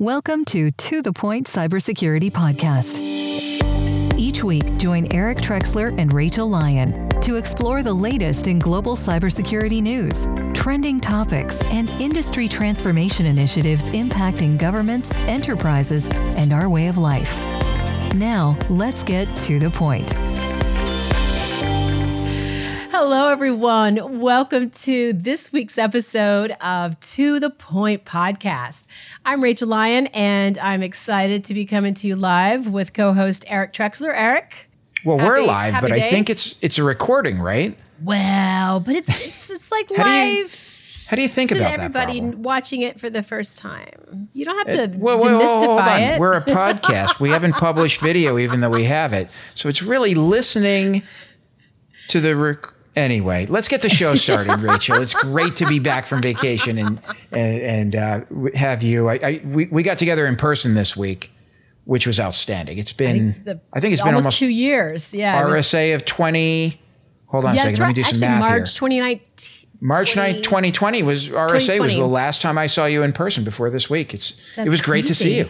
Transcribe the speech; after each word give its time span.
Welcome 0.00 0.44
to 0.44 0.70
To 0.70 1.02
The 1.02 1.12
Point 1.12 1.48
Cybersecurity 1.48 2.30
Podcast. 2.30 3.00
Each 4.16 4.44
week, 4.44 4.76
join 4.76 5.12
Eric 5.12 5.38
Trexler 5.38 5.92
and 5.98 6.12
Rachel 6.12 6.48
Lyon 6.48 7.08
to 7.20 7.34
explore 7.34 7.82
the 7.82 7.92
latest 7.92 8.46
in 8.46 8.60
global 8.60 8.94
cybersecurity 8.94 9.82
news, 9.82 10.28
trending 10.54 11.00
topics, 11.00 11.60
and 11.72 11.90
industry 12.00 12.46
transformation 12.46 13.26
initiatives 13.26 13.88
impacting 13.88 14.56
governments, 14.56 15.16
enterprises, 15.26 16.08
and 16.12 16.52
our 16.52 16.68
way 16.68 16.86
of 16.86 16.96
life. 16.96 17.36
Now, 18.14 18.56
let's 18.70 19.02
get 19.02 19.26
to 19.40 19.58
the 19.58 19.68
point. 19.68 20.14
Hello, 23.00 23.30
everyone. 23.30 24.18
Welcome 24.18 24.70
to 24.70 25.12
this 25.12 25.52
week's 25.52 25.78
episode 25.78 26.50
of 26.60 26.98
To 26.98 27.38
the 27.38 27.48
Point 27.48 28.04
podcast. 28.04 28.88
I'm 29.24 29.40
Rachel 29.40 29.68
Lyon, 29.68 30.08
and 30.08 30.58
I'm 30.58 30.82
excited 30.82 31.44
to 31.44 31.54
be 31.54 31.64
coming 31.64 31.94
to 31.94 32.08
you 32.08 32.16
live 32.16 32.66
with 32.66 32.94
co 32.94 33.14
host 33.14 33.44
Eric 33.46 33.72
Trexler. 33.72 34.12
Eric? 34.12 34.68
Well, 35.04 35.16
we're 35.16 35.42
live, 35.42 35.80
but 35.80 35.92
day. 35.92 36.08
I 36.08 36.10
think 36.10 36.28
it's 36.28 36.60
it's 36.60 36.76
a 36.76 36.82
recording, 36.82 37.38
right? 37.38 37.78
Well, 38.02 38.80
but 38.80 38.96
it's 38.96 39.24
it's, 39.24 39.50
it's 39.52 39.70
like 39.70 39.88
live. 39.92 40.52
You, 40.52 41.06
how 41.06 41.14
do 41.14 41.22
you 41.22 41.28
think 41.28 41.52
about 41.52 41.74
everybody 41.74 42.20
that? 42.20 42.36
watching 42.38 42.82
it 42.82 42.98
for 42.98 43.08
the 43.08 43.22
first 43.22 43.58
time? 43.58 44.28
You 44.32 44.44
don't 44.44 44.58
have 44.58 44.76
to 44.76 44.82
it, 44.82 44.96
well, 44.96 45.20
well, 45.20 45.40
demystify 45.40 45.66
hold 45.66 45.80
on. 45.82 46.02
it. 46.02 46.18
We're 46.18 46.32
a 46.32 46.44
podcast. 46.44 47.20
we 47.20 47.30
haven't 47.30 47.52
published 47.52 48.00
video, 48.00 48.38
even 48.38 48.60
though 48.60 48.70
we 48.70 48.84
have 48.84 49.12
it. 49.12 49.28
So 49.54 49.68
it's 49.68 49.84
really 49.84 50.16
listening 50.16 51.04
to 52.08 52.20
the 52.20 52.34
rec- 52.34 52.72
Anyway, 52.96 53.46
let's 53.46 53.68
get 53.68 53.82
the 53.82 53.88
show 53.88 54.14
started, 54.14 54.60
Rachel. 54.60 55.00
It's 55.00 55.14
great 55.14 55.56
to 55.56 55.66
be 55.66 55.78
back 55.78 56.04
from 56.04 56.20
vacation 56.20 56.78
and 56.78 57.00
and, 57.30 57.94
and 57.94 57.96
uh, 57.96 58.50
have 58.54 58.82
you. 58.82 59.08
I, 59.08 59.14
I, 59.22 59.40
we 59.44 59.66
we 59.66 59.82
got 59.82 59.98
together 59.98 60.26
in 60.26 60.36
person 60.36 60.74
this 60.74 60.96
week, 60.96 61.30
which 61.84 62.06
was 62.06 62.18
outstanding. 62.18 62.78
It's 62.78 62.92
been 62.92 63.28
I 63.28 63.32
think, 63.32 63.44
the, 63.44 63.60
I 63.72 63.80
think 63.80 63.92
it's 63.92 64.02
been 64.02 64.08
almost, 64.08 64.26
almost 64.26 64.38
two 64.38 64.48
years. 64.48 65.14
Yeah, 65.14 65.42
RSA 65.42 65.94
of 65.94 66.04
twenty. 66.04 66.80
Hold 67.26 67.44
on 67.44 67.54
yeah, 67.54 67.60
a 67.60 67.64
second. 67.64 67.80
Let 67.80 67.88
me 67.88 67.94
do 67.94 68.02
some 68.04 68.14
Actually, 68.14 68.28
math 68.28 68.40
March 68.40 68.74
2019. 68.74 69.68
March 69.80 70.14
9th, 70.14 70.42
2020 70.42 71.02
was 71.04 71.28
RSA 71.28 71.48
2020. 71.50 71.80
was 71.80 71.96
the 71.96 72.04
last 72.06 72.42
time 72.42 72.58
I 72.58 72.66
saw 72.66 72.86
you 72.86 73.02
in 73.04 73.12
person 73.12 73.44
before 73.44 73.70
this 73.70 73.88
week. 73.88 74.12
It's 74.12 74.32
That's 74.56 74.66
it 74.66 74.70
was 74.70 74.80
great 74.80 75.04
crazy. 75.04 75.08
to 75.08 75.14
see 75.14 75.38
you. 75.38 75.48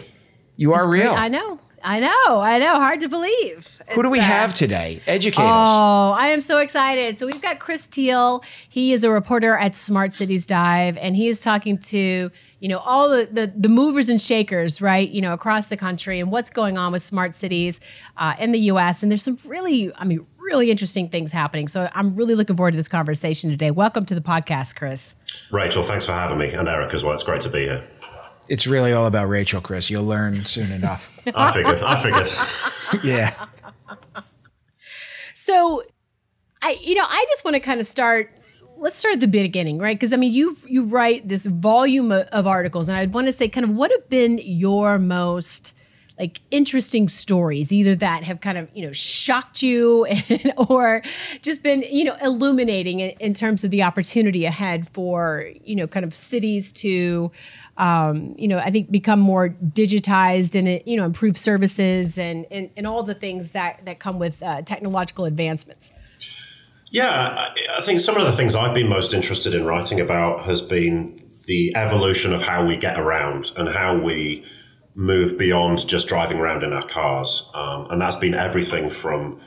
You 0.55 0.73
are 0.73 0.87
real. 0.87 1.13
I 1.13 1.29
know. 1.29 1.59
I 1.83 1.99
know, 1.99 2.41
I 2.41 2.59
know. 2.59 2.75
Hard 2.75 2.99
to 3.01 3.09
believe. 3.09 3.67
Who 3.91 4.03
do 4.03 4.09
we 4.09 4.19
uh, 4.19 4.23
have 4.23 4.53
today? 4.53 5.01
Educate 5.07 5.41
oh, 5.41 5.45
us. 5.45 5.67
Oh, 5.71 6.11
I 6.11 6.27
am 6.27 6.41
so 6.41 6.59
excited. 6.59 7.17
So 7.17 7.25
we've 7.25 7.41
got 7.41 7.59
Chris 7.59 7.87
Teale. 7.87 8.43
He 8.67 8.93
is 8.93 9.03
a 9.03 9.11
reporter 9.11 9.55
at 9.55 9.75
Smart 9.75 10.11
Cities 10.11 10.45
Dive, 10.45 10.97
and 10.97 11.15
he 11.15 11.27
is 11.27 11.39
talking 11.39 11.77
to 11.77 12.31
you 12.59 12.67
know 12.67 12.79
all 12.79 13.09
the, 13.09 13.29
the, 13.31 13.51
the 13.55 13.69
movers 13.69 14.09
and 14.09 14.19
shakers, 14.19 14.81
right? 14.81 15.09
You 15.09 15.21
know, 15.21 15.33
across 15.33 15.67
the 15.67 15.77
country 15.77 16.19
and 16.19 16.31
what's 16.31 16.49
going 16.49 16.77
on 16.77 16.91
with 16.91 17.01
smart 17.01 17.33
cities 17.33 17.79
uh, 18.17 18.35
in 18.39 18.51
the 18.51 18.59
U.S. 18.59 19.03
And 19.03 19.11
there's 19.11 19.23
some 19.23 19.37
really, 19.45 19.93
I 19.95 20.03
mean, 20.03 20.25
really 20.37 20.71
interesting 20.71 21.09
things 21.09 21.31
happening. 21.31 21.67
So 21.67 21.89
I'm 21.93 22.15
really 22.15 22.35
looking 22.35 22.57
forward 22.57 22.71
to 22.71 22.77
this 22.77 22.87
conversation 22.87 23.49
today. 23.49 23.71
Welcome 23.71 24.05
to 24.05 24.15
the 24.15 24.21
podcast, 24.21 24.75
Chris. 24.75 25.15
Rachel, 25.51 25.83
thanks 25.83 26.05
for 26.05 26.13
having 26.13 26.37
me, 26.37 26.51
and 26.53 26.67
Eric 26.67 26.93
as 26.93 27.03
well. 27.03 27.13
It's 27.13 27.23
great 27.23 27.41
to 27.41 27.49
be 27.49 27.61
here 27.61 27.83
it's 28.49 28.67
really 28.67 28.91
all 28.91 29.05
about 29.05 29.29
Rachel, 29.29 29.61
Chris. 29.61 29.89
You'll 29.89 30.05
learn 30.05 30.45
soon 30.45 30.71
enough. 30.71 31.09
I 31.33 31.53
figured. 31.53 31.81
I 31.85 32.01
figured. 32.01 33.03
yeah. 33.03 33.33
So, 35.33 35.83
I 36.61 36.77
you 36.81 36.95
know 36.95 37.05
I 37.07 37.25
just 37.29 37.45
want 37.45 37.55
to 37.55 37.59
kind 37.59 37.79
of 37.79 37.85
start. 37.85 38.31
Let's 38.77 38.95
start 38.95 39.15
at 39.15 39.19
the 39.19 39.27
beginning, 39.27 39.77
right? 39.77 39.97
Because 39.97 40.13
I 40.13 40.17
mean, 40.17 40.33
you 40.33 40.57
you 40.65 40.85
write 40.85 41.27
this 41.27 41.45
volume 41.45 42.11
of, 42.11 42.27
of 42.27 42.47
articles, 42.47 42.87
and 42.87 42.97
I 42.97 43.01
would 43.01 43.13
want 43.13 43.27
to 43.27 43.31
say, 43.33 43.47
kind 43.49 43.63
of, 43.63 43.71
what 43.71 43.91
have 43.91 44.09
been 44.09 44.39
your 44.41 44.97
most 44.97 45.75
like 46.19 46.41
interesting 46.51 47.07
stories 47.07 47.71
either 47.71 47.95
that 47.95 48.23
have 48.23 48.41
kind 48.41 48.57
of 48.57 48.69
you 48.73 48.85
know 48.85 48.91
shocked 48.91 49.63
you 49.63 50.05
or 50.69 51.01
just 51.41 51.63
been 51.63 51.81
you 51.83 52.03
know 52.03 52.15
illuminating 52.21 52.99
in, 52.99 53.11
in, 53.19 53.33
terms 53.33 53.63
of 53.63 53.71
the 53.71 53.81
opportunity 53.81 54.45
ahead 54.45 54.87
for 54.89 55.49
you 55.63 55.75
know 55.75 55.87
kind 55.87 56.03
of 56.03 56.13
cities 56.13 56.71
to 56.73 57.31
um, 57.79 58.35
you 58.37 58.47
know, 58.47 58.59
I 58.59 58.71
think 58.71 58.91
become 58.91 59.21
more 59.21 59.49
digitized 59.49 60.53
and 60.59 60.85
you 60.85 60.97
know, 60.97 61.05
improve 61.05 61.37
services 61.37 62.17
and, 62.19 62.45
and, 62.51 62.69
and 62.75 62.85
all 62.85 63.03
the 63.03 63.15
things 63.15 63.51
that, 63.51 63.85
that 63.85 63.99
come 63.99 64.19
with 64.19 64.43
uh, 64.43 64.61
technological 64.63 65.23
advancements. 65.23 65.91
Yeah, 66.91 67.51
I 67.77 67.81
think 67.81 68.01
some 68.01 68.17
of 68.17 68.25
the 68.25 68.33
things 68.33 68.53
I've 68.53 68.75
been 68.75 68.89
most 68.89 69.13
interested 69.13 69.53
in 69.53 69.65
writing 69.65 70.01
about 70.01 70.43
has 70.45 70.61
been 70.61 71.21
the 71.45 71.73
evolution 71.75 72.33
of 72.33 72.41
how 72.41 72.67
we 72.67 72.77
get 72.77 72.99
around 72.99 73.51
and 73.55 73.69
how 73.69 73.97
we 73.97 74.45
move 74.95 75.37
beyond 75.37 75.87
just 75.87 76.07
driving 76.07 76.37
around 76.37 76.63
in 76.63 76.73
our 76.73 76.87
cars. 76.87 77.49
Um, 77.53 77.87
and 77.89 78.01
that's 78.01 78.15
been 78.15 78.33
everything 78.33 78.89
from 78.89 79.39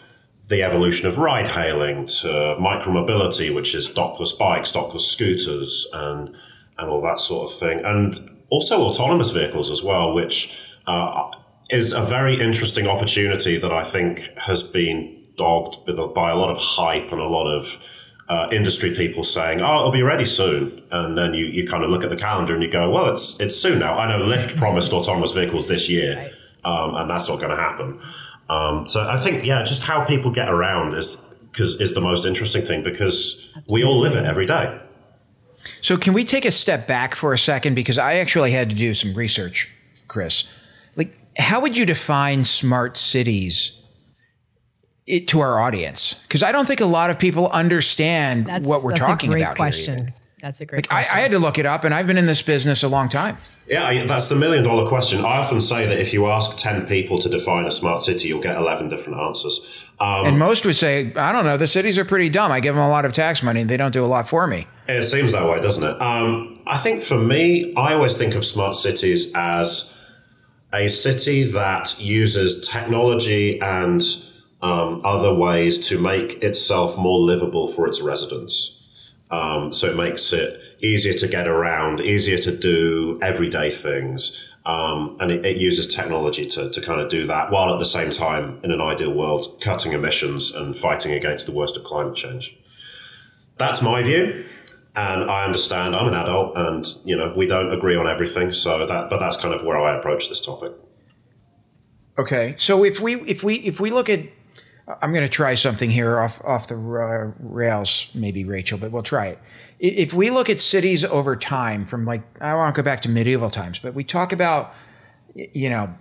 the 0.49 0.63
evolution 0.63 1.09
of 1.09 1.19
ride 1.19 1.49
hailing 1.49 2.07
to 2.07 2.57
micromobility, 2.61 3.55
which 3.55 3.75
is 3.75 3.89
dockless 3.89 4.39
bikes, 4.39 4.73
dockless 4.73 5.01
scooters, 5.01 5.89
and 5.93 6.35
and 6.79 6.89
all 6.91 7.03
that 7.03 7.21
sort 7.21 7.51
of 7.51 7.57
thing. 7.57 7.81
And 7.85 8.31
also 8.51 8.81
autonomous 8.83 9.31
vehicles 9.31 9.71
as 9.71 9.83
well, 9.83 10.15
which 10.15 10.77
uh, 10.87 11.31
is 11.71 11.93
a 11.93 12.03
very 12.03 12.35
interesting 12.41 12.87
opportunity 12.87 13.57
that 13.57 13.73
I 13.73 13.85
think 13.85 14.21
has 14.37 14.63
been 14.63 15.23
dogged 15.37 15.87
by 16.15 16.31
a 16.31 16.37
lot 16.37 16.51
of 16.51 16.59
hype 16.59 17.11
and 17.13 17.21
a 17.21 17.27
lot 17.27 17.47
of 17.47 17.65
uh, 18.32 18.48
industry 18.50 18.94
people 18.94 19.22
saying, 19.22 19.60
"Oh, 19.60 19.81
it'll 19.81 19.93
be 19.93 20.03
ready 20.03 20.25
soon," 20.25 20.82
and 20.91 21.19
then 21.19 21.34
you, 21.34 21.44
you 21.44 21.69
kind 21.69 21.84
of 21.84 21.91
look 21.91 22.03
at 22.03 22.09
the 22.09 22.16
calendar 22.16 22.54
and 22.54 22.62
you 22.62 22.70
go, 22.70 22.91
"Well, 22.91 23.12
it's 23.12 23.38
it's 23.41 23.54
soon 23.54 23.78
now." 23.78 23.98
I 23.98 24.09
know 24.09 24.25
Lyft 24.25 24.56
promised 24.65 24.91
autonomous 24.94 25.32
vehicles 25.32 25.69
this 25.69 25.91
year, 25.91 26.32
um, 26.65 26.94
and 26.94 27.10
that's 27.10 27.28
not 27.28 27.41
going 27.41 27.50
to 27.50 27.62
happen. 27.62 28.00
Um, 28.48 28.87
so 28.87 29.06
I 29.06 29.19
think, 29.19 29.44
yeah, 29.44 29.62
just 29.65 29.82
how 29.82 30.06
people 30.06 30.31
get 30.31 30.48
around 30.48 30.94
is 30.94 31.16
because 31.50 31.78
is 31.78 31.93
the 31.93 32.00
most 32.00 32.25
interesting 32.25 32.62
thing 32.62 32.82
because 32.82 33.54
we 33.69 33.84
all 33.84 34.00
live 34.00 34.16
it 34.16 34.25
every 34.25 34.47
day. 34.47 34.81
So, 35.82 35.99
can 35.99 36.14
we 36.14 36.25
take 36.25 36.47
a 36.47 36.50
step 36.50 36.87
back 36.87 37.14
for 37.14 37.34
a 37.34 37.38
second? 37.38 37.75
Because 37.75 37.99
I 37.99 38.14
actually 38.14 38.53
had 38.53 38.70
to 38.70 38.76
do 38.76 38.94
some 38.94 39.12
research, 39.12 39.70
Chris. 40.09 40.49
Like, 40.97 41.14
how 41.37 41.60
would 41.60 41.76
you 41.76 41.84
define 41.84 42.44
smart 42.44 42.97
cities 42.97 43.81
it, 45.07 45.29
to 45.29 45.41
our 45.41 45.61
audience? 45.61 46.15
Because 46.23 46.43
I 46.43 46.53
don't 46.53 46.67
think 46.67 46.81
a 46.81 46.87
lot 46.87 47.11
of 47.11 47.19
people 47.19 47.49
understand 47.49 48.47
that's, 48.47 48.65
what 48.65 48.83
we're 48.83 48.95
talking 48.95 49.33
about 49.35 49.57
question. 49.57 50.07
here. 50.07 50.15
That's 50.41 50.61
a 50.61 50.67
great 50.67 50.91
like, 50.91 51.13
I, 51.13 51.19
I, 51.19 51.21
had 51.21 51.31
to 51.31 51.39
look 51.39 51.57
it 51.57 51.67
up, 51.67 51.85
and 51.85 51.95
I've 51.95 52.09
been 52.09 52.19
in 52.19 52.27
this 52.27 52.43
business 52.43 52.83
a 52.83 52.89
long 52.89 53.09
time. 53.09 53.37
Yeah, 53.69 54.07
that's 54.07 54.27
the 54.27 54.35
million 54.35 54.65
dollar 54.65 54.89
question. 54.89 55.21
I 55.21 55.39
often 55.39 55.61
say 55.61 55.87
that 55.87 56.01
if 56.01 56.12
you 56.12 56.27
ask 56.27 56.59
10 56.59 56.89
people 56.89 57.19
to 57.21 57.29
define 57.29 57.65
a 57.65 57.71
smart 57.71 58.03
city, 58.03 58.27
you'll 58.27 58.43
get 58.43 58.57
11 58.57 58.89
different 58.89 59.21
answers. 59.21 59.89
Um, 60.01 60.27
and 60.27 60.39
most 60.41 60.67
would 60.67 60.75
say, 60.75 61.12
I 61.15 61.31
don't 61.31 61.45
know, 61.45 61.57
the 61.57 61.69
cities 61.69 61.97
are 61.97 62.05
pretty 62.05 62.29
dumb. 62.29 62.51
I 62.51 62.59
give 62.59 62.75
them 62.75 62.85
a 62.85 62.89
lot 62.89 63.05
of 63.05 63.12
tax 63.12 63.41
money, 63.41 63.61
and 63.61 63.71
they 63.71 63.77
don't 63.77 63.93
do 63.93 64.05
a 64.05 64.07
lot 64.07 64.27
for 64.27 64.49
me. 64.49 64.67
It 64.89 65.05
seems 65.05 65.31
that 65.31 65.49
way, 65.49 65.61
doesn't 65.61 65.85
it? 65.85 66.01
Um, 66.03 66.61
I 66.67 66.77
think 66.77 67.03
for 67.03 67.19
me, 67.19 67.73
I 67.77 67.95
always 67.95 68.19
think 68.19 68.35
of 68.35 68.45
smart 68.45 68.75
cities 68.75 69.33
as 69.37 69.97
a 70.73 70.89
city 70.89 71.45
that 71.45 72.01
uses 72.01 72.69
technology 72.69 73.61
and 73.61 74.03
um, 74.62 75.00
other 75.05 75.34
ways 75.34 75.89
to 75.89 76.00
make 76.00 76.43
itself 76.43 76.97
more 76.97 77.19
livable 77.19 77.69
for 77.69 77.87
its 77.87 78.00
residents. 78.00 79.12
Um, 79.31 79.73
so 79.73 79.89
it 79.89 79.97
makes 79.97 80.33
it 80.33 80.77
easier 80.81 81.15
to 81.15 81.27
get 81.27 81.49
around, 81.49 82.00
easier 82.00 82.39
to 82.39 82.56
do 82.56 83.19
everyday 83.23 83.71
things. 83.71 84.49
Um, 84.65 85.17
and 85.19 85.33
it, 85.33 85.45
it, 85.45 85.56
uses 85.56 85.93
technology 85.93 86.47
to, 86.50 86.71
to 86.71 86.81
kind 86.81 87.00
of 87.00 87.11
do 87.11 87.27
that 87.27 87.50
while 87.50 87.73
at 87.73 87.81
the 87.81 87.84
same 87.84 88.12
time, 88.12 88.61
in 88.62 88.71
an 88.71 88.81
ideal 88.81 89.12
world, 89.12 89.61
cutting 89.61 89.93
emissions 89.93 90.55
and 90.55 90.77
fighting 90.77 91.12
against 91.12 91.49
the 91.49 91.53
worst 91.53 91.77
of 91.77 91.83
climate 91.83 92.15
change. 92.15 92.56
That's 93.56 93.83
my 93.83 94.05
view. 94.05 94.44
And 94.94 95.29
I 95.29 95.44
understand 95.44 95.97
I'm 95.97 96.06
an 96.06 96.15
adult 96.15 96.56
and, 96.56 96.87
you 97.05 97.17
know, 97.17 97.33
we 97.37 97.49
don't 97.49 97.73
agree 97.73 97.97
on 97.97 98.06
everything. 98.06 98.53
So 98.53 98.87
that, 98.87 99.11
but 99.11 99.19
that's 99.19 99.41
kind 99.41 99.53
of 99.53 99.65
where 99.67 99.81
I 99.81 99.97
approach 99.97 100.29
this 100.29 100.41
topic. 100.41 100.73
Okay. 102.17 102.55
So 102.59 102.85
if 102.85 103.00
we, 103.00 103.17
if 103.23 103.43
we, 103.43 103.55
if 103.56 103.81
we 103.81 103.91
look 103.91 104.09
at 104.09 104.29
I'm 105.00 105.12
going 105.12 105.25
to 105.25 105.29
try 105.29 105.55
something 105.55 105.91
here 105.91 106.21
off 106.21 106.44
off 106.44 106.69
the 106.69 106.77
rails, 106.77 108.11
maybe 108.15 108.44
Rachel, 108.44 108.79
but 108.79 108.91
we'll 108.91 109.03
try 109.03 109.27
it. 109.27 109.39
If 109.79 110.12
we 110.12 110.31
look 110.31 110.49
at 110.49 110.61
cities 110.61 111.05
over 111.05 111.37
time, 111.37 111.85
from 111.85 112.05
like 112.05 112.23
I 112.41 112.55
want 112.55 112.75
to 112.75 112.83
go 112.83 112.85
back 112.85 113.00
to 113.00 113.09
medieval 113.09 113.50
times, 113.50 113.79
but 113.79 113.94
we 113.94 114.05
talk 114.05 114.33
about, 114.33 114.75
you 115.35 115.71
know, 115.71 115.94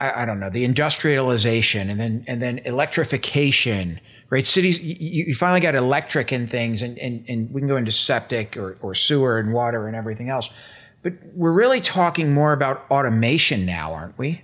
I, 0.00 0.22
I 0.22 0.26
don't 0.26 0.40
know, 0.40 0.50
the 0.50 0.64
industrialization 0.64 1.90
and 1.90 1.98
then 1.98 2.24
and 2.26 2.40
then 2.40 2.58
electrification, 2.64 4.00
right? 4.30 4.46
Cities, 4.46 4.80
you, 4.80 5.24
you 5.26 5.34
finally 5.34 5.60
got 5.60 5.74
electric 5.74 6.32
and 6.32 6.48
things, 6.48 6.82
and, 6.82 6.98
and 6.98 7.24
and 7.28 7.52
we 7.52 7.60
can 7.60 7.68
go 7.68 7.76
into 7.76 7.90
septic 7.90 8.56
or, 8.56 8.76
or 8.80 8.94
sewer 8.94 9.38
and 9.38 9.52
water 9.52 9.86
and 9.86 9.96
everything 9.96 10.28
else, 10.28 10.50
but 11.02 11.14
we're 11.34 11.52
really 11.52 11.80
talking 11.80 12.32
more 12.32 12.52
about 12.52 12.84
automation 12.90 13.66
now, 13.66 13.92
aren't 13.92 14.18
we? 14.18 14.42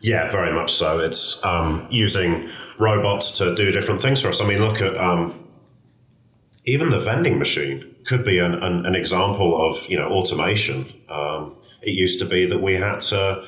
Yeah, 0.00 0.30
very 0.30 0.52
much 0.52 0.72
so. 0.72 1.00
It's 1.00 1.44
um, 1.44 1.86
using 1.90 2.48
robots 2.78 3.38
to 3.38 3.54
do 3.54 3.72
different 3.72 4.02
things 4.02 4.20
for 4.20 4.28
us. 4.28 4.40
I 4.40 4.48
mean, 4.48 4.58
look 4.58 4.80
at 4.80 4.96
um, 4.96 5.48
even 6.64 6.90
the 6.90 7.00
vending 7.00 7.38
machine 7.38 7.94
could 8.04 8.24
be 8.24 8.38
an, 8.38 8.54
an, 8.54 8.86
an, 8.86 8.94
example 8.94 9.60
of 9.60 9.88
you 9.88 9.98
know 9.98 10.08
automation. 10.08 10.86
Um, 11.08 11.56
It 11.82 11.92
used 11.92 12.18
to 12.20 12.26
be 12.26 12.46
that 12.46 12.60
we 12.60 12.74
had 12.74 13.00
to 13.12 13.44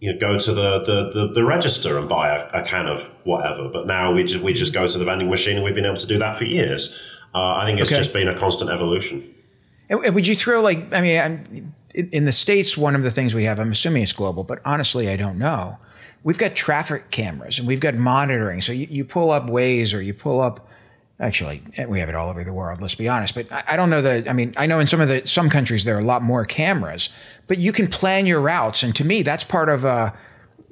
you 0.00 0.12
know, 0.12 0.18
go 0.18 0.38
to 0.38 0.52
the, 0.52 0.80
the, 0.80 1.10
the, 1.14 1.32
the 1.34 1.44
register 1.44 1.98
and 1.98 2.08
buy 2.08 2.28
a, 2.28 2.60
a, 2.60 2.62
can 2.62 2.86
of 2.86 3.04
whatever. 3.24 3.68
But 3.68 3.86
now 3.86 4.12
we 4.12 4.24
just, 4.24 4.42
we 4.42 4.52
just 4.52 4.74
go 4.74 4.86
to 4.86 4.98
the 4.98 5.04
vending 5.04 5.30
machine 5.30 5.56
and 5.56 5.64
we've 5.64 5.74
been 5.74 5.86
able 5.86 5.96
to 5.96 6.06
do 6.06 6.18
that 6.18 6.36
for 6.36 6.44
years. 6.44 6.94
Uh, 7.34 7.56
I 7.56 7.64
think 7.64 7.80
it's 7.80 7.90
okay. 7.90 7.98
just 7.98 8.12
been 8.12 8.28
a 8.28 8.36
constant 8.36 8.70
evolution. 8.70 9.22
And 9.88 10.14
would 10.14 10.26
you 10.26 10.34
throw 10.34 10.60
like, 10.60 10.92
I 10.92 11.00
mean, 11.00 11.72
in 11.94 12.24
the 12.24 12.32
States, 12.32 12.76
one 12.76 12.94
of 12.94 13.02
the 13.02 13.10
things 13.10 13.34
we 13.34 13.44
have, 13.44 13.58
I'm 13.58 13.70
assuming 13.70 14.02
it's 14.02 14.12
global, 14.12 14.44
but 14.44 14.60
honestly, 14.64 15.08
I 15.08 15.16
don't 15.16 15.38
know. 15.38 15.78
We've 16.26 16.38
got 16.38 16.56
traffic 16.56 17.12
cameras 17.12 17.60
and 17.60 17.68
we've 17.68 17.78
got 17.78 17.94
monitoring. 17.94 18.60
So 18.60 18.72
you, 18.72 18.88
you 18.90 19.04
pull 19.04 19.30
up 19.30 19.44
Waze 19.44 19.94
or 19.94 20.00
you 20.00 20.12
pull 20.12 20.40
up, 20.40 20.68
actually, 21.20 21.62
we 21.86 22.00
have 22.00 22.08
it 22.08 22.16
all 22.16 22.28
over 22.28 22.42
the 22.42 22.52
world, 22.52 22.82
let's 22.82 22.96
be 22.96 23.08
honest. 23.08 23.32
But 23.32 23.52
I, 23.52 23.62
I 23.68 23.76
don't 23.76 23.90
know 23.90 24.02
that, 24.02 24.28
I 24.28 24.32
mean, 24.32 24.52
I 24.56 24.66
know 24.66 24.80
in 24.80 24.88
some 24.88 25.00
of 25.00 25.06
the, 25.06 25.24
some 25.24 25.48
countries 25.48 25.84
there 25.84 25.94
are 25.94 26.00
a 26.00 26.04
lot 26.04 26.24
more 26.24 26.44
cameras, 26.44 27.10
but 27.46 27.58
you 27.58 27.70
can 27.70 27.86
plan 27.86 28.26
your 28.26 28.40
routes. 28.40 28.82
And 28.82 28.92
to 28.96 29.04
me, 29.04 29.22
that's 29.22 29.44
part 29.44 29.68
of 29.68 29.84
a, 29.84 30.18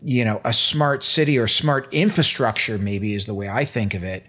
you 0.03 0.25
know, 0.25 0.41
a 0.45 0.53
smart 0.53 1.05
city 1.05 1.39
or 1.39 1.47
smart 1.47 1.87
infrastructure, 1.95 2.77
maybe 2.77 3.15
is 3.15 3.27
the 3.27 3.35
way 3.35 3.49
I 3.49 3.65
think 3.65 3.95
of 3.95 4.03
it. 4.03 4.27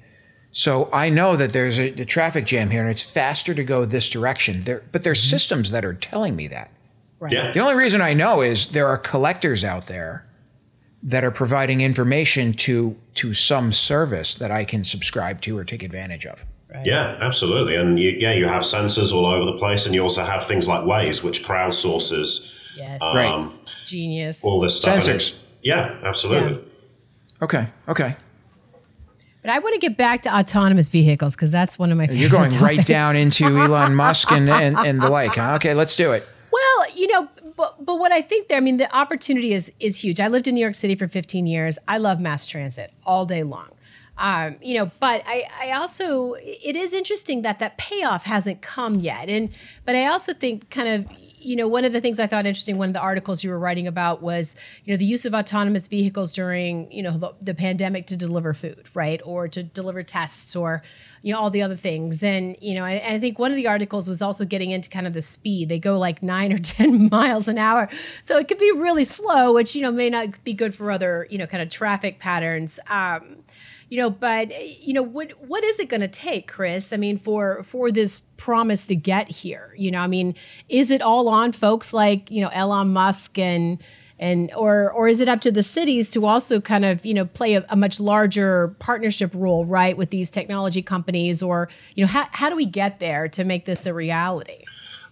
So 0.51 0.91
I 0.93 1.09
know 1.09 1.35
that 1.37 1.53
there's 1.53 1.79
a, 1.79 1.87
a 1.99 2.05
traffic 2.05 2.45
jam 2.45 2.69
here 2.69 2.81
and 2.81 2.91
it's 2.91 3.01
faster 3.01 3.55
to 3.55 3.63
go 3.63 3.83
this 3.83 4.11
direction. 4.11 4.61
There, 4.61 4.83
but 4.91 5.01
there's 5.01 5.21
mm-hmm. 5.21 5.31
systems 5.31 5.71
that 5.71 5.83
are 5.83 5.95
telling 5.95 6.35
me 6.35 6.45
that. 6.49 6.69
Right. 7.19 7.33
Yeah. 7.33 7.51
The 7.51 7.61
only 7.61 7.77
reason 7.77 7.99
I 7.99 8.13
know 8.13 8.41
is 8.41 8.67
there 8.67 8.85
are 8.85 8.97
collectors 8.99 9.63
out 9.63 9.87
there 9.87 10.24
that 11.05 11.23
are 11.23 11.31
providing 11.31 11.81
information 11.81 12.51
to 12.51 12.97
to 13.13 13.33
some 13.33 13.71
service 13.71 14.35
that 14.35 14.51
I 14.51 14.65
can 14.65 14.83
subscribe 14.83 15.39
to 15.41 15.57
or 15.57 15.63
take 15.63 15.83
advantage 15.83 16.25
of. 16.25 16.45
Right. 16.73 16.85
Yeah, 16.85 17.17
absolutely. 17.21 17.75
And 17.75 17.97
you, 17.97 18.09
yeah, 18.17 18.33
you 18.33 18.47
have 18.47 18.63
sensors 18.63 19.13
all 19.13 19.25
over 19.27 19.45
the 19.45 19.57
place, 19.57 19.85
and 19.85 19.93
you 19.93 20.01
also 20.01 20.23
have 20.23 20.45
things 20.45 20.67
like 20.67 20.81
Waze, 20.81 21.23
which 21.23 21.45
crowdsources. 21.45 22.75
Yes. 22.75 23.01
Um, 23.01 23.15
right. 23.15 23.49
Genius. 23.85 24.43
All 24.43 24.59
this 24.59 24.81
stuff. 24.81 24.95
Sensors. 24.97 25.39
Yeah, 25.61 25.97
absolutely. 26.03 26.53
Yeah. 26.53 27.43
Okay. 27.43 27.67
Okay. 27.87 28.15
But 29.41 29.51
I 29.51 29.59
want 29.59 29.75
to 29.75 29.79
get 29.79 29.95
back 29.95 30.23
to 30.23 30.35
autonomous 30.35 30.89
vehicles 30.89 31.35
because 31.35 31.51
that's 31.51 31.77
one 31.77 31.91
of 31.91 31.97
my 31.99 32.07
favorite. 32.07 32.19
You're 32.19 32.31
going 32.31 32.49
topics. 32.49 32.61
right 32.63 32.85
down 32.85 33.15
into 33.15 33.45
Elon 33.45 33.93
Musk 33.93 34.31
and, 34.31 34.49
and, 34.49 34.75
and 34.75 34.99
the 34.99 35.09
like. 35.09 35.35
Huh? 35.35 35.53
Okay, 35.57 35.75
let's 35.75 35.95
do 35.95 36.13
it. 36.13 36.27
Well, 36.51 36.91
you 36.95 37.07
know, 37.07 37.29
but 37.55 37.85
but 37.85 37.99
what 37.99 38.11
I 38.11 38.21
think 38.21 38.47
there, 38.47 38.57
I 38.57 38.61
mean, 38.61 38.77
the 38.77 38.93
opportunity 38.95 39.53
is 39.53 39.71
is 39.79 40.03
huge. 40.03 40.19
I 40.19 40.27
lived 40.27 40.47
in 40.47 40.55
New 40.55 40.61
York 40.61 40.75
City 40.75 40.95
for 40.95 41.07
15 41.07 41.47
years. 41.47 41.77
I 41.87 41.97
love 41.97 42.19
mass 42.19 42.47
transit 42.47 42.91
all 43.05 43.25
day 43.25 43.43
long. 43.43 43.69
Um, 44.17 44.55
you 44.61 44.77
know, 44.77 44.91
but 44.99 45.23
I, 45.25 45.45
I 45.59 45.71
also 45.71 46.35
it 46.39 46.75
is 46.75 46.93
interesting 46.93 47.41
that 47.41 47.59
that 47.59 47.77
payoff 47.77 48.23
hasn't 48.23 48.61
come 48.61 48.95
yet, 48.95 49.29
and 49.29 49.49
but 49.85 49.95
I 49.95 50.05
also 50.07 50.33
think 50.33 50.69
kind 50.69 50.87
of 50.87 51.17
you 51.45 51.55
know, 51.55 51.67
one 51.67 51.85
of 51.85 51.93
the 51.93 52.01
things 52.01 52.19
I 52.19 52.27
thought 52.27 52.45
interesting, 52.45 52.77
one 52.77 52.89
of 52.89 52.93
the 52.93 52.99
articles 52.99 53.43
you 53.43 53.49
were 53.49 53.59
writing 53.59 53.87
about 53.87 54.21
was, 54.21 54.55
you 54.83 54.93
know, 54.93 54.97
the 54.97 55.05
use 55.05 55.25
of 55.25 55.33
autonomous 55.33 55.87
vehicles 55.87 56.33
during, 56.33 56.91
you 56.91 57.03
know, 57.03 57.17
the, 57.17 57.33
the 57.41 57.53
pandemic 57.53 58.07
to 58.07 58.17
deliver 58.17 58.53
food, 58.53 58.83
right, 58.93 59.21
or 59.23 59.47
to 59.47 59.61
deliver 59.61 60.03
tests, 60.03 60.55
or 60.55 60.81
you 61.25 61.33
know 61.33 61.39
all 61.39 61.49
the 61.49 61.63
other 61.63 61.75
things. 61.75 62.23
And 62.23 62.55
you 62.61 62.75
know 62.75 62.85
I, 62.85 63.15
I, 63.15 63.19
think 63.19 63.39
one 63.39 63.49
of 63.49 63.57
the 63.57 63.65
articles 63.65 64.07
was 64.07 64.21
also 64.21 64.45
getting 64.45 64.69
into 64.69 64.91
kind 64.91 65.07
of 65.07 65.15
the 65.15 65.23
speed. 65.23 65.69
They 65.69 65.79
go 65.79 65.97
like 65.97 66.21
nine 66.21 66.53
or 66.53 66.57
ten 66.59 67.09
miles 67.09 67.47
an 67.47 67.57
hour. 67.57 67.89
So 68.23 68.37
it 68.37 68.47
could 68.47 68.59
be 68.59 68.71
really 68.71 69.03
slow 69.03 69.51
which 69.51 69.75
you 69.75 69.81
know 69.81 69.91
may 69.91 70.11
not 70.11 70.43
be 70.43 70.53
good 70.53 70.75
for 70.75 70.91
other 70.91 71.25
you 71.31 71.39
know 71.39 71.47
kind 71.47 71.63
of 71.63 71.69
traffic 71.69 72.19
patterns. 72.19 72.79
Um, 72.89 73.37
you 73.89 73.97
know 73.97 74.09
but 74.09 74.51
you 74.79 74.93
know 74.93 75.03
what 75.03 75.31
what 75.47 75.63
is 75.63 75.79
it 75.79 75.89
going 75.89 76.01
to 76.01 76.07
take 76.07 76.47
chris 76.47 76.91
i 76.91 76.97
mean 76.97 77.17
for 77.17 77.63
for 77.63 77.91
this 77.91 78.21
promise 78.37 78.87
to 78.87 78.95
get 78.95 79.29
here 79.29 79.73
you 79.77 79.91
know 79.91 79.99
i 79.99 80.07
mean 80.07 80.35
is 80.69 80.91
it 80.91 81.01
all 81.01 81.29
on 81.29 81.51
folks 81.51 81.93
like 81.93 82.29
you 82.31 82.41
know 82.41 82.49
elon 82.49 82.91
musk 82.91 83.37
and 83.37 83.81
and 84.17 84.51
or 84.55 84.91
or 84.91 85.07
is 85.07 85.19
it 85.19 85.27
up 85.27 85.41
to 85.41 85.51
the 85.51 85.63
cities 85.63 86.09
to 86.09 86.25
also 86.25 86.61
kind 86.61 86.85
of 86.85 87.05
you 87.05 87.13
know 87.13 87.25
play 87.25 87.55
a, 87.55 87.65
a 87.69 87.75
much 87.75 87.99
larger 87.99 88.69
partnership 88.79 89.31
role 89.33 89.65
right 89.65 89.97
with 89.97 90.09
these 90.09 90.29
technology 90.29 90.81
companies 90.81 91.43
or 91.43 91.69
you 91.95 92.03
know 92.03 92.07
how, 92.07 92.27
how 92.31 92.49
do 92.49 92.55
we 92.55 92.65
get 92.65 92.99
there 92.99 93.27
to 93.27 93.43
make 93.43 93.65
this 93.65 93.85
a 93.85 93.93
reality 93.93 94.63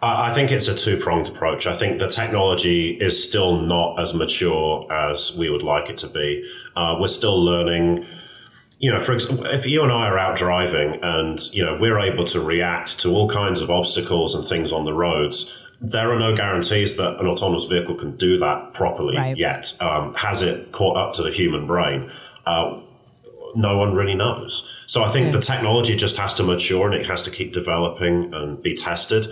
I 0.06 0.34
think 0.34 0.52
it's 0.52 0.68
a 0.68 0.76
two 0.76 0.98
pronged 0.98 1.30
approach. 1.30 1.66
I 1.66 1.72
think 1.72 1.98
the 1.98 2.10
technology 2.10 2.90
is 2.90 3.24
still 3.26 3.62
not 3.62 4.02
as 4.02 4.14
mature 4.14 4.92
as 4.92 5.34
we 5.38 5.50
would 5.50 5.64
like 5.64 5.90
it 5.90 5.96
to 6.00 6.08
be. 6.08 6.46
Uh, 6.76 6.98
we're 7.00 7.08
still 7.08 7.42
learning 7.42 8.06
you 8.80 8.92
know, 8.92 9.04
for 9.04 9.14
example, 9.14 9.46
if 9.46 9.66
you 9.66 9.84
and 9.84 9.92
I 9.92 10.08
are 10.08 10.18
out 10.18 10.38
driving 10.38 11.00
and, 11.02 11.40
you 11.54 11.64
know, 11.64 11.78
we're 11.80 12.00
able 12.00 12.26
to 12.26 12.42
react 12.42 13.00
to 13.02 13.10
all 13.10 13.30
kinds 13.30 13.62
of 13.62 13.70
obstacles 13.70 14.36
and 14.36 14.46
things 14.46 14.72
on 14.72 14.86
the 14.86 14.94
roads, 14.94 15.70
there 15.80 16.10
are 16.12 16.20
no 16.20 16.36
guarantees 16.36 16.98
that 16.98 17.20
an 17.20 17.28
autonomous 17.28 17.66
vehicle 17.66 17.96
can 17.96 18.16
do 18.16 18.38
that 18.40 18.74
properly 18.74 19.18
right. 19.18 19.38
yet. 19.38 19.76
Um, 19.82 20.14
has 20.16 20.42
it 20.42 20.72
caught 20.72 20.98
up 20.98 21.14
to 21.16 21.24
the 21.24 21.32
human 21.32 21.68
brain? 21.68 22.12
Uh, 22.46 22.82
no 23.56 23.78
one 23.78 23.94
really 23.94 24.16
knows. 24.16 24.84
So 24.88 25.04
I 25.04 25.10
think 25.10 25.28
yeah. 25.28 25.34
the 25.34 25.42
technology 25.42 25.96
just 25.96 26.18
has 26.18 26.34
to 26.36 26.44
mature 26.44 26.90
and 26.90 26.96
it 26.96 27.08
has 27.08 27.22
to 27.24 27.32
keep 27.32 27.54
developing 27.54 28.34
and 28.34 28.62
be 28.62 28.76
tested. 28.76 29.28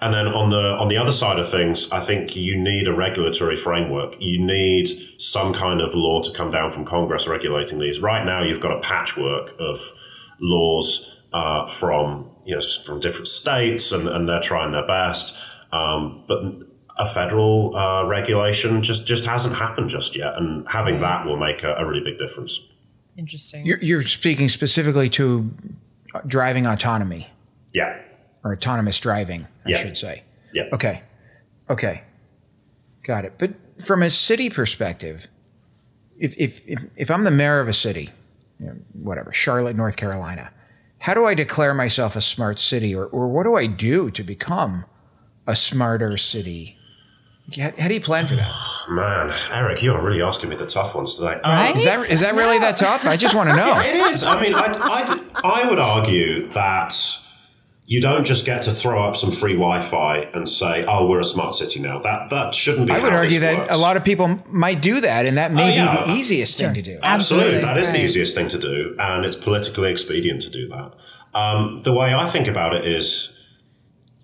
And 0.00 0.14
then 0.14 0.28
on 0.28 0.50
the 0.50 0.76
on 0.78 0.88
the 0.88 0.96
other 0.96 1.10
side 1.10 1.40
of 1.40 1.48
things, 1.48 1.90
I 1.90 1.98
think 1.98 2.36
you 2.36 2.56
need 2.56 2.86
a 2.86 2.94
regulatory 2.94 3.56
framework. 3.56 4.14
You 4.20 4.40
need 4.40 4.86
some 5.20 5.52
kind 5.52 5.80
of 5.80 5.92
law 5.94 6.22
to 6.22 6.32
come 6.32 6.52
down 6.52 6.70
from 6.70 6.84
Congress 6.84 7.26
regulating 7.26 7.80
these. 7.80 8.00
Right 8.00 8.24
now, 8.24 8.42
you've 8.42 8.60
got 8.60 8.70
a 8.70 8.80
patchwork 8.80 9.56
of 9.58 9.80
laws 10.40 11.20
uh, 11.32 11.66
from 11.66 12.30
you 12.44 12.54
know 12.54 12.60
from 12.86 13.00
different 13.00 13.26
states, 13.26 13.90
and, 13.90 14.06
and 14.06 14.28
they're 14.28 14.40
trying 14.40 14.70
their 14.70 14.86
best. 14.86 15.34
Um, 15.72 16.22
but 16.28 16.42
a 16.96 17.06
federal 17.06 17.74
uh, 17.74 18.06
regulation 18.06 18.82
just 18.82 19.04
just 19.04 19.24
hasn't 19.24 19.56
happened 19.56 19.90
just 19.90 20.14
yet, 20.14 20.36
and 20.36 20.64
having 20.68 21.00
that 21.00 21.26
will 21.26 21.36
make 21.36 21.64
a, 21.64 21.74
a 21.74 21.84
really 21.84 22.04
big 22.04 22.18
difference. 22.18 22.60
Interesting. 23.16 23.66
You're, 23.66 23.78
you're 23.78 24.02
speaking 24.02 24.48
specifically 24.48 25.08
to 25.08 25.50
driving 26.28 26.68
autonomy. 26.68 27.26
Yeah 27.74 27.98
or 28.44 28.52
autonomous 28.52 28.98
driving, 29.00 29.46
I 29.68 29.72
yeah. 29.72 29.78
should 29.78 29.96
say. 29.96 30.22
Yeah. 30.52 30.64
Okay. 30.72 31.02
Okay. 31.68 32.02
Got 33.04 33.24
it. 33.24 33.34
But 33.38 33.52
from 33.82 34.02
a 34.02 34.10
city 34.10 34.50
perspective, 34.50 35.28
if 36.18 36.34
if 36.36 36.66
if, 36.66 36.80
if 36.96 37.10
I'm 37.10 37.24
the 37.24 37.30
mayor 37.30 37.60
of 37.60 37.68
a 37.68 37.72
city, 37.72 38.10
you 38.58 38.66
know, 38.66 38.72
whatever, 38.92 39.32
Charlotte, 39.32 39.76
North 39.76 39.96
Carolina, 39.96 40.50
how 40.98 41.14
do 41.14 41.24
I 41.24 41.34
declare 41.34 41.74
myself 41.74 42.16
a 42.16 42.20
smart 42.20 42.58
city, 42.58 42.94
or 42.94 43.06
or 43.06 43.28
what 43.28 43.44
do 43.44 43.54
I 43.54 43.66
do 43.66 44.10
to 44.10 44.22
become 44.22 44.84
a 45.46 45.54
smarter 45.54 46.16
city? 46.16 46.76
How, 47.56 47.72
how 47.78 47.88
do 47.88 47.94
you 47.94 48.00
plan 48.00 48.26
for 48.26 48.34
that? 48.34 48.52
Man, 48.90 49.32
Eric, 49.52 49.82
you're 49.82 50.02
really 50.02 50.22
asking 50.22 50.50
me 50.50 50.56
the 50.56 50.66
tough 50.66 50.94
ones 50.94 51.16
today. 51.16 51.34
Um, 51.34 51.52
right? 51.52 51.76
Is 51.76 51.84
that 51.84 52.10
is 52.10 52.20
that 52.20 52.34
really 52.34 52.58
that 52.58 52.76
tough? 52.76 53.06
I 53.06 53.16
just 53.16 53.34
want 53.34 53.48
to 53.50 53.56
know. 53.62 53.78
it 53.78 53.94
is. 53.94 54.24
I 54.24 54.40
mean, 54.40 54.54
I, 54.54 54.66
I, 54.66 55.62
I 55.62 55.68
would 55.68 55.78
argue 55.78 56.48
that 56.50 56.94
you 57.88 58.02
don't 58.02 58.26
just 58.26 58.44
get 58.44 58.60
to 58.60 58.70
throw 58.70 59.02
up 59.02 59.16
some 59.16 59.30
free 59.30 59.54
Wi-Fi 59.54 60.18
and 60.34 60.46
say, 60.46 60.84
"Oh, 60.86 61.08
we're 61.08 61.20
a 61.20 61.24
smart 61.24 61.54
city 61.54 61.80
now." 61.80 61.98
That 61.98 62.28
that 62.28 62.54
shouldn't 62.54 62.86
be. 62.86 62.92
I 62.92 62.98
would 62.98 63.14
argue 63.14 63.40
that 63.40 63.60
works. 63.60 63.74
a 63.74 63.78
lot 63.78 63.96
of 63.96 64.04
people 64.04 64.38
might 64.46 64.82
do 64.82 65.00
that, 65.00 65.24
and 65.24 65.38
that 65.38 65.52
may 65.52 65.72
oh, 65.72 65.74
yeah. 65.74 66.04
be 66.04 66.12
the 66.12 66.18
easiest 66.18 66.58
sure. 66.58 66.66
thing 66.66 66.74
to 66.74 66.82
do. 66.82 66.98
Absolutely, 67.02 67.56
Absolutely. 67.56 67.60
that 67.64 67.78
is 67.78 67.86
right. 67.86 67.96
the 67.96 68.04
easiest 68.04 68.36
thing 68.36 68.48
to 68.48 68.58
do, 68.58 68.94
and 68.98 69.24
it's 69.24 69.36
politically 69.36 69.90
expedient 69.90 70.42
to 70.42 70.50
do 70.50 70.68
that. 70.68 70.92
Um, 71.32 71.80
the 71.82 71.94
way 71.94 72.12
I 72.12 72.28
think 72.28 72.46
about 72.46 72.74
it 72.74 72.84
is, 72.84 73.42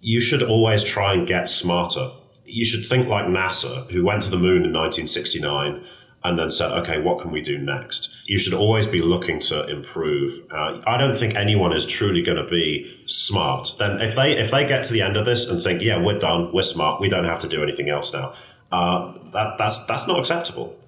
you 0.02 0.20
should 0.20 0.42
always 0.42 0.84
try 0.84 1.14
and 1.14 1.26
get 1.26 1.48
smarter. 1.48 2.10
You 2.44 2.66
should 2.66 2.86
think 2.86 3.08
like 3.08 3.24
NASA, 3.24 3.90
who 3.90 4.04
went 4.04 4.24
to 4.24 4.30
the 4.30 4.36
moon 4.36 4.64
in 4.64 4.74
1969 4.74 5.82
and 6.24 6.38
then 6.38 6.48
said, 6.50 6.72
okay, 6.72 7.00
what 7.00 7.20
can 7.20 7.30
we 7.30 7.42
do 7.42 7.58
next? 7.58 8.22
You 8.26 8.38
should 8.38 8.54
always 8.54 8.86
be 8.86 9.02
looking 9.02 9.40
to 9.40 9.66
improve. 9.68 10.32
Uh, 10.50 10.80
I 10.86 10.96
don't 10.96 11.14
think 11.14 11.34
anyone 11.34 11.72
is 11.72 11.86
truly 11.86 12.22
going 12.22 12.42
to 12.42 12.48
be 12.48 13.02
smart. 13.04 13.74
Then 13.78 14.00
if 14.00 14.16
they 14.16 14.32
if 14.32 14.50
they 14.50 14.66
get 14.66 14.84
to 14.84 14.92
the 14.92 15.02
end 15.02 15.18
of 15.18 15.26
this 15.26 15.48
and 15.50 15.62
think, 15.62 15.82
yeah, 15.82 16.02
we're 16.02 16.18
done, 16.18 16.50
we're 16.52 16.62
smart, 16.62 17.00
we 17.00 17.10
don't 17.10 17.24
have 17.24 17.40
to 17.40 17.48
do 17.48 17.62
anything 17.62 17.90
else 17.90 18.14
now, 18.14 18.32
uh, 18.72 19.12
that 19.32 19.58
that's 19.58 19.84
that's 19.86 20.08
not 20.08 20.18
acceptable. 20.18 20.78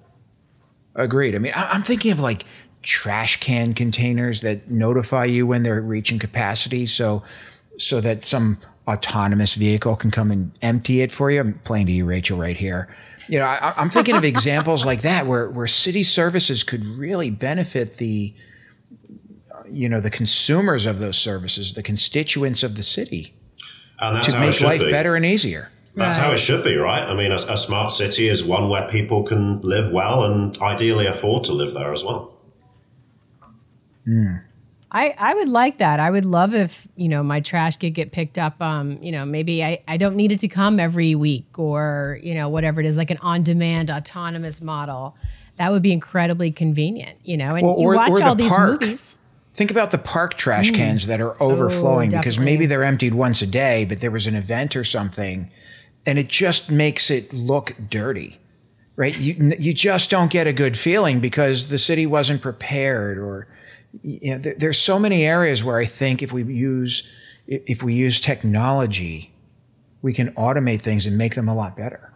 Agreed. 0.95 1.35
I 1.35 1.37
mean, 1.37 1.53
I'm 1.55 1.83
thinking 1.83 2.11
of 2.11 2.19
like 2.19 2.43
trash 2.81 3.39
can 3.39 3.75
containers 3.75 4.41
that 4.41 4.71
notify 4.71 5.25
you 5.25 5.45
when 5.45 5.61
they're 5.61 5.81
reaching 5.81 6.17
capacity, 6.17 6.87
so 6.87 7.21
so 7.77 8.01
that 8.01 8.25
some 8.25 8.57
autonomous 8.87 9.53
vehicle 9.53 9.95
can 9.95 10.09
come 10.09 10.31
and 10.31 10.51
empty 10.63 11.01
it 11.01 11.11
for 11.11 11.29
you. 11.29 11.41
I'm 11.41 11.59
playing 11.59 11.85
to 11.87 11.91
you, 11.91 12.05
Rachel, 12.05 12.39
right 12.39 12.57
here. 12.57 12.89
You 13.27 13.39
know, 13.39 13.45
I, 13.45 13.73
am 13.81 13.89
thinking 13.89 14.15
of 14.15 14.23
examples 14.25 14.85
like 14.85 15.01
that 15.01 15.25
where 15.25 15.49
where 15.49 15.67
city 15.67 16.03
services 16.03 16.63
could 16.63 16.85
really 16.85 17.29
benefit 17.29 17.97
the, 17.97 18.33
you 19.69 19.89
know, 19.89 19.99
the 19.99 20.09
consumers 20.09 20.85
of 20.85 20.99
those 20.99 21.17
services, 21.17 21.73
the 21.73 21.83
constituents 21.83 22.63
of 22.63 22.75
the 22.75 22.83
city, 22.83 23.33
to 23.99 24.39
make 24.39 24.61
life 24.61 24.81
be. 24.81 24.91
better 24.91 25.15
and 25.15 25.25
easier. 25.25 25.71
That's 25.95 26.17
right. 26.17 26.27
how 26.27 26.31
it 26.31 26.37
should 26.37 26.63
be, 26.63 26.75
right? 26.75 27.01
I 27.01 27.15
mean, 27.15 27.31
a, 27.31 27.35
a, 27.35 27.57
smart 27.57 27.89
city 27.89 28.27
is 28.27 28.43
one 28.43 28.69
where 28.69 28.87
people 28.87 29.23
can 29.23 29.61
live 29.61 29.91
well 29.91 30.25
and 30.25 30.55
ideally 30.61 31.07
afford 31.07 31.43
to 31.45 31.53
live 31.53 31.73
there 31.73 31.91
as 31.91 32.03
well. 32.03 32.37
Mm. 34.07 34.46
I, 34.97 35.15
I 35.17 35.35
would 35.35 35.49
like 35.49 35.77
that. 35.77 35.99
I 35.99 36.09
would 36.09 36.25
love 36.25 36.55
if, 36.55 36.87
you 36.95 37.07
know, 37.07 37.21
my 37.21 37.39
trash 37.39 37.77
could 37.77 37.93
get 37.93 38.11
picked 38.11 38.39
up. 38.39 38.59
Um, 38.59 38.97
you 39.01 39.11
know, 39.11 39.25
maybe 39.25 39.63
I, 39.63 39.83
I 39.87 39.97
don't 39.97 40.15
need 40.15 40.31
it 40.31 40.39
to 40.39 40.47
come 40.47 40.79
every 40.79 41.13
week 41.13 41.59
or, 41.59 42.19
you 42.23 42.33
know, 42.33 42.49
whatever 42.49 42.81
it 42.81 42.87
is, 42.87 42.97
like 42.97 43.11
an 43.11 43.19
on 43.19 43.43
demand 43.43 43.91
autonomous 43.91 44.59
model. 44.59 45.15
That 45.57 45.71
would 45.71 45.83
be 45.83 45.91
incredibly 45.91 46.51
convenient, 46.51 47.19
you 47.23 47.37
know, 47.37 47.53
and 47.55 47.65
Well, 47.67 47.79
you 47.79 47.87
watch 47.89 48.09
or 48.09 48.17
the 48.19 48.25
all 48.25 48.35
these 48.35 48.49
park. 48.49 48.81
movies. 48.81 49.17
Think 49.53 49.69
about 49.69 49.91
the 49.91 49.97
park 49.99 50.35
trash 50.35 50.71
cans 50.71 51.07
that 51.07 51.21
are 51.21 51.41
overflowing 51.41 52.11
because 52.11 52.37
maybe 52.39 52.65
they're 52.65 52.83
emptied 52.83 53.13
once 53.13 53.41
a 53.41 53.47
day, 53.47 53.85
but 53.85 54.01
there 54.01 54.11
was 54.11 54.27
an 54.27 54.35
event 54.35 54.75
or 54.75 54.83
something, 54.83 55.49
and 56.05 56.19
it 56.19 56.27
just 56.27 56.69
makes 56.69 57.09
it 57.09 57.33
look 57.33 57.75
dirty, 57.89 58.39
right? 58.95 59.17
You 59.17 59.55
you 59.57 59.73
just 59.73 60.11
don't 60.11 60.29
get 60.29 60.45
a 60.45 60.53
good 60.53 60.77
feeling 60.77 61.19
because 61.19 61.69
the 61.69 61.79
city 61.79 62.05
wasn't 62.05 62.43
prepared, 62.43 63.17
or 63.17 63.47
you 64.01 64.31
know, 64.31 64.37
there, 64.37 64.55
there's 64.57 64.77
so 64.77 64.99
many 64.99 65.25
areas 65.25 65.63
where 65.63 65.77
I 65.77 65.85
think 65.85 66.21
if 66.21 66.31
we 66.31 66.43
use 66.43 67.09
if 67.47 67.81
we 67.81 67.93
use 67.93 68.19
technology, 68.19 69.31
we 70.01 70.13
can 70.13 70.31
automate 70.31 70.81
things 70.81 71.05
and 71.05 71.17
make 71.17 71.35
them 71.35 71.47
a 71.47 71.55
lot 71.55 71.77
better. 71.77 72.11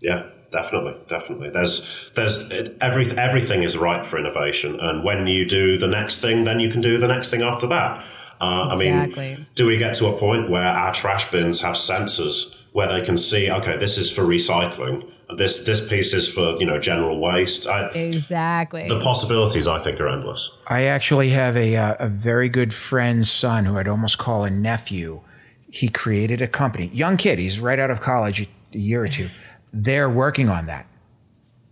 Yeah, 0.00 0.26
definitely, 0.50 0.96
definitely. 1.08 1.50
There's, 1.50 2.10
there's 2.14 2.50
it, 2.50 2.76
every 2.80 3.10
everything 3.18 3.62
is 3.62 3.76
ripe 3.76 4.06
for 4.06 4.18
innovation, 4.18 4.78
and 4.80 5.04
when 5.04 5.26
you 5.26 5.46
do 5.46 5.78
the 5.78 5.88
next 5.88 6.20
thing, 6.20 6.44
then 6.44 6.60
you 6.60 6.70
can 6.70 6.80
do 6.80 6.98
the 6.98 7.08
next 7.08 7.30
thing 7.30 7.42
after 7.42 7.66
that. 7.68 8.04
Uh, 8.40 8.68
I 8.68 8.76
mean, 8.76 9.46
do 9.54 9.66
we 9.66 9.78
get 9.78 9.94
to 9.96 10.06
a 10.08 10.18
point 10.18 10.50
where 10.50 10.66
our 10.66 10.92
trash 10.92 11.30
bins 11.30 11.60
have 11.62 11.76
sensors 11.76 12.60
where 12.72 12.88
they 12.88 13.04
can 13.06 13.16
see, 13.16 13.50
okay, 13.50 13.76
this 13.76 13.96
is 13.96 14.10
for 14.10 14.22
recycling, 14.22 15.08
this 15.36 15.64
this 15.64 15.88
piece 15.88 16.12
is 16.12 16.28
for 16.28 16.56
you 16.58 16.66
know 16.66 16.78
general 16.78 17.20
waste? 17.20 17.66
I, 17.66 17.88
Exactly. 17.90 18.86
the 18.88 19.00
possibilities, 19.00 19.66
I 19.66 19.78
think, 19.78 20.00
are 20.00 20.08
endless. 20.08 20.62
I 20.68 20.84
actually 20.84 21.30
have 21.30 21.56
a, 21.56 21.76
uh, 21.76 21.96
a 21.98 22.08
very 22.08 22.48
good 22.48 22.72
friend's 22.74 23.30
son 23.30 23.64
who 23.64 23.78
I'd 23.78 23.88
almost 23.88 24.18
call 24.18 24.44
a 24.44 24.50
nephew. 24.50 25.22
He 25.70 25.88
created 25.88 26.40
a 26.40 26.46
company, 26.46 26.86
young 26.92 27.16
kid, 27.16 27.38
he's 27.38 27.58
right 27.58 27.78
out 27.78 27.90
of 27.90 28.00
college 28.00 28.42
a, 28.42 28.46
a 28.72 28.78
year 28.78 29.02
or 29.04 29.08
two. 29.08 29.30
They're 29.72 30.10
working 30.10 30.48
on 30.48 30.66
that. 30.66 30.86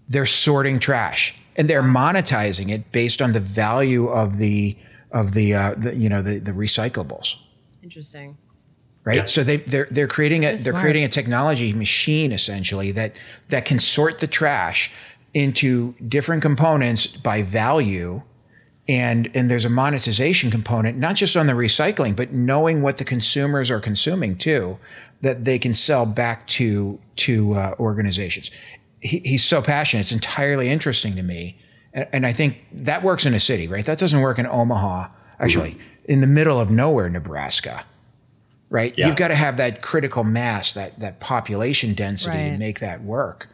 They're 0.09 0.27
sorting 0.27 0.81
trash 0.81 1.39
and 1.57 1.71
they're 1.71 1.83
monetizing 1.83 2.71
it 2.71 2.91
based 2.91 3.23
on 3.23 3.33
the 3.33 3.41
value 3.41 4.09
of 4.09 4.39
the 4.39 4.77
of 5.13 5.35
the, 5.35 5.55
uh, 5.55 5.75
the 5.77 5.95
you 5.95 6.09
know 6.09 6.23
the, 6.23 6.39
the 6.39 6.53
recyclables, 6.53 7.37
Interesting. 7.83 8.39
Right? 9.05 9.17
Yeah. 9.19 9.25
So 9.27 9.43
they 9.43 9.59
they're 9.59 9.89
they're 9.91 10.09
creating 10.09 10.45
a 10.45 10.57
So 10.59 10.65
they're 10.65 10.73
smart. 10.73 10.83
creating 10.83 11.05
a 11.05 11.09
technology 11.09 11.73
machine 11.73 12.33
essentially 12.33 12.93
that 12.93 13.15
that 13.49 13.65
can 13.65 13.79
sort 13.79 14.19
the 14.21 14.27
trash 14.27 14.91
into 15.35 15.95
different 16.09 16.43
components 16.43 17.07
by 17.07 17.43
value. 17.43 18.23
And 18.89 19.31
and 19.35 19.49
there's 19.51 19.65
a 19.65 19.71
monetization 19.71 20.51
component 20.51 20.99
not 20.99 21.15
just 21.15 21.37
on 21.37 21.47
the 21.47 21.53
recycling 21.53 22.17
but 22.17 22.33
knowing 22.33 22.83
what 22.83 22.97
the 22.99 23.05
consumers 23.05 23.71
are 23.71 23.79
consuming 23.81 24.37
too 24.37 24.79
that 25.21 25.45
they 25.45 25.57
can 25.59 25.73
sell 25.73 26.05
back 26.05 26.47
to 26.49 26.99
to 27.17 27.55
uh, 27.55 27.75
organizations. 27.79 28.51
He, 29.01 29.21
he's 29.21 29.45
so 29.45 29.63
passionate. 29.63 30.03
It's 30.03 30.13
entirely 30.13 30.69
interesting 30.69 31.15
to 31.15 31.23
me. 31.23 31.59
And, 31.95 32.09
and 32.13 32.27
i 32.27 32.33
think 32.33 32.65
that 32.73 33.03
works 33.05 33.25
in 33.27 33.35
a 33.35 33.41
city 33.41 33.69
right? 33.69 33.85
That 33.85 33.99
doesn't 33.99 34.21
work 34.21 34.39
in 34.39 34.47
omaha 34.47 35.09
actually 35.39 35.77
in 36.07 36.21
the 36.21 36.27
middle 36.27 36.59
of 36.59 36.71
nowhere 36.71 37.09
nebraska 37.11 37.85
right 38.73 38.93
Yeah. 38.97 39.07
you've 39.07 39.17
got 39.17 39.29
to 39.29 39.37
have 39.37 39.57
that 39.59 39.75
critical 39.83 40.25
mass 40.25 40.75
that 40.75 40.99
that 40.99 41.21
population 41.21 41.95
density 41.95 42.51
to 42.51 42.59
make 42.59 42.79
that 42.81 43.03
work 43.03 43.49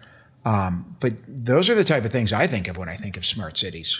um, 0.44 0.96
but 1.00 1.12
those 1.28 1.68
are 1.70 1.74
the 1.74 1.84
type 1.84 2.04
of 2.06 2.12
things 2.12 2.32
i 2.32 2.46
think 2.46 2.68
of 2.68 2.76
when 2.78 2.88
i 2.88 2.96
think 2.96 3.16
of 3.18 3.24
smart 3.24 3.56
cities 3.58 3.90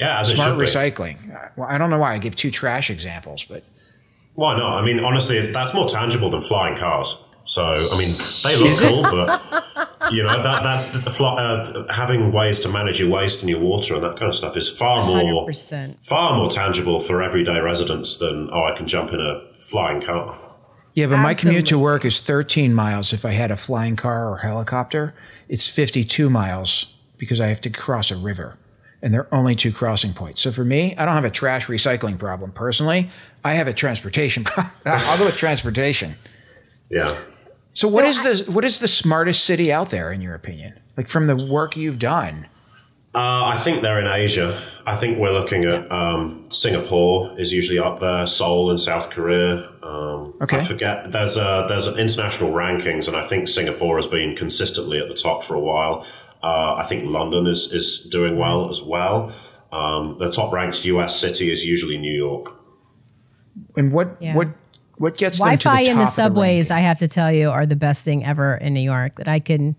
Yeah, 0.00 0.20
as 0.20 0.28
smart 0.34 0.54
recycling. 0.66 1.16
Uh, 1.34 1.48
Well, 1.56 1.68
I 1.68 1.76
don't 1.78 1.90
know 1.90 1.98
why 1.98 2.14
I 2.14 2.18
give 2.18 2.34
two 2.36 2.52
trash 2.52 2.88
examples, 2.96 3.44
but 3.52 3.62
Why 4.34 4.56
not? 4.56 4.80
I 4.80 4.86
mean, 4.86 4.98
honestly, 5.08 5.36
that's 5.52 5.74
more 5.74 5.88
tangible 5.88 6.30
than 6.30 6.40
flying 6.50 6.76
cars. 6.78 7.08
So, 7.56 7.62
I 7.92 7.94
mean, 8.00 8.12
they 8.44 8.54
look 8.62 8.78
cool, 8.78 9.02
but 9.02 10.12
you 10.14 10.22
know 10.22 10.36
that 10.48 10.62
that's 10.62 10.84
the 11.04 11.10
fly, 11.10 11.32
uh, 11.42 11.92
having 12.02 12.30
ways 12.30 12.60
to 12.60 12.68
manage 12.68 13.00
your 13.02 13.10
waste 13.18 13.38
and 13.42 13.50
your 13.50 13.60
water 13.70 13.94
and 13.96 14.02
that 14.04 14.16
kind 14.20 14.28
of 14.28 14.36
stuff 14.36 14.54
is 14.56 14.68
far 14.70 15.04
more 15.04 15.48
100%. 15.48 15.96
far 16.04 16.36
more 16.38 16.48
tangible 16.50 17.00
for 17.00 17.20
everyday 17.28 17.58
residents 17.72 18.18
than 18.22 18.36
oh, 18.52 18.64
I 18.70 18.76
can 18.78 18.86
jump 18.86 19.12
in 19.12 19.20
a 19.20 19.34
flying 19.72 20.00
car. 20.00 20.38
Yeah, 20.94 21.06
but 21.06 21.18
my 21.18 21.34
commute 21.34 21.66
to 21.66 21.78
work 21.78 22.04
is 22.04 22.20
13 22.20 22.74
miles 22.74 23.12
if 23.12 23.24
I 23.24 23.30
had 23.30 23.50
a 23.50 23.56
flying 23.56 23.96
car 23.96 24.28
or 24.30 24.38
helicopter. 24.38 25.14
It's 25.48 25.68
52 25.68 26.28
miles 26.28 26.94
because 27.16 27.40
I 27.40 27.48
have 27.48 27.60
to 27.62 27.70
cross 27.70 28.10
a 28.10 28.16
river. 28.16 28.56
And 29.00 29.14
there 29.14 29.22
are 29.22 29.34
only 29.38 29.54
two 29.54 29.70
crossing 29.70 30.12
points. 30.12 30.40
So 30.40 30.50
for 30.50 30.64
me, 30.64 30.96
I 30.96 31.04
don't 31.04 31.14
have 31.14 31.24
a 31.24 31.30
trash 31.30 31.68
recycling 31.68 32.18
problem 32.18 32.50
personally. 32.50 33.10
I 33.44 33.54
have 33.54 33.68
a 33.68 33.72
transportation 33.72 34.44
problem. 34.44 34.72
I'll 34.84 35.18
go 35.18 35.24
with 35.24 35.36
transportation. 35.36 36.16
Yeah. 36.90 37.16
So 37.74 37.86
what 37.86 38.04
is 38.04 38.44
the 38.44 38.50
what 38.50 38.64
is 38.64 38.80
the 38.80 38.88
smartest 38.88 39.44
city 39.44 39.72
out 39.72 39.90
there 39.90 40.10
in 40.10 40.20
your 40.20 40.34
opinion? 40.34 40.80
Like 40.96 41.06
from 41.06 41.26
the 41.26 41.36
work 41.36 41.76
you've 41.76 42.00
done? 42.00 42.48
Uh, 43.18 43.52
I 43.54 43.56
think 43.58 43.82
they're 43.82 43.98
in 44.00 44.06
Asia. 44.06 44.56
I 44.86 44.94
think 44.94 45.18
we're 45.18 45.32
looking 45.32 45.64
at 45.64 45.90
um, 45.90 46.44
Singapore 46.50 47.34
is 47.38 47.52
usually 47.52 47.80
up 47.80 47.98
there, 47.98 48.24
Seoul 48.26 48.70
in 48.70 48.78
South 48.78 49.10
Korea. 49.10 49.68
Um, 49.82 50.34
Okay. 50.40 50.58
I 50.58 50.64
forget. 50.64 51.10
There's 51.10 51.36
a, 51.36 51.66
there's 51.68 51.88
an 51.88 51.98
international 51.98 52.52
rankings, 52.52 53.08
and 53.08 53.16
I 53.16 53.22
think 53.22 53.48
Singapore 53.48 53.96
has 53.96 54.06
been 54.06 54.36
consistently 54.36 55.00
at 55.00 55.08
the 55.08 55.14
top 55.14 55.42
for 55.42 55.54
a 55.56 55.60
while. 55.60 56.06
Uh, 56.44 56.74
I 56.76 56.84
think 56.84 57.04
London 57.10 57.48
is 57.48 57.72
is 57.72 58.08
doing 58.08 58.38
well 58.38 58.70
as 58.70 58.80
well. 58.82 59.32
Um, 59.72 60.16
the 60.20 60.30
top 60.30 60.52
ranked 60.52 60.84
U.S. 60.84 61.18
city 61.18 61.50
is 61.50 61.64
usually 61.64 61.98
New 61.98 62.16
York. 62.26 62.46
And 63.76 63.90
what 63.92 64.16
Yeah. 64.20 64.36
what 64.36 64.48
what 64.96 65.16
gets 65.16 65.38
them 65.40 65.50
to 65.50 65.56
the 65.56 65.62
Wi-Fi 65.64 65.84
top 65.84 65.90
in 65.92 65.98
the 65.98 66.06
subways, 66.06 66.70
ranking? 66.70 66.84
I 66.84 66.88
have 66.88 66.98
to 66.98 67.08
tell 67.08 67.32
you, 67.32 67.50
are 67.50 67.66
the 67.66 67.76
best 67.88 68.04
thing 68.04 68.24
ever 68.24 68.54
in 68.54 68.74
New 68.74 68.86
York. 68.94 69.16
That 69.16 69.26
I 69.28 69.40
can, 69.40 69.74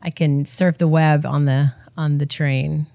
I 0.00 0.08
can 0.10 0.46
surf 0.46 0.78
the 0.78 0.88
web 0.88 1.26
on 1.26 1.44
the 1.44 1.72
on 1.96 2.18
the 2.18 2.26
train. 2.26 2.86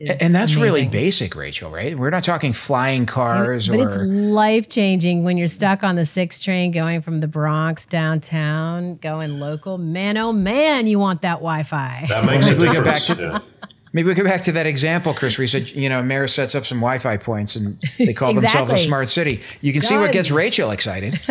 It's 0.00 0.20
And 0.20 0.34
that's 0.34 0.56
really 0.56 0.86
basic, 0.86 1.36
Rachel, 1.36 1.70
right? 1.70 1.96
We're 1.96 2.10
not 2.10 2.24
talking 2.24 2.52
flying 2.52 3.06
cars 3.06 3.68
But 3.68 3.78
it's 3.78 3.96
life 4.02 4.68
changing 4.68 5.22
when 5.24 5.38
you're 5.38 5.46
stuck 5.48 5.84
on 5.84 5.94
the 5.94 6.04
six 6.04 6.40
train 6.42 6.72
going 6.72 7.00
from 7.00 7.20
the 7.20 7.28
Bronx 7.28 7.86
downtown, 7.86 8.96
going 8.96 9.38
local. 9.38 9.78
Man, 9.78 10.16
oh 10.16 10.32
man, 10.32 10.86
you 10.88 10.98
want 10.98 11.22
that 11.22 11.34
Wi-Fi. 11.36 12.06
That 12.08 12.24
makes 12.24 12.48
a 12.48 12.50
Maybe 12.50 12.60
we 12.62 12.66
go 12.66 12.72
difference. 12.82 13.08
back 13.08 13.16
to- 13.18 13.22
yeah. 13.22 13.38
maybe 13.92 14.08
we 14.08 14.14
go 14.14 14.24
back 14.24 14.42
to 14.42 14.52
that 14.52 14.66
example, 14.66 15.14
Chris, 15.14 15.38
where 15.38 15.44
you 15.44 15.48
said, 15.48 15.70
you 15.70 15.88
know, 15.88 16.02
mayor 16.02 16.26
sets 16.26 16.56
up 16.56 16.66
some 16.66 16.78
Wi-Fi 16.78 17.16
points 17.18 17.54
and 17.54 17.80
they 17.96 18.12
call 18.12 18.34
themselves 18.34 18.72
a 18.72 18.76
smart 18.78 19.08
city. 19.08 19.40
You 19.60 19.72
can 19.72 19.80
see 19.80 19.96
what 19.96 20.10
gets 20.10 20.32
Rachel 20.32 20.72
excited. 20.72 21.20